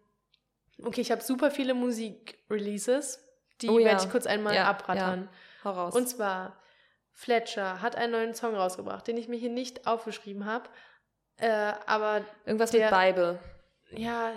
okay, 0.83 0.99
ich 0.99 1.11
habe 1.11 1.21
super 1.21 1.49
viele 1.49 1.73
Musik-Releases. 1.73 3.25
Die 3.61 3.69
Oh 3.69 3.79
ja. 3.79 3.85
werde 3.85 4.03
ich 4.03 4.11
kurz 4.11 4.25
einmal 4.27 4.53
Ja, 4.53 4.65
abrattern. 4.69 5.29
Hau 5.63 5.71
raus. 5.71 5.95
Und 5.95 6.07
zwar, 6.09 6.61
Fletcher 7.13 7.81
hat 7.81 7.95
einen 7.95 8.11
neuen 8.11 8.33
Song 8.33 8.53
rausgebracht, 8.53 9.07
den 9.07 9.15
ich 9.15 9.29
mir 9.29 9.37
hier 9.37 9.49
nicht 9.49 9.87
aufgeschrieben 9.87 10.45
habe. 10.45 10.69
Äh, 11.37 11.71
aber 11.85 12.21
Irgendwas 12.45 12.71
der- 12.71 12.91
mit 12.91 12.99
Bible. 13.15 13.39
ja, 13.91 14.33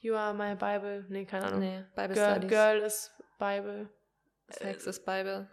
You 0.00 0.14
are 0.14 0.32
my 0.32 0.54
Bible. 0.54 1.04
Nee, 1.10 1.26
keine 1.26 1.46
Ahnung. 1.46 1.60
Nee, 1.60 1.84
Bible 1.94 2.14
Girl, 2.14 2.30
Studies. 2.32 2.50
Girl 2.50 2.78
is 2.78 3.10
Bible. 3.38 3.88
Sex 4.50 4.86
is 4.86 5.00
Bible. 5.00 5.48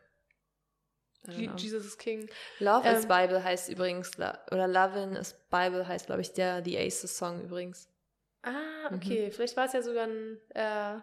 Jesus 1.56 1.86
is 1.86 1.98
King. 1.98 2.28
Love 2.60 2.88
is 2.88 3.04
Ähm, 3.04 3.08
Bible 3.08 3.44
heißt 3.44 3.70
übrigens, 3.70 4.16
oder 4.18 4.68
Lovin' 4.68 5.16
is 5.16 5.34
Bible 5.52 5.88
heißt, 5.88 6.08
glaube 6.08 6.22
ich, 6.22 6.34
der 6.34 6.64
The 6.66 6.78
Aces 6.80 7.16
Song 7.16 7.42
übrigens. 7.44 7.88
Ah, 8.42 8.90
Mhm. 8.90 8.96
okay. 8.98 9.32
Vielleicht 9.32 9.56
war 9.56 9.66
es 9.68 9.74
ja 9.74 9.84
sogar 9.84 10.08
ein, 10.08 10.40
äh, 10.56 11.00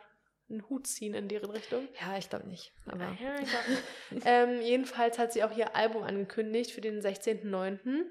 ein 0.51 0.69
Hut 0.69 0.89
ziehen 0.89 1.15
in 1.15 1.29
deren 1.29 1.51
Richtung. 1.51 1.87
Ja, 2.01 2.19
ich 2.19 2.29
glaube 2.29 2.49
nicht. 2.49 2.73
Aber 2.87 3.05
Ja, 3.05 3.39
ich 3.41 3.49
glaub 3.49 3.63
nicht. 4.11 4.23
ähm, 4.27 4.61
jedenfalls 4.61 5.19
hat 5.19 5.33
sie 5.33 5.45
auch 5.45 5.57
ihr 5.57 5.77
Album 5.77 6.03
angekündigt 6.03 6.73
für 6.73 6.81
den 6.81 7.01
16.09. 7.01 8.05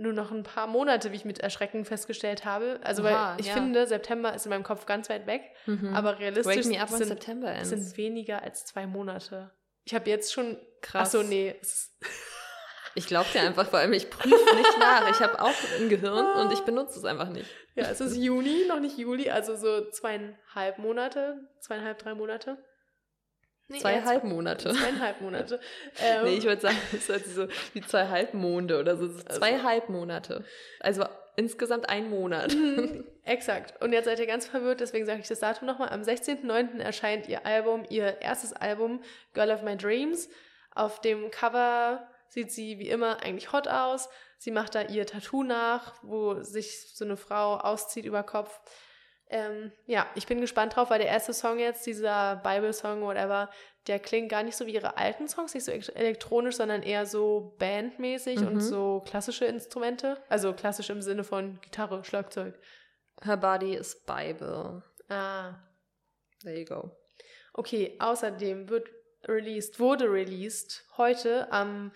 Nur 0.00 0.14
noch 0.14 0.30
ein 0.30 0.44
paar 0.44 0.66
Monate, 0.66 1.12
wie 1.12 1.16
ich 1.16 1.26
mit 1.26 1.40
Erschrecken 1.40 1.84
festgestellt 1.84 2.46
habe. 2.46 2.80
Also, 2.82 3.02
Oha, 3.02 3.34
weil 3.34 3.40
ich 3.40 3.48
ja. 3.48 3.52
finde, 3.52 3.86
September 3.86 4.34
ist 4.34 4.46
in 4.46 4.50
meinem 4.50 4.62
Kopf 4.62 4.86
ganz 4.86 5.10
weit 5.10 5.26
weg. 5.26 5.42
Mhm. 5.66 5.94
Aber 5.94 6.18
realistisch 6.18 6.64
sind, 6.64 7.64
sind 7.66 7.96
weniger 7.98 8.42
als 8.42 8.64
zwei 8.64 8.86
Monate. 8.86 9.50
Ich 9.84 9.94
habe 9.94 10.08
jetzt 10.08 10.32
schon. 10.32 10.56
Krass. 10.80 11.14
Achso, 11.14 11.22
nee. 11.22 11.54
Ich 12.96 13.06
glaube 13.06 13.28
dir 13.32 13.42
einfach, 13.42 13.68
vor 13.68 13.78
allem 13.78 13.92
ich 13.92 14.10
prüfe 14.10 14.56
nicht 14.56 14.78
nach. 14.80 15.08
Ich 15.10 15.20
habe 15.20 15.40
auch 15.40 15.54
ein 15.78 15.88
Gehirn 15.88 16.26
und 16.40 16.52
ich 16.52 16.60
benutze 16.62 16.98
es 16.98 17.04
einfach 17.04 17.28
nicht. 17.28 17.48
Ja, 17.76 17.84
es 17.84 18.00
ist 18.00 18.16
Juni, 18.16 18.64
noch 18.66 18.80
nicht 18.80 18.98
Juli, 18.98 19.30
also 19.30 19.54
so 19.54 19.88
zweieinhalb 19.90 20.78
Monate, 20.78 21.38
zweieinhalb, 21.60 21.98
drei 21.98 22.14
Monate. 22.14 22.58
Nee, 23.70 23.78
Zweieinhalb 23.78 24.20
zwei- 24.22 24.28
Monate. 24.28 24.70
Zweieinhalb 24.74 25.20
Monate. 25.20 25.60
Ähm, 26.02 26.24
Nee, 26.24 26.36
ich 26.36 26.44
würde 26.44 26.60
sagen, 26.60 26.76
es 26.92 26.98
ist 26.98 27.08
halt 27.08 27.24
so 27.26 27.46
wie 27.72 27.80
zwei 27.82 28.06
Halbmonde 28.08 28.78
oder 28.80 28.96
so. 28.96 29.06
Es 29.06 29.16
ist 29.16 29.32
Zwei 29.32 29.52
Also- 29.54 29.64
Halbmonate. 29.64 30.44
Also 30.80 31.04
insgesamt 31.36 31.88
ein 31.88 32.10
Monat. 32.10 32.54
Mhm, 32.54 33.04
Exakt. 33.24 33.80
Und 33.82 33.92
jetzt 33.92 34.04
seid 34.06 34.18
ihr 34.18 34.26
ganz 34.26 34.46
verwirrt, 34.46 34.80
deswegen 34.80 35.06
sage 35.06 35.20
ich 35.20 35.28
das 35.28 35.40
Datum 35.40 35.66
nochmal. 35.66 35.88
Am 35.90 36.02
16.09. 36.02 36.78
erscheint 36.80 37.28
ihr 37.28 37.46
Album, 37.46 37.84
ihr 37.88 38.20
erstes 38.20 38.52
Album, 38.52 39.02
Girl 39.34 39.50
of 39.50 39.62
My 39.62 39.76
Dreams. 39.76 40.28
Auf 40.74 41.00
dem 41.00 41.30
Cover 41.30 42.06
sieht 42.28 42.50
sie 42.52 42.78
wie 42.78 42.88
immer 42.88 43.22
eigentlich 43.22 43.52
hot 43.52 43.68
aus. 43.68 44.08
Sie 44.38 44.50
macht 44.50 44.74
da 44.74 44.82
ihr 44.82 45.06
Tattoo 45.06 45.42
nach, 45.42 45.94
wo 46.02 46.42
sich 46.42 46.94
so 46.94 47.04
eine 47.04 47.16
Frau 47.16 47.56
auszieht 47.56 48.04
über 48.04 48.22
Kopf. 48.22 48.60
Ähm, 49.32 49.70
ja, 49.86 50.06
ich 50.16 50.26
bin 50.26 50.40
gespannt 50.40 50.74
drauf, 50.74 50.90
weil 50.90 50.98
der 50.98 51.08
erste 51.08 51.32
Song 51.32 51.58
jetzt, 51.60 51.86
dieser 51.86 52.36
Bible-Song, 52.42 53.02
whatever, 53.02 53.48
der 53.86 54.00
klingt 54.00 54.28
gar 54.28 54.42
nicht 54.42 54.56
so 54.56 54.66
wie 54.66 54.74
ihre 54.74 54.96
alten 54.98 55.28
Songs, 55.28 55.54
nicht 55.54 55.64
so 55.64 55.70
elekt- 55.70 55.94
elektronisch, 55.94 56.56
sondern 56.56 56.82
eher 56.82 57.06
so 57.06 57.54
bandmäßig 57.58 58.38
und 58.40 58.54
Mhm. 58.54 58.60
so 58.60 59.02
klassische 59.06 59.44
Instrumente. 59.44 60.20
Also 60.28 60.52
klassisch 60.52 60.90
im 60.90 61.00
Sinne 61.00 61.22
von 61.22 61.60
Gitarre, 61.60 62.02
Schlagzeug. 62.04 62.58
Her 63.22 63.36
body 63.36 63.74
is 63.76 64.02
Bible. 64.04 64.82
Ah, 65.08 65.54
There 66.42 66.58
you 66.58 66.64
go. 66.64 66.90
okay. 67.52 67.96
Außerdem 68.00 68.68
wird 68.68 68.88
released, 69.28 69.78
wurde 69.78 70.10
released 70.10 70.84
heute 70.96 71.52
am 71.52 71.92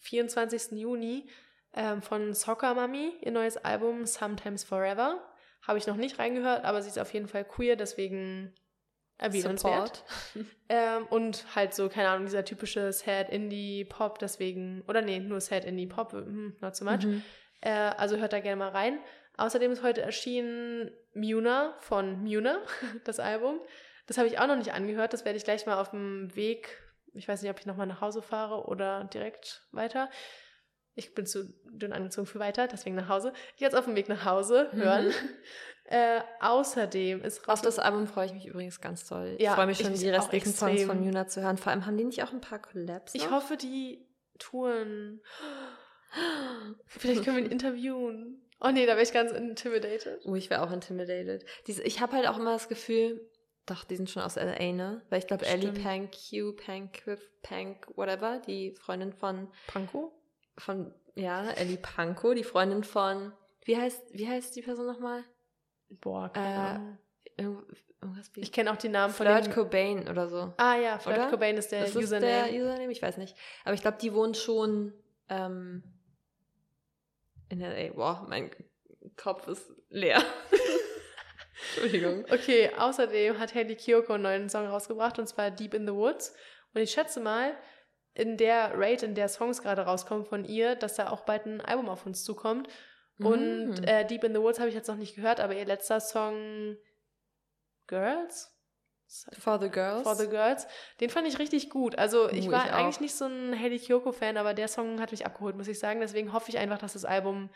24. 0.00 0.72
Juni 0.78 1.28
ähm, 1.74 2.00
von 2.02 2.32
Soccer 2.32 2.74
Mami 2.74 3.16
ihr 3.22 3.32
neues 3.32 3.56
Album 3.56 4.06
Sometimes 4.06 4.62
Forever. 4.64 5.20
Habe 5.66 5.78
ich 5.78 5.86
noch 5.86 5.96
nicht 5.96 6.18
reingehört, 6.18 6.64
aber 6.64 6.80
sie 6.82 6.88
ist 6.88 6.98
auf 6.98 7.12
jeden 7.12 7.28
Fall 7.28 7.44
queer, 7.44 7.76
deswegen 7.76 8.54
erwähnenswert. 9.18 10.04
Ähm, 10.68 11.06
und 11.06 11.54
halt 11.54 11.74
so, 11.74 11.88
keine 11.88 12.08
Ahnung, 12.08 12.26
dieser 12.26 12.44
typische 12.44 12.92
Sad 12.92 13.30
Indie 13.30 13.84
Pop, 13.84 14.18
deswegen, 14.18 14.82
oder 14.88 15.00
nee, 15.00 15.20
nur 15.20 15.40
Sad 15.40 15.64
Indie 15.64 15.86
Pop, 15.86 16.12
hm, 16.12 16.56
not 16.60 16.74
so 16.74 16.84
much. 16.84 17.04
Mhm. 17.04 17.22
Äh, 17.60 17.70
also 17.70 18.16
hört 18.16 18.32
da 18.32 18.40
gerne 18.40 18.56
mal 18.56 18.70
rein. 18.70 18.98
Außerdem 19.36 19.70
ist 19.70 19.84
heute 19.84 20.02
erschienen 20.02 20.90
Muna 21.14 21.76
von 21.78 22.20
Muna, 22.24 22.58
das 23.04 23.20
Album. 23.20 23.60
Das 24.06 24.18
habe 24.18 24.26
ich 24.26 24.40
auch 24.40 24.48
noch 24.48 24.56
nicht 24.56 24.72
angehört. 24.72 25.12
Das 25.12 25.24
werde 25.24 25.36
ich 25.36 25.44
gleich 25.44 25.66
mal 25.66 25.80
auf 25.80 25.90
dem 25.90 26.34
Weg. 26.34 26.82
Ich 27.14 27.28
weiß 27.28 27.42
nicht, 27.42 27.50
ob 27.50 27.60
ich 27.60 27.66
nochmal 27.66 27.86
nach 27.86 28.00
Hause 28.00 28.22
fahre 28.22 28.66
oder 28.66 29.04
direkt 29.04 29.66
weiter. 29.70 30.10
Ich 30.96 31.14
bin 31.14 31.26
zu 31.26 31.52
dünn 31.64 31.92
angezogen 31.92 32.26
für 32.26 32.38
weiter, 32.38 32.66
deswegen 32.66 32.96
nach 32.96 33.08
Hause. 33.08 33.32
Jetzt 33.56 33.76
auf 33.76 33.84
dem 33.84 33.94
Weg 33.94 34.08
nach 34.08 34.24
Hause 34.24 34.70
hören. 34.72 35.06
Mhm. 35.06 35.12
Äh, 35.88 36.20
außerdem 36.40 37.22
ist 37.22 37.48
Auf 37.48 37.62
das 37.62 37.78
Album 37.78 38.08
freue 38.08 38.26
ich 38.26 38.32
mich 38.32 38.46
übrigens 38.46 38.80
ganz 38.80 39.06
toll. 39.06 39.36
Ja, 39.38 39.50
ich 39.50 39.54
freue 39.54 39.66
mich 39.66 39.78
ich 39.80 39.86
schon, 39.86 39.94
die 39.94 40.08
restlichen 40.08 40.52
Songs 40.52 40.82
von 40.82 41.04
Yuna 41.04 41.28
zu 41.28 41.42
hören. 41.42 41.58
Vor 41.58 41.70
allem 41.70 41.86
haben 41.86 41.96
die 41.96 42.04
nicht 42.04 42.24
auch 42.24 42.32
ein 42.32 42.40
paar 42.40 42.60
Collabs. 42.60 43.14
Ich 43.14 43.30
hoffe, 43.30 43.56
die 43.56 44.04
Touren. 44.38 45.20
Vielleicht 46.86 47.24
können 47.24 47.36
wir 47.36 47.44
ihn 47.44 47.50
interviewen. 47.52 48.42
Oh 48.60 48.70
nee, 48.70 48.86
da 48.86 48.92
wäre 48.92 49.02
ich 49.02 49.12
ganz 49.12 49.32
intimidated. 49.32 50.22
Oh, 50.24 50.34
ich 50.34 50.50
wäre 50.50 50.62
auch 50.62 50.72
intimidated. 50.72 51.44
Diese, 51.66 51.82
ich 51.82 52.00
habe 52.00 52.16
halt 52.16 52.26
auch 52.26 52.38
immer 52.38 52.52
das 52.52 52.68
Gefühl, 52.68 53.20
doch, 53.66 53.84
die 53.84 53.96
sind 53.96 54.08
schon 54.08 54.22
aus 54.22 54.36
LA, 54.36 54.72
ne? 54.72 55.02
Weil 55.10 55.18
ich 55.18 55.26
glaube, 55.26 55.44
Ellie. 55.44 55.72
Pank, 55.72 56.12
Q, 56.30 56.52
Pank, 56.52 57.02
Pank, 57.42 57.86
whatever, 57.96 58.40
die 58.46 58.74
Freundin 58.74 59.12
von, 59.12 59.48
Panko? 59.66 60.12
Von, 60.58 60.94
ja, 61.14 61.50
Ellie 61.50 61.76
Panko, 61.78 62.34
die 62.34 62.44
Freundin 62.44 62.84
von, 62.84 63.32
wie 63.64 63.76
heißt, 63.76 64.02
wie 64.12 64.28
heißt 64.28 64.54
die 64.56 64.62
Person 64.62 64.86
nochmal? 64.86 65.24
Boah, 65.88 66.28
keine 66.32 66.98
Äh, 67.36 67.42
Irgendwas 68.02 68.30
wie 68.34 68.40
Ich 68.40 68.52
kenne 68.52 68.70
auch 68.72 68.76
die 68.76 68.88
Namen 68.88 69.12
von 69.12 69.26
Flirt. 69.26 69.50
Cobain 69.52 70.08
oder 70.08 70.28
so. 70.28 70.52
Ah 70.58 70.76
ja, 70.76 70.98
Flirt 70.98 71.18
Oder? 71.18 71.30
Cobain 71.30 71.56
ist 71.56 71.72
der 71.72 71.84
ist 71.84 71.94
das 71.96 72.02
Username. 72.04 72.50
der 72.50 72.60
Username? 72.60 72.92
Ich 72.92 73.02
weiß 73.02 73.16
nicht. 73.16 73.36
Aber 73.64 73.74
ich 73.74 73.80
glaube, 73.82 73.98
die 74.00 74.12
wohnen 74.14 74.34
schon 74.34 74.92
ähm, 75.28 75.82
in 77.48 77.60
L.A. 77.60 77.92
Boah, 77.94 78.26
mein 78.28 78.50
Kopf 79.16 79.48
ist 79.48 79.70
leer. 79.88 80.22
Entschuldigung. 81.74 82.24
Okay, 82.30 82.70
außerdem 82.76 83.38
hat 83.38 83.54
Hayley 83.54 83.76
Kiyoko 83.76 84.14
einen 84.14 84.22
neuen 84.22 84.48
Song 84.48 84.66
rausgebracht 84.66 85.18
und 85.18 85.26
zwar 85.26 85.50
Deep 85.50 85.74
in 85.74 85.86
the 85.86 85.94
Woods. 85.94 86.34
Und 86.74 86.80
ich 86.82 86.90
schätze 86.90 87.20
mal, 87.20 87.56
in 88.16 88.36
der 88.36 88.72
Rate, 88.74 89.06
in 89.06 89.14
der 89.14 89.28
Songs 89.28 89.62
gerade 89.62 89.82
rauskommen 89.82 90.24
von 90.24 90.44
ihr, 90.44 90.74
dass 90.74 90.94
da 90.96 91.10
auch 91.10 91.20
bald 91.22 91.46
ein 91.46 91.60
Album 91.60 91.88
auf 91.88 92.06
uns 92.06 92.24
zukommt. 92.24 92.68
Und 93.18 93.80
Mm. 93.80 93.84
äh, 93.84 94.04
Deep 94.04 94.24
in 94.24 94.34
the 94.34 94.40
Woods 94.40 94.58
habe 94.58 94.68
ich 94.68 94.74
jetzt 94.74 94.88
noch 94.88 94.96
nicht 94.96 95.14
gehört, 95.16 95.40
aber 95.40 95.54
ihr 95.54 95.64
letzter 95.64 96.00
Song 96.00 96.76
Girls? 97.86 98.52
For 99.38 99.60
the 99.60 99.68
Girls. 99.70 100.02
For 100.02 100.16
the 100.16 100.26
Girls, 100.28 100.66
den 101.00 101.10
fand 101.10 101.28
ich 101.28 101.38
richtig 101.38 101.70
gut. 101.70 101.96
Also 101.96 102.28
ich 102.28 102.48
Uh, 102.48 102.52
war 102.52 102.66
ich 102.66 102.72
eigentlich 102.72 103.00
nicht 103.00 103.14
so 103.14 103.26
ein 103.26 103.54
Hayley 103.58 103.78
Kiyoko-Fan, 103.78 104.36
aber 104.36 104.52
der 104.52 104.66
Song 104.66 105.00
hat 105.00 105.12
mich 105.12 105.24
abgeholt, 105.24 105.56
muss 105.56 105.68
ich 105.68 105.78
sagen. 105.78 106.00
Deswegen 106.00 106.32
hoffe 106.32 106.50
ich 106.50 106.58
einfach, 106.58 106.78
dass 106.78 106.94
das 106.94 107.04
Album 107.04 107.48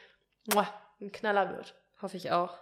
muah, 0.54 0.68
ein 1.00 1.10
Knaller 1.10 1.56
wird. 1.56 1.74
Hoffe 2.00 2.16
ich 2.16 2.30
auch. 2.30 2.56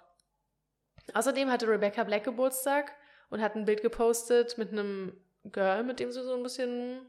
Außerdem 1.12 1.50
hatte 1.50 1.68
Rebecca 1.68 2.02
Black 2.04 2.24
Geburtstag 2.24 2.94
und 3.28 3.42
hat 3.42 3.56
ein 3.56 3.66
Bild 3.66 3.82
gepostet 3.82 4.56
mit 4.56 4.72
einem 4.72 5.20
Girl, 5.44 5.82
mit 5.84 6.00
dem 6.00 6.10
sie 6.10 6.22
so 6.22 6.34
ein 6.34 6.42
bisschen 6.42 7.06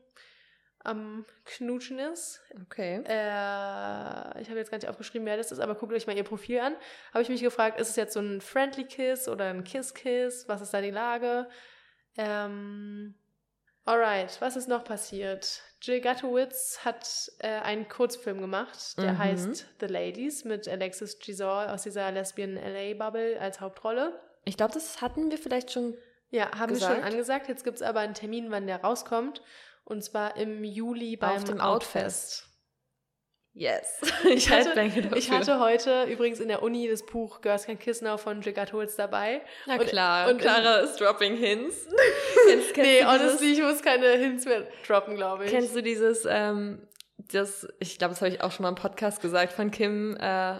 am 0.83 1.25
Knutschen 1.45 1.99
ist. 1.99 2.41
Okay. 2.63 3.01
Äh, 3.05 4.41
ich 4.41 4.49
habe 4.49 4.57
jetzt 4.59 4.71
gar 4.71 4.77
nicht 4.77 4.87
aufgeschrieben, 4.87 5.25
wer 5.25 5.37
das 5.37 5.51
ist, 5.51 5.59
aber 5.59 5.75
guckt 5.75 5.91
euch 5.93 6.07
mal 6.07 6.15
ihr 6.15 6.23
Profil 6.23 6.59
an. 6.59 6.75
Habe 7.13 7.21
ich 7.21 7.29
mich 7.29 7.41
gefragt, 7.41 7.79
ist 7.79 7.89
es 7.89 7.95
jetzt 7.95 8.13
so 8.13 8.19
ein 8.21 8.39
Friendly 8.41 8.85
Kiss 8.85 9.27
oder 9.27 9.45
ein 9.49 9.63
Kiss-Kiss? 9.63 10.45
Was 10.47 10.61
ist 10.61 10.73
da 10.73 10.81
die 10.81 10.91
Lage? 10.91 11.47
Ähm, 12.17 13.15
alright, 13.85 14.39
was 14.41 14.55
ist 14.55 14.67
noch 14.67 14.83
passiert? 14.83 15.61
Jill 15.81 16.01
Gatowitz 16.01 16.79
hat 16.83 17.31
äh, 17.39 17.47
einen 17.59 17.87
Kurzfilm 17.87 18.41
gemacht, 18.41 18.97
der 18.97 19.13
Mhm. 19.13 19.17
heißt 19.19 19.65
The 19.79 19.85
Ladies 19.87 20.43
mit 20.43 20.67
Alexis 20.67 21.19
Giselle 21.19 21.71
aus 21.71 21.83
dieser 21.83 22.11
Lesbian 22.11 22.55
LA-Bubble 22.55 23.39
als 23.39 23.61
Hauptrolle. 23.61 24.19
Ich 24.45 24.57
glaube, 24.57 24.73
das 24.73 25.01
hatten 25.01 25.29
wir 25.31 25.37
vielleicht 25.37 25.71
schon. 25.71 25.95
Ja, 26.31 26.51
haben 26.59 26.71
wir 26.73 26.79
schon 26.79 26.89
Gesagt. 26.89 27.05
angesagt. 27.05 27.47
Jetzt 27.47 27.63
gibt 27.63 27.77
es 27.77 27.81
aber 27.81 28.01
einen 28.01 28.13
Termin, 28.13 28.51
wann 28.51 28.67
der 28.67 28.81
rauskommt. 28.81 29.41
Und 29.83 30.03
zwar 30.03 30.37
im 30.37 30.63
Juli 30.63 31.17
beim 31.17 31.37
Auf 31.37 31.43
dem 31.45 31.59
Outfest. 31.59 32.45
Yes. 33.53 33.99
Ich 34.29 34.49
hatte, 34.49 34.79
ich 35.15 35.31
hatte 35.31 35.59
heute 35.59 36.03
übrigens 36.03 36.39
in 36.39 36.47
der 36.49 36.61
Uni 36.61 36.87
das 36.87 37.03
Buch 37.05 37.41
Girls 37.41 37.65
Can 37.65 37.79
Kiss 37.79 38.01
Now 38.01 38.17
von 38.17 38.41
Jill 38.41 38.53
Gatowitz 38.53 38.95
dabei. 38.95 39.41
Na 39.65 39.75
und- 39.75 39.87
klar. 39.87 40.29
und 40.29 40.39
Clara 40.39 40.77
ist 40.77 40.97
dropping 40.99 41.35
Hints. 41.35 41.87
kennst, 42.47 42.73
kennst 42.73 42.77
nee, 42.77 43.03
honestly, 43.03 43.53
ich 43.53 43.61
muss 43.61 43.81
keine 43.81 44.07
Hints 44.17 44.45
mehr 44.45 44.67
droppen, 44.85 45.15
glaube 45.15 45.45
ich. 45.45 45.51
Kennst 45.51 45.75
du 45.75 45.81
dieses, 45.81 46.25
ähm, 46.29 46.87
das, 47.17 47.67
ich 47.79 47.97
glaube, 47.97 48.13
das 48.13 48.21
habe 48.21 48.31
ich 48.31 48.41
auch 48.41 48.51
schon 48.51 48.63
mal 48.63 48.69
im 48.69 48.75
Podcast 48.75 49.21
gesagt, 49.21 49.51
von 49.51 49.71
Kim 49.71 50.15
äh, 50.19 50.59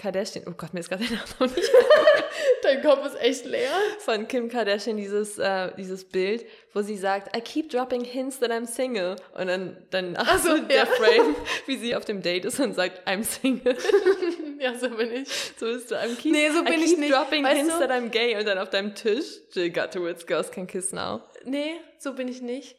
Kardashian. 0.00 0.44
Oh 0.48 0.52
Gott, 0.56 0.72
mir 0.72 0.80
ist 0.80 0.88
gerade 0.88 1.04
der 1.04 1.16
Name 1.18 1.28
noch 1.38 1.54
nicht. 1.56 1.70
Dein 2.62 2.82
Kopf 2.82 3.04
ist 3.06 3.20
echt 3.20 3.44
leer. 3.44 3.70
Von 3.98 4.26
Kim 4.28 4.48
Kardashian 4.48 4.96
dieses, 4.96 5.38
äh, 5.38 5.72
dieses 5.76 6.04
Bild, 6.04 6.44
wo 6.72 6.82
sie 6.82 6.96
sagt, 6.96 7.36
I 7.36 7.40
keep 7.40 7.70
dropping 7.70 8.04
hints 8.04 8.38
that 8.40 8.50
I'm 8.50 8.66
single. 8.66 9.16
Und 9.34 9.46
dann, 9.48 9.76
dann 9.90 10.16
ach 10.16 10.38
so, 10.38 10.58
der 10.58 10.76
ja. 10.76 10.86
Frame, 10.86 11.36
wie 11.66 11.76
sie 11.76 11.94
auf 11.94 12.04
dem 12.04 12.22
Date 12.22 12.44
ist 12.44 12.58
und 12.60 12.74
sagt, 12.74 13.06
I'm 13.06 13.22
single. 13.24 13.76
ja, 14.58 14.74
so 14.78 14.88
bin 14.90 15.12
ich. 15.12 15.28
So 15.58 15.66
bist 15.66 15.90
du. 15.90 15.96
I'm 15.96 16.16
keep, 16.16 16.32
Nee, 16.32 16.48
so 16.50 16.62
bin 16.64 16.74
I 16.74 16.76
ich 16.84 16.90
keep 16.90 16.98
nicht. 17.00 17.12
dropping 17.12 17.44
Weißt 17.44 17.56
hints 17.56 17.74
du? 17.74 17.80
that 17.80 17.90
I'm 17.90 18.08
gay. 18.08 18.36
Und 18.38 18.46
dann 18.46 18.58
auf 18.58 18.70
deinem 18.70 18.94
Tisch, 18.94 19.26
Jill 19.52 19.70
Gutowitz, 19.70 20.26
Girls 20.26 20.50
Can 20.50 20.66
Kiss 20.66 20.92
Now. 20.92 21.20
Nee, 21.44 21.74
so 21.98 22.14
bin 22.14 22.28
ich 22.28 22.40
nicht. 22.40 22.76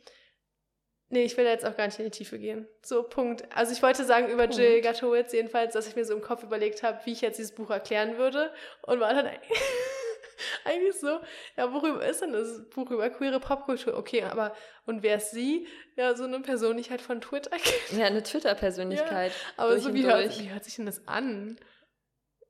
Nee, 1.12 1.24
ich 1.24 1.36
will 1.36 1.43
da 1.43 1.51
jetzt 1.51 1.66
auch 1.66 1.76
gar 1.76 1.86
nicht 1.86 1.99
in 1.99 2.05
die 2.05 2.12
Tiefe 2.12 2.39
gehen. 2.39 2.68
So, 2.84 3.03
Punkt. 3.03 3.43
Also 3.53 3.74
ich 3.74 3.84
wollte 3.84 4.05
sagen 4.05 4.30
über 4.30 4.43
Punkt. 4.47 4.57
Jill 4.57 4.82
Gatowitz 4.82 5.34
jedenfalls, 5.34 5.74
dass 5.74 5.86
ich 5.88 5.95
mir 5.97 6.05
so 6.05 6.14
im 6.14 6.22
Kopf 6.22 6.41
überlegt 6.41 6.84
habe, 6.84 6.99
wie 7.03 7.12
ich 7.12 7.20
jetzt 7.20 7.38
dieses 7.38 7.53
Buch 7.53 7.70
erklären 7.70 8.18
würde. 8.18 8.53
Und 8.84 9.01
war 9.01 9.14
dann 9.14 9.28
eigentlich 10.64 10.95
so, 10.95 11.20
ja, 11.57 11.74
worüber 11.74 12.05
ist 12.05 12.22
denn 12.22 12.32
das 12.32 12.70
Buch 12.70 12.89
über 12.91 13.09
queere 13.09 13.41
Popkultur? 13.41 13.97
Okay, 13.97 14.24
aber 14.24 14.55
und 14.86 15.03
wer 15.03 15.18
ist 15.18 15.32
sie? 15.32 15.68
Ja, 15.97 16.16
so 16.16 16.24
eine 16.24 16.39
Person, 16.39 16.78
die 16.78 16.82
ich 16.82 16.91
halt 16.91 17.01
von 17.01 17.20
Twitter 17.20 17.57
kenne. 17.57 18.01
Ja, 18.01 18.07
eine 18.07 18.24
Twitter-Persönlichkeit. 18.24 19.34
Aber 19.57 19.72
Durch 19.72 19.84
so 19.84 19.93
wie 19.93 20.05
hört, 20.05 20.39
wie 20.39 20.49
hört 20.49 20.64
sich 20.64 20.78
denn 20.78 20.86
das 20.86 21.07
an? 21.09 21.59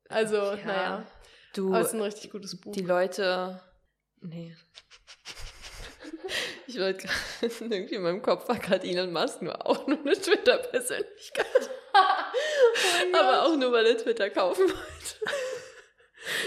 Also, 0.07 0.37
naja. 0.37 1.07
Du, 1.53 1.69
Aber 1.69 1.81
es 1.81 1.87
ist 1.87 1.93
ein 1.95 2.01
richtig 2.01 2.31
gutes 2.31 2.59
Buch. 2.61 2.73
die 2.73 2.81
Leute. 2.81 3.59
Nee. 4.21 4.55
Ich 6.71 6.79
wollte 6.79 7.05
gerade, 7.05 7.53
irgendwie 7.75 7.95
in 7.95 8.01
meinem 8.01 8.21
Kopf 8.21 8.47
war 8.47 8.57
gerade 8.57 8.87
Elon 8.87 9.11
Musk 9.11 9.41
nur 9.41 9.65
auch 9.67 9.87
nur 9.87 9.99
eine 9.99 10.13
Twitter-Persönlichkeit. 10.13 11.69
Oh 11.93 13.17
Aber 13.17 13.43
auch 13.43 13.57
nur, 13.57 13.73
weil 13.73 13.85
er 13.87 13.97
Twitter 13.97 14.29
kaufen 14.29 14.69
wollte. 14.69 15.35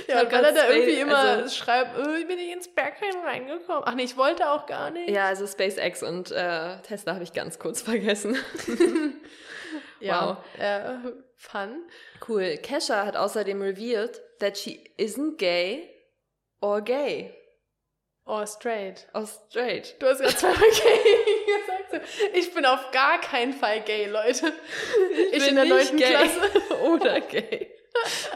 Ja, 0.06 0.30
weil 0.32 0.44
er 0.44 0.52
da 0.52 0.70
irgendwie 0.70 1.00
immer 1.00 1.18
also- 1.18 1.54
schreibt, 1.54 1.98
oh, 1.98 2.14
ich 2.14 2.26
bin 2.26 2.38
nicht 2.38 2.52
ins 2.54 2.74
Bergheim 2.74 3.20
reingekommen. 3.22 3.82
Ach 3.84 3.94
nee, 3.94 4.04
ich 4.04 4.16
wollte 4.16 4.48
auch 4.48 4.64
gar 4.64 4.90
nicht. 4.90 5.10
Ja, 5.10 5.26
also 5.26 5.46
SpaceX 5.46 6.02
und 6.02 6.30
äh, 6.30 6.80
Tesla 6.80 7.14
habe 7.14 7.24
ich 7.24 7.34
ganz 7.34 7.58
kurz 7.58 7.82
vergessen. 7.82 8.38
ja. 10.00 10.42
Äh, 10.58 10.94
fun. 11.36 11.82
Cool. 12.26 12.56
Kesha 12.62 13.04
hat 13.04 13.16
außerdem 13.16 13.60
revealed 13.60 14.22
that 14.40 14.56
she 14.56 14.90
isn't 14.96 15.36
gay 15.36 15.90
or 16.62 16.80
gay. 16.80 17.34
Or 18.26 18.46
straight. 18.46 19.06
Or 19.12 19.26
straight. 19.26 19.96
Du 20.00 20.06
hast 20.06 20.20
ja 20.20 20.28
zweimal 20.28 20.58
gay 20.60 21.90
gesagt. 21.90 22.08
Ich 22.34 22.54
bin 22.54 22.64
auf 22.64 22.90
gar 22.90 23.20
keinen 23.20 23.52
Fall 23.52 23.82
gay, 23.82 24.06
Leute. 24.06 24.52
Ich, 25.32 25.46
in 25.46 25.54
der 25.56 25.64
nicht 25.64 25.70
neunten 25.92 25.98
Klasse. 25.98 26.40
oder 26.84 27.20
gay. 27.20 27.70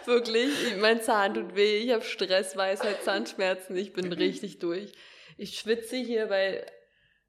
Wirklich, 0.05 0.51
ich- 0.69 0.77
mein 0.77 1.01
Zahn 1.03 1.35
tut 1.35 1.57
weh, 1.57 1.79
ich 1.79 1.91
habe 1.93 2.05
Stress, 2.05 2.57
Weisheit, 2.57 3.03
Zahnschmerzen, 3.03 3.77
ich 3.77 3.93
bin 3.93 4.13
richtig 4.13 4.59
durch. 4.59 4.93
Ich 5.37 5.59
schwitze 5.59 5.97
hier 5.97 6.27
bei 6.27 6.67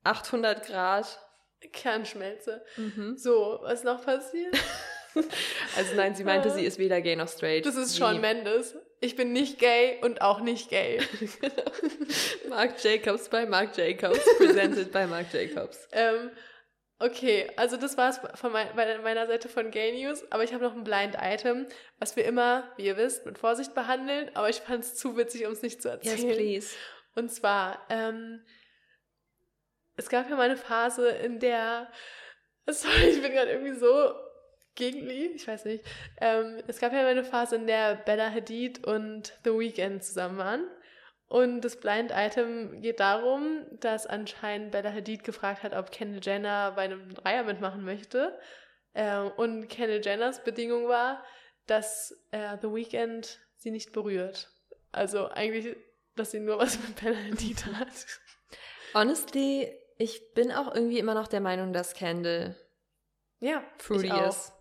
800 0.04 0.66
Grad. 0.66 1.20
Kernschmelze. 1.74 2.64
Mhm. 2.78 3.18
So, 3.18 3.60
was 3.64 3.84
noch 3.84 4.04
passiert? 4.06 4.54
Also 5.78 5.96
nein, 5.96 6.16
sie 6.16 6.24
meinte, 6.24 6.50
sie 6.52 6.66
ist 6.66 6.78
weder 6.80 7.02
gay 7.02 7.16
noch 7.16 7.28
straight. 7.30 7.66
Das 7.66 7.76
ist 7.76 7.98
Shawn 7.98 8.20
Mendes. 8.22 8.76
Ich 9.02 9.16
bin 9.16 9.32
nicht 9.32 9.60
gay 9.60 9.98
und 10.02 10.22
auch 10.22 10.42
nicht 10.42 10.70
gay. 10.70 11.00
Marc 12.50 12.84
Jacobs 12.84 13.30
bei 13.30 13.46
Marc 13.46 13.78
Jacobs, 13.78 14.20
presented 14.38 14.92
by 14.92 15.06
Marc 15.08 15.32
Jacobs. 15.34 15.88
Ähm, 15.94 16.32
okay, 17.00 17.50
also 17.56 17.78
das 17.78 17.98
war's 17.98 18.20
von 18.36 18.52
mein, 18.52 18.76
meiner 18.76 19.28
Seite 19.28 19.48
von 19.48 19.72
Gay 19.72 20.04
News, 20.04 20.30
aber 20.32 20.44
ich 20.44 20.54
habe 20.54 20.64
noch 20.66 20.76
ein 20.76 20.84
Blind 20.84 21.16
Item, 21.22 21.68
was 22.00 22.16
wir 22.18 22.26
immer, 22.26 22.70
wie 22.76 22.86
ihr 22.88 22.98
wisst, 22.98 23.26
mit 23.26 23.38
Vorsicht 23.38 23.74
behandeln, 23.74 24.32
aber 24.34 24.50
ich 24.50 24.58
fand 24.58 24.84
es 24.84 24.96
zu 24.96 25.16
witzig, 25.16 25.46
um 25.46 25.54
es 25.54 25.62
nicht 25.62 25.82
zu 25.82 25.88
Yes, 25.90 26.12
erzählen. 26.14 26.36
please. 26.36 26.76
Und 27.16 27.30
zwar, 27.32 27.86
ähm, 27.90 28.44
es 29.96 30.10
gab 30.10 30.30
ja 30.30 30.36
mal 30.36 30.44
eine 30.44 30.58
Phase, 30.58 31.08
in 31.10 31.40
der, 31.40 31.90
sorry, 32.68 33.10
ich 33.12 33.22
bin 33.22 33.32
gerade 33.32 33.52
irgendwie 33.52 33.80
so 33.80 34.14
gegen 34.80 35.06
Lee, 35.06 35.28
ich 35.36 35.48
weiß 35.48 35.66
nicht. 35.66 35.86
Ähm, 36.20 36.58
es 36.68 36.80
gab 36.80 36.92
ja 36.92 37.04
mal 37.04 37.10
eine 37.10 37.24
Phase, 37.24 37.58
in 37.58 37.68
der 37.68 37.96
Bella 37.96 38.32
Hadid 38.32 38.86
und 38.88 39.34
The 39.44 39.52
Weeknd 39.52 40.04
zusammen 40.04 40.38
waren. 40.38 40.68
Und 41.28 41.62
das 41.62 41.80
Blind 41.80 42.12
Item 42.12 42.82
geht 42.82 43.00
darum, 43.00 43.68
dass 43.80 44.08
anscheinend 44.08 44.72
Bella 44.72 44.92
Hadid 44.92 45.24
gefragt 45.24 45.62
hat, 45.62 45.76
ob 45.76 45.92
Kendall 45.92 46.22
Jenner 46.24 46.72
bei 46.72 46.84
einem 46.84 47.14
Dreier 47.14 47.44
mitmachen 47.44 47.84
möchte. 47.84 48.36
Ähm, 48.96 49.32
und 49.38 49.68
Kendall 49.68 50.02
Jenners 50.04 50.44
Bedingung 50.44 50.88
war, 50.88 51.24
dass 51.68 52.12
äh, 52.32 52.58
The 52.60 52.68
Weeknd 52.74 53.40
sie 53.58 53.70
nicht 53.70 53.92
berührt. 53.94 54.50
Also 54.92 55.30
eigentlich, 55.30 55.78
dass 56.16 56.32
sie 56.32 56.40
nur 56.40 56.58
was 56.58 56.80
mit 56.80 57.00
Bella 57.00 57.18
Hadid 57.18 57.64
hat. 57.68 57.88
Honestly, 58.96 59.72
ich 60.00 60.34
bin 60.34 60.52
auch 60.52 60.74
irgendwie 60.74 60.98
immer 60.98 61.14
noch 61.14 61.28
der 61.28 61.42
Meinung, 61.42 61.74
dass 61.74 61.94
Candle 61.94 62.56
Ja, 63.40 63.64
fruity 63.78 64.08
ich 64.08 64.12
auch. 64.14 64.30
ist. 64.30 64.54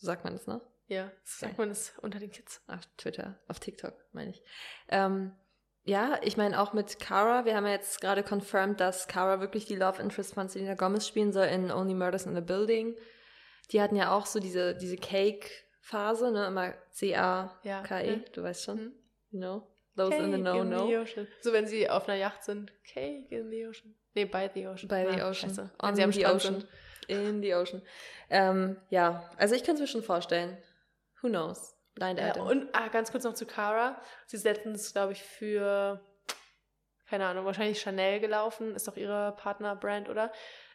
So 0.00 0.06
sagt 0.06 0.24
man 0.24 0.32
das, 0.32 0.46
ne? 0.46 0.60
Ja, 0.88 1.12
sagt 1.24 1.58
man 1.58 1.70
es 1.70 1.92
unter 2.00 2.18
den 2.18 2.30
Kids. 2.32 2.62
Auf 2.66 2.80
Twitter, 2.96 3.38
auf 3.46 3.60
TikTok, 3.60 3.94
meine 4.12 4.30
ich. 4.30 4.42
Ähm, 4.88 5.32
ja, 5.84 6.18
ich 6.22 6.36
meine 6.36 6.60
auch 6.60 6.72
mit 6.72 6.98
Cara, 6.98 7.44
wir 7.44 7.54
haben 7.54 7.64
ja 7.66 7.72
jetzt 7.72 8.00
gerade 8.00 8.22
confirmed, 8.22 8.80
dass 8.80 9.06
Cara 9.06 9.40
wirklich 9.40 9.66
die 9.66 9.76
Love 9.76 10.02
Interest 10.02 10.34
von 10.34 10.48
Selena 10.48 10.74
Gomez 10.74 11.06
spielen 11.06 11.32
soll 11.32 11.46
in 11.46 11.70
Only 11.70 11.94
Murders 11.94 12.26
in 12.26 12.34
the 12.34 12.40
Building. 12.40 12.96
Die 13.70 13.80
hatten 13.80 13.94
ja 13.94 14.10
auch 14.10 14.26
so 14.26 14.40
diese, 14.40 14.74
diese 14.74 14.96
Cake-Phase, 14.96 16.32
ne? 16.32 16.46
Immer 16.46 16.74
C-A-K-E, 16.90 18.10
Ja. 18.10 18.16
du 18.32 18.42
weißt 18.42 18.64
schon. 18.64 18.78
Mhm. 18.78 18.92
You 19.30 19.38
know? 19.38 19.66
Those 19.96 20.14
in 20.16 20.24
the 20.24 20.30
Cake 20.30 20.34
in 20.38 20.42
know-know. 20.42 20.86
the 20.88 20.96
ocean. 20.96 21.28
So, 21.40 21.52
wenn 21.52 21.66
sie 21.66 21.88
auf 21.88 22.08
einer 22.08 22.18
Yacht 22.18 22.42
sind. 22.44 22.72
Cake 22.84 23.26
in 23.30 23.50
the 23.50 23.66
ocean. 23.66 23.94
Nee, 24.14 24.24
by 24.24 24.48
the 24.52 24.66
ocean. 24.66 24.88
By 24.88 25.04
the 25.12 25.20
Ah, 25.20 25.28
ocean. 25.28 25.50
scheiße. 25.50 25.70
On 25.82 25.94
the 25.94 26.26
ocean. 26.26 26.60
sind. 26.60 26.68
In 27.10 27.42
the 27.42 27.54
ocean. 27.54 27.82
Ähm, 28.30 28.76
ja, 28.90 29.28
also 29.36 29.54
ich 29.54 29.64
kann 29.64 29.74
es 29.74 29.80
mir 29.80 29.86
schon 29.86 30.02
vorstellen. 30.02 30.56
Who 31.22 31.28
knows? 31.28 31.76
Blind 31.94 32.18
Ja, 32.18 32.28
Item. 32.30 32.42
und 32.46 32.68
ah, 32.72 32.88
ganz 32.88 33.10
kurz 33.10 33.24
noch 33.24 33.34
zu 33.34 33.46
Cara. 33.46 34.00
Sie 34.26 34.36
ist 34.36 34.44
letztens, 34.44 34.92
glaube 34.92 35.12
ich, 35.12 35.22
für, 35.22 36.00
keine 37.08 37.26
Ahnung, 37.26 37.44
wahrscheinlich 37.44 37.80
Chanel 37.80 38.20
gelaufen. 38.20 38.74
Ist 38.74 38.86
doch 38.88 38.96
ihre 38.96 39.34
Partnerbrand, 39.36 40.08
oder? 40.08 40.32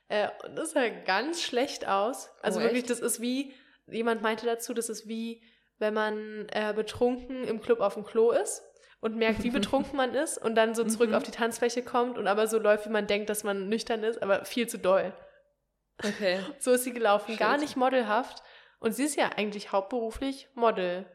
Äh, 0.09 0.27
und 0.45 0.55
das 0.55 0.71
sah 0.71 0.87
ganz 0.89 1.41
schlecht 1.41 1.87
aus. 1.87 2.29
Also 2.41 2.59
Oh, 2.59 2.63
wirklich, 2.63 2.81
echt? 2.83 2.89
das 2.91 2.99
ist 2.99 3.21
wie, 3.21 3.53
jemand 3.87 4.21
meinte 4.21 4.45
dazu, 4.45 4.73
das 4.73 4.89
ist 4.89 5.07
wie, 5.07 5.41
wenn 5.79 5.93
man 5.93 6.47
äh, 6.51 6.73
betrunken 6.75 7.43
im 7.45 7.61
Club 7.61 7.79
auf 7.79 7.95
dem 7.95 8.03
Klo 8.03 8.31
ist 8.31 8.61
und 8.99 9.15
merkt, 9.15 9.43
wie 9.43 9.49
betrunken 9.51 9.95
man 9.97 10.13
ist 10.13 10.37
und 10.37 10.55
dann 10.55 10.75
so 10.75 10.83
zurück 10.83 11.09
Mhm. 11.09 11.15
auf 11.15 11.23
die 11.23 11.31
Tanzfläche 11.31 11.81
kommt 11.81 12.17
und 12.17 12.27
aber 12.27 12.47
so 12.47 12.59
läuft, 12.59 12.85
wie 12.85 12.91
man 12.91 13.07
denkt, 13.07 13.29
dass 13.29 13.43
man 13.43 13.67
nüchtern 13.69 14.03
ist, 14.03 14.21
aber 14.21 14.45
viel 14.45 14.67
zu 14.67 14.77
doll. 14.77 15.13
Okay. 16.03 16.39
So 16.59 16.71
ist 16.73 16.83
sie 16.83 16.93
gelaufen, 16.93 17.31
Shit. 17.31 17.39
gar 17.39 17.57
nicht 17.57 17.75
modelhaft. 17.75 18.43
Und 18.79 18.93
sie 18.93 19.03
ist 19.03 19.15
ja 19.15 19.29
eigentlich 19.35 19.71
hauptberuflich 19.71 20.49
Model. 20.53 21.05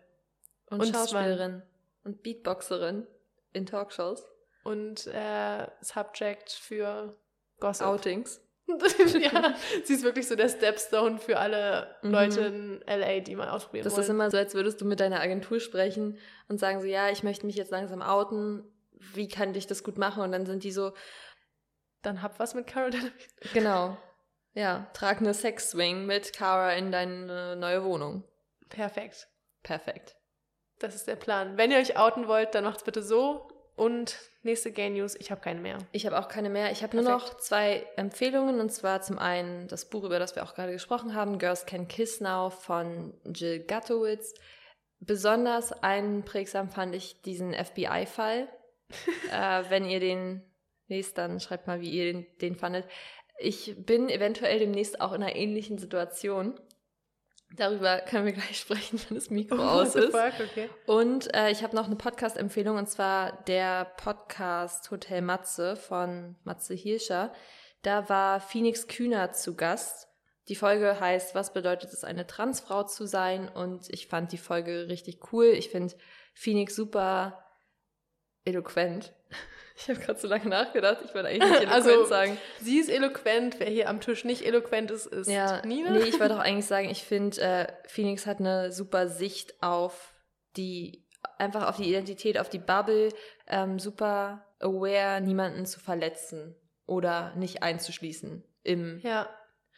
Und, 0.66 0.81
Und 0.81 0.95
Schauspielerin. 0.95 1.62
Und 2.05 2.22
Beatboxerin 2.22 3.07
in 3.53 3.66
Talkshows. 3.66 4.24
und 4.64 5.07
äh, 5.09 5.66
Subject 5.81 6.51
für 6.53 7.16
Gossip. 7.59 7.87
Outings. 7.87 8.41
ja, 8.68 9.55
sie 9.85 9.95
ist 9.95 10.05
wirklich 10.05 10.28
so 10.28 10.37
der 10.37 10.49
Stepstone 10.49 11.18
für 11.18 11.39
alle 11.41 11.97
Mhm. 12.03 12.11
Leute 12.12 12.41
in 12.43 12.81
LA, 12.87 13.18
die 13.20 13.35
mal 13.35 13.49
ausprobieren 13.49 13.83
Das 13.85 13.95
wollen. 13.95 14.03
ist 14.05 14.09
immer 14.09 14.31
so, 14.31 14.37
als 14.37 14.55
würdest 14.55 14.81
du 14.81 14.85
mit 14.85 15.01
deiner 15.01 15.20
Agentur 15.20 15.59
sprechen 15.59 16.18
und 16.49 16.59
sagen 16.61 16.81
so, 16.81 16.87
ja, 16.87 17.11
ich 17.11 17.22
möchte 17.24 17.47
mich 17.47 17.57
jetzt 17.57 17.72
langsam 17.72 18.01
outen. 18.01 18.62
Wie 18.93 19.26
kann 19.28 19.55
ich 19.57 19.66
das 19.66 19.83
gut 19.83 19.99
machen? 19.99 20.22
Und 20.22 20.31
dann 20.33 20.47
sind 20.47 20.62
die 20.62 20.70
so, 20.72 20.93
Dann 22.03 22.22
hab 22.22 22.39
was 22.39 22.55
mit 22.55 22.66
Carol 22.68 22.91
genau, 23.53 23.97
ja, 24.55 24.90
trag 24.92 25.18
eine 25.18 25.34
Sex-Swing 25.34 26.07
mit 26.07 26.32
Cara 26.32 26.72
in 26.74 26.90
deine 26.90 27.57
neue 27.57 27.84
Wohnung. 27.84 28.24
Perfekt. 28.68 29.28
Perfekt. 29.62 30.16
Das 30.78 30.94
ist 30.94 31.07
der 31.07 31.16
Plan. 31.16 31.57
Wenn 31.57 31.70
ihr 31.70 31.78
euch 31.78 31.96
outen 31.96 32.26
wollt, 32.26 32.55
dann 32.55 32.64
macht's 32.64 32.84
bitte 32.84 33.03
so. 33.03 33.48
Und 33.76 34.18
nächste 34.42 34.72
Gay 34.72 34.90
News, 34.90 35.14
ich 35.14 35.30
habe 35.30 35.40
keine 35.40 35.61
mehr. 35.61 35.78
Ich 35.92 36.05
habe 36.05 36.18
auch 36.18 36.28
keine 36.28 36.51
mehr. 36.51 36.70
Ich 36.70 36.82
habe 36.82 36.96
nur 36.96 37.05
noch 37.05 37.38
zwei 37.38 37.86
Empfehlungen. 37.96 38.61
Und 38.61 38.70
zwar 38.70 39.03
zum 39.03 39.18
einen 39.18 39.68
das 39.68 39.88
Buch, 39.88 40.05
über 40.05 40.18
das 40.18 40.36
wir 40.36 40.42
auch 40.42 40.55
gerade 40.55 40.72
gesprochen 40.72 41.14
haben, 41.14 41.38
Girls 41.38 41.66
Can 41.66 41.88
Kiss 41.88 42.20
Now 42.20 42.51
von 42.51 43.14
Jill 43.24 43.61
Gatowitz. 43.61 44.34
Besonders 44.98 45.72
einprägsam 45.72 46.68
fand 46.68 46.94
ich 46.94 47.22
diesen 47.22 47.55
FBI-Fall. 47.55 48.48
äh, 49.32 49.64
wenn 49.68 49.86
ihr 49.86 50.01
den 50.01 50.42
lest, 50.88 51.16
dann 51.16 51.40
schreibt 51.40 51.66
mal, 51.66 51.80
wie 51.80 51.90
ihr 51.90 52.12
den, 52.12 52.26
den 52.40 52.57
fandet. 52.57 52.86
Ich 53.41 53.74
bin 53.78 54.09
eventuell 54.09 54.59
demnächst 54.59 55.01
auch 55.01 55.12
in 55.12 55.22
einer 55.22 55.34
ähnlichen 55.34 55.78
Situation. 55.78 56.61
Darüber 57.57 57.99
können 58.01 58.26
wir 58.26 58.32
gleich 58.32 58.59
sprechen, 58.61 59.01
wenn 59.09 59.16
das 59.16 59.30
Mikro 59.30 59.57
aus 59.57 59.95
What 59.95 60.03
the 60.03 60.09
ist. 60.09 60.16
fuck? 60.16 60.49
Okay. 60.51 60.70
Und 60.86 61.34
äh, 61.34 61.51
ich 61.51 61.62
habe 61.62 61.74
noch 61.74 61.86
eine 61.86 61.97
Podcast-Empfehlung 61.97 62.76
und 62.76 62.88
zwar 62.88 63.43
der 63.45 63.86
Podcast 63.97 64.91
Hotel 64.91 65.22
Matze 65.22 65.74
von 65.74 66.36
Matze 66.45 66.74
Hirscher. 66.74 67.32
Da 67.82 68.09
war 68.09 68.41
Phoenix 68.41 68.86
Kühner 68.86 69.32
zu 69.32 69.57
Gast. 69.57 70.09
Die 70.49 70.55
Folge 70.55 71.01
heißt, 71.01 71.34
was 71.34 71.53
bedeutet 71.53 71.93
es, 71.93 72.05
eine 72.05 72.26
Transfrau 72.26 72.84
zu 72.84 73.07
sein? 73.07 73.49
Und 73.49 73.88
ich 73.88 74.07
fand 74.07 74.32
die 74.32 74.38
Folge 74.38 74.88
richtig 74.88 75.32
cool. 75.32 75.47
Ich 75.47 75.70
finde 75.70 75.95
Phoenix 76.34 76.76
super 76.76 77.43
eloquent. 78.45 79.12
Ich 79.81 79.89
habe 79.89 79.99
gerade 80.01 80.18
so 80.18 80.28
lange 80.28 80.49
nachgedacht. 80.49 80.99
Ich 81.05 81.14
wollte 81.14 81.28
eigentlich 81.28 81.49
nicht 81.51 81.61
eloquent 81.62 81.72
Also, 81.72 82.05
sagen. 82.05 82.39
Sie 82.61 82.78
ist 82.78 82.91
eloquent. 82.91 83.59
Wer 83.59 83.68
hier 83.68 83.89
am 83.89 84.01
Tisch 84.01 84.24
nicht 84.24 84.45
eloquent 84.45 84.91
ist, 84.91 85.07
ist 85.07 85.28
Ja, 85.28 85.64
Nina. 85.64 85.91
nee, 85.91 86.01
ich 86.05 86.20
wollte 86.20 86.35
auch 86.37 86.41
eigentlich 86.41 86.66
sagen, 86.66 86.91
ich 86.91 87.03
finde, 87.05 87.41
äh, 87.41 87.66
Phoenix 87.89 88.26
hat 88.26 88.41
eine 88.41 88.72
super 88.72 89.09
Sicht 89.09 89.62
auf 89.62 90.14
die, 90.57 91.07
einfach 91.39 91.68
auf 91.68 91.76
die 91.76 91.89
Identität, 91.89 92.39
auf 92.39 92.49
die 92.51 92.59
Bubble, 92.59 93.09
ähm, 93.47 93.78
super 93.78 94.47
aware, 94.59 95.20
niemanden 95.20 95.64
zu 95.64 95.81
verletzen 95.81 96.55
oder 96.87 97.35
nicht 97.37 97.62
einzuschließen 97.62 98.45
im 98.62 99.01
ja. 99.03 99.28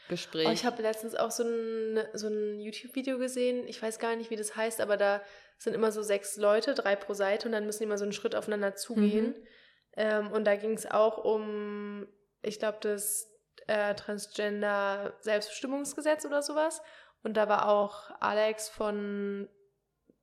Gespräch. 0.09 0.49
Oh, 0.49 0.51
ich 0.51 0.65
habe 0.65 0.83
letztens 0.83 1.15
auch 1.15 1.31
so 1.31 1.45
ein, 1.45 2.01
so 2.15 2.27
ein 2.27 2.59
YouTube-Video 2.59 3.19
gesehen. 3.19 3.69
Ich 3.69 3.81
weiß 3.81 4.01
gar 4.01 4.17
nicht, 4.17 4.31
wie 4.31 4.37
das 4.37 4.57
heißt, 4.57 4.81
aber 4.81 4.97
da 4.97 5.23
sind 5.59 5.75
immer 5.75 5.93
so 5.93 6.03
sechs 6.03 6.37
Leute, 6.37 6.75
drei 6.75 6.97
pro 6.97 7.15
Seite, 7.15 7.47
und 7.47 7.53
dann 7.53 7.67
müssen 7.67 7.79
die 7.81 7.85
immer 7.85 7.99
so 7.99 8.05
einen 8.05 8.13
Schritt 8.13 8.35
aufeinander 8.35 8.75
zugehen. 8.75 9.27
Mhm. 9.29 9.47
Ähm, 9.97 10.33
und 10.33 10.45
da 10.45 10.57
ging 10.57 10.73
es 10.73 10.91
auch 10.91 11.19
um, 11.19 12.09
ich 12.43 12.59
glaube, 12.59 12.79
das 12.81 13.31
äh, 13.67 13.95
Transgender-Selbstbestimmungsgesetz 13.95 16.25
oder 16.25 16.43
sowas. 16.43 16.83
Und 17.23 17.37
da 17.37 17.49
war 17.49 17.69
auch 17.69 18.11
Alex 18.21 18.69
von 18.69 19.49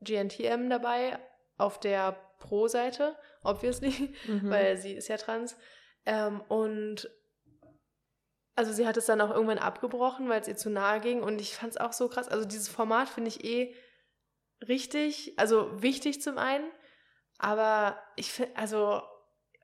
GNTM 0.01 0.69
dabei 0.69 1.19
auf 1.57 1.79
der 1.79 2.13
Pro-Seite, 2.39 3.15
obviously 3.43 4.15
Mhm. 4.25 4.25
weil 4.49 4.77
sie 4.77 4.93
ist 4.93 5.07
ja 5.07 5.17
trans. 5.17 5.57
Ähm, 6.05 6.41
und 6.47 7.09
also 8.55 8.73
sie 8.73 8.87
hat 8.87 8.97
es 8.97 9.05
dann 9.05 9.21
auch 9.21 9.29
irgendwann 9.29 9.57
abgebrochen, 9.57 10.27
weil 10.27 10.41
es 10.41 10.47
ihr 10.47 10.57
zu 10.57 10.69
nahe 10.69 10.99
ging. 10.99 11.23
Und 11.23 11.39
ich 11.39 11.55
fand 11.55 11.71
es 11.71 11.77
auch 11.77 11.93
so 11.93 12.09
krass. 12.09 12.27
Also 12.27 12.45
dieses 12.45 12.67
Format 12.67 13.07
finde 13.07 13.29
ich 13.29 13.45
eh 13.45 13.73
richtig, 14.67 15.33
also 15.37 15.81
wichtig 15.81 16.21
zum 16.21 16.37
einen. 16.37 16.69
Aber 17.37 17.97
ich 18.17 18.33
finde, 18.33 18.57
also, 18.57 19.01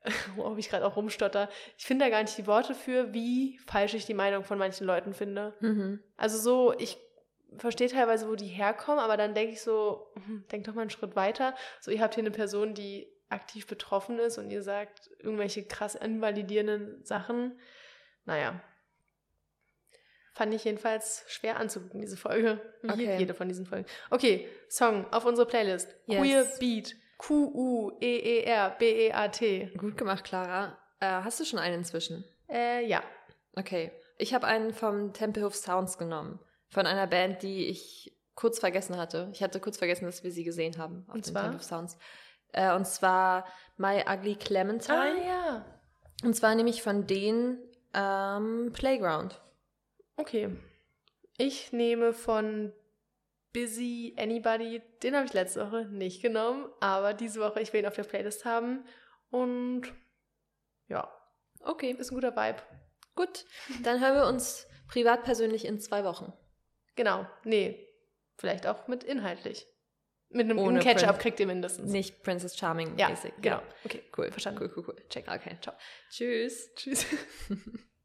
ob 0.38 0.58
ich 0.58 0.68
gerade 0.68 0.86
auch 0.86 0.96
rumstotter, 0.96 1.48
ich 1.76 1.86
finde 1.86 2.04
da 2.04 2.10
gar 2.10 2.22
nicht 2.22 2.36
die 2.38 2.46
Worte 2.46 2.74
für, 2.74 3.12
wie 3.12 3.58
falsch 3.66 3.94
ich 3.94 4.06
die 4.06 4.14
Meinung 4.14 4.44
von 4.44 4.58
manchen 4.58 4.86
Leuten 4.86 5.14
finde. 5.14 5.54
Mhm. 5.60 6.00
Also 6.16 6.38
so, 6.38 6.74
ich 6.78 6.98
verstehe 7.58 7.88
teilweise, 7.88 8.28
wo 8.28 8.34
die 8.34 8.46
herkommen, 8.46 9.00
aber 9.00 9.16
dann 9.16 9.34
denke 9.34 9.52
ich 9.52 9.62
so, 9.62 10.06
hm, 10.14 10.44
denk 10.50 10.64
doch 10.64 10.74
mal 10.74 10.82
einen 10.82 10.90
Schritt 10.90 11.16
weiter. 11.16 11.54
So, 11.80 11.90
ihr 11.90 12.00
habt 12.00 12.14
hier 12.14 12.22
eine 12.22 12.30
Person, 12.30 12.74
die 12.74 13.08
aktiv 13.28 13.66
betroffen 13.66 14.18
ist 14.18 14.38
und 14.38 14.50
ihr 14.50 14.62
sagt 14.62 15.10
irgendwelche 15.18 15.64
krass 15.64 15.94
invalidierenden 15.94 17.04
Sachen. 17.04 17.58
Naja. 18.24 18.60
Fand 20.34 20.52
ich 20.52 20.64
jedenfalls 20.64 21.24
schwer 21.28 21.58
anzugucken, 21.58 22.02
diese 22.02 22.16
Folge. 22.18 22.60
Wie 22.82 22.90
Okay. 22.90 23.16
jede 23.18 23.32
von 23.32 23.48
diesen 23.48 23.64
Folgen. 23.64 23.86
Okay, 24.10 24.46
Song 24.68 25.10
auf 25.12 25.24
unsere 25.24 25.46
Playlist. 25.48 25.96
Yes. 26.06 26.20
Queer 26.20 26.44
Beat. 26.60 26.94
Q-U-E-E-R-B-E-A-T. 27.18 28.10
Gut 29.76 29.96
gemacht, 29.96 30.24
Clara. 30.24 30.76
Äh, 31.00 31.06
hast 31.06 31.40
du 31.40 31.44
schon 31.44 31.58
einen 31.58 31.76
inzwischen? 31.76 32.24
Äh, 32.48 32.86
ja. 32.86 33.02
Okay. 33.54 33.92
Ich 34.18 34.34
habe 34.34 34.46
einen 34.46 34.72
vom 34.72 35.12
Tempelhof 35.12 35.54
Sounds 35.54 35.98
genommen. 35.98 36.40
Von 36.68 36.86
einer 36.86 37.06
Band, 37.06 37.42
die 37.42 37.66
ich 37.66 38.12
kurz 38.34 38.58
vergessen 38.58 38.96
hatte. 38.96 39.30
Ich 39.32 39.42
hatte 39.42 39.60
kurz 39.60 39.78
vergessen, 39.78 40.04
dass 40.04 40.22
wir 40.24 40.30
sie 40.30 40.44
gesehen 40.44 40.78
haben 40.78 41.04
auf 41.08 41.14
Und 41.14 41.26
dem 41.26 41.32
zwar? 41.32 41.42
Tempelhof 41.42 41.64
Sounds. 41.64 41.98
Äh, 42.52 42.74
und 42.74 42.86
zwar 42.86 43.46
My 43.76 44.04
Ugly 44.08 44.36
Clementine. 44.36 44.98
Ah, 44.98 45.06
ja. 45.26 45.64
Und 46.24 46.34
zwar 46.34 46.54
nämlich 46.54 46.82
von 46.82 47.06
denen 47.06 47.58
ähm, 47.94 48.70
Playground. 48.72 49.40
Okay. 50.16 50.50
Ich 51.38 51.72
nehme 51.72 52.12
von 52.12 52.72
Busy 53.56 54.14
Anybody, 54.18 54.82
den 55.02 55.16
habe 55.16 55.24
ich 55.24 55.32
letzte 55.32 55.64
Woche 55.66 55.86
nicht 55.86 56.20
genommen, 56.20 56.68
aber 56.80 57.14
diese 57.14 57.40
Woche, 57.40 57.60
ich 57.60 57.72
will 57.72 57.80
ihn 57.80 57.86
auf 57.86 57.94
der 57.94 58.04
Playlist 58.04 58.44
haben. 58.44 58.84
Und 59.30 59.82
ja, 60.88 61.10
Okay, 61.60 61.90
ist 61.98 62.10
ein 62.12 62.14
guter 62.16 62.36
Vibe. 62.36 62.58
gut. 63.14 63.46
Dann 63.82 64.00
hören 64.00 64.14
wir 64.14 64.26
uns 64.26 64.66
privat 64.88 65.24
persönlich 65.24 65.64
in 65.64 65.80
zwei 65.80 66.04
Wochen. 66.04 66.32
Genau. 66.96 67.26
Nee, 67.44 67.88
vielleicht 68.36 68.66
auch 68.66 68.88
mit 68.88 69.02
inhaltlich. 69.04 69.66
Mit 70.28 70.44
einem 70.50 70.58
Ohne 70.58 70.80
einem 70.80 70.82
Catch-up 70.82 71.16
Prin- 71.16 71.22
kriegt 71.22 71.40
ihr 71.40 71.46
mindestens. 71.46 71.90
Nicht 71.90 72.22
Princess 72.22 72.56
Charming 72.58 72.96
ja, 72.98 73.08
genau. 73.40 73.56
Ja. 73.56 73.62
Okay, 73.84 74.02
Cool. 74.16 74.30
Verstanden. 74.30 74.60
Cool, 74.62 74.72
cool, 74.76 74.84
cool. 74.88 74.96
Check. 75.08 75.26
Okay. 75.28 75.56
Ciao. 75.62 75.74
Tschüss. 76.10 76.74
Tschüss. 76.74 77.06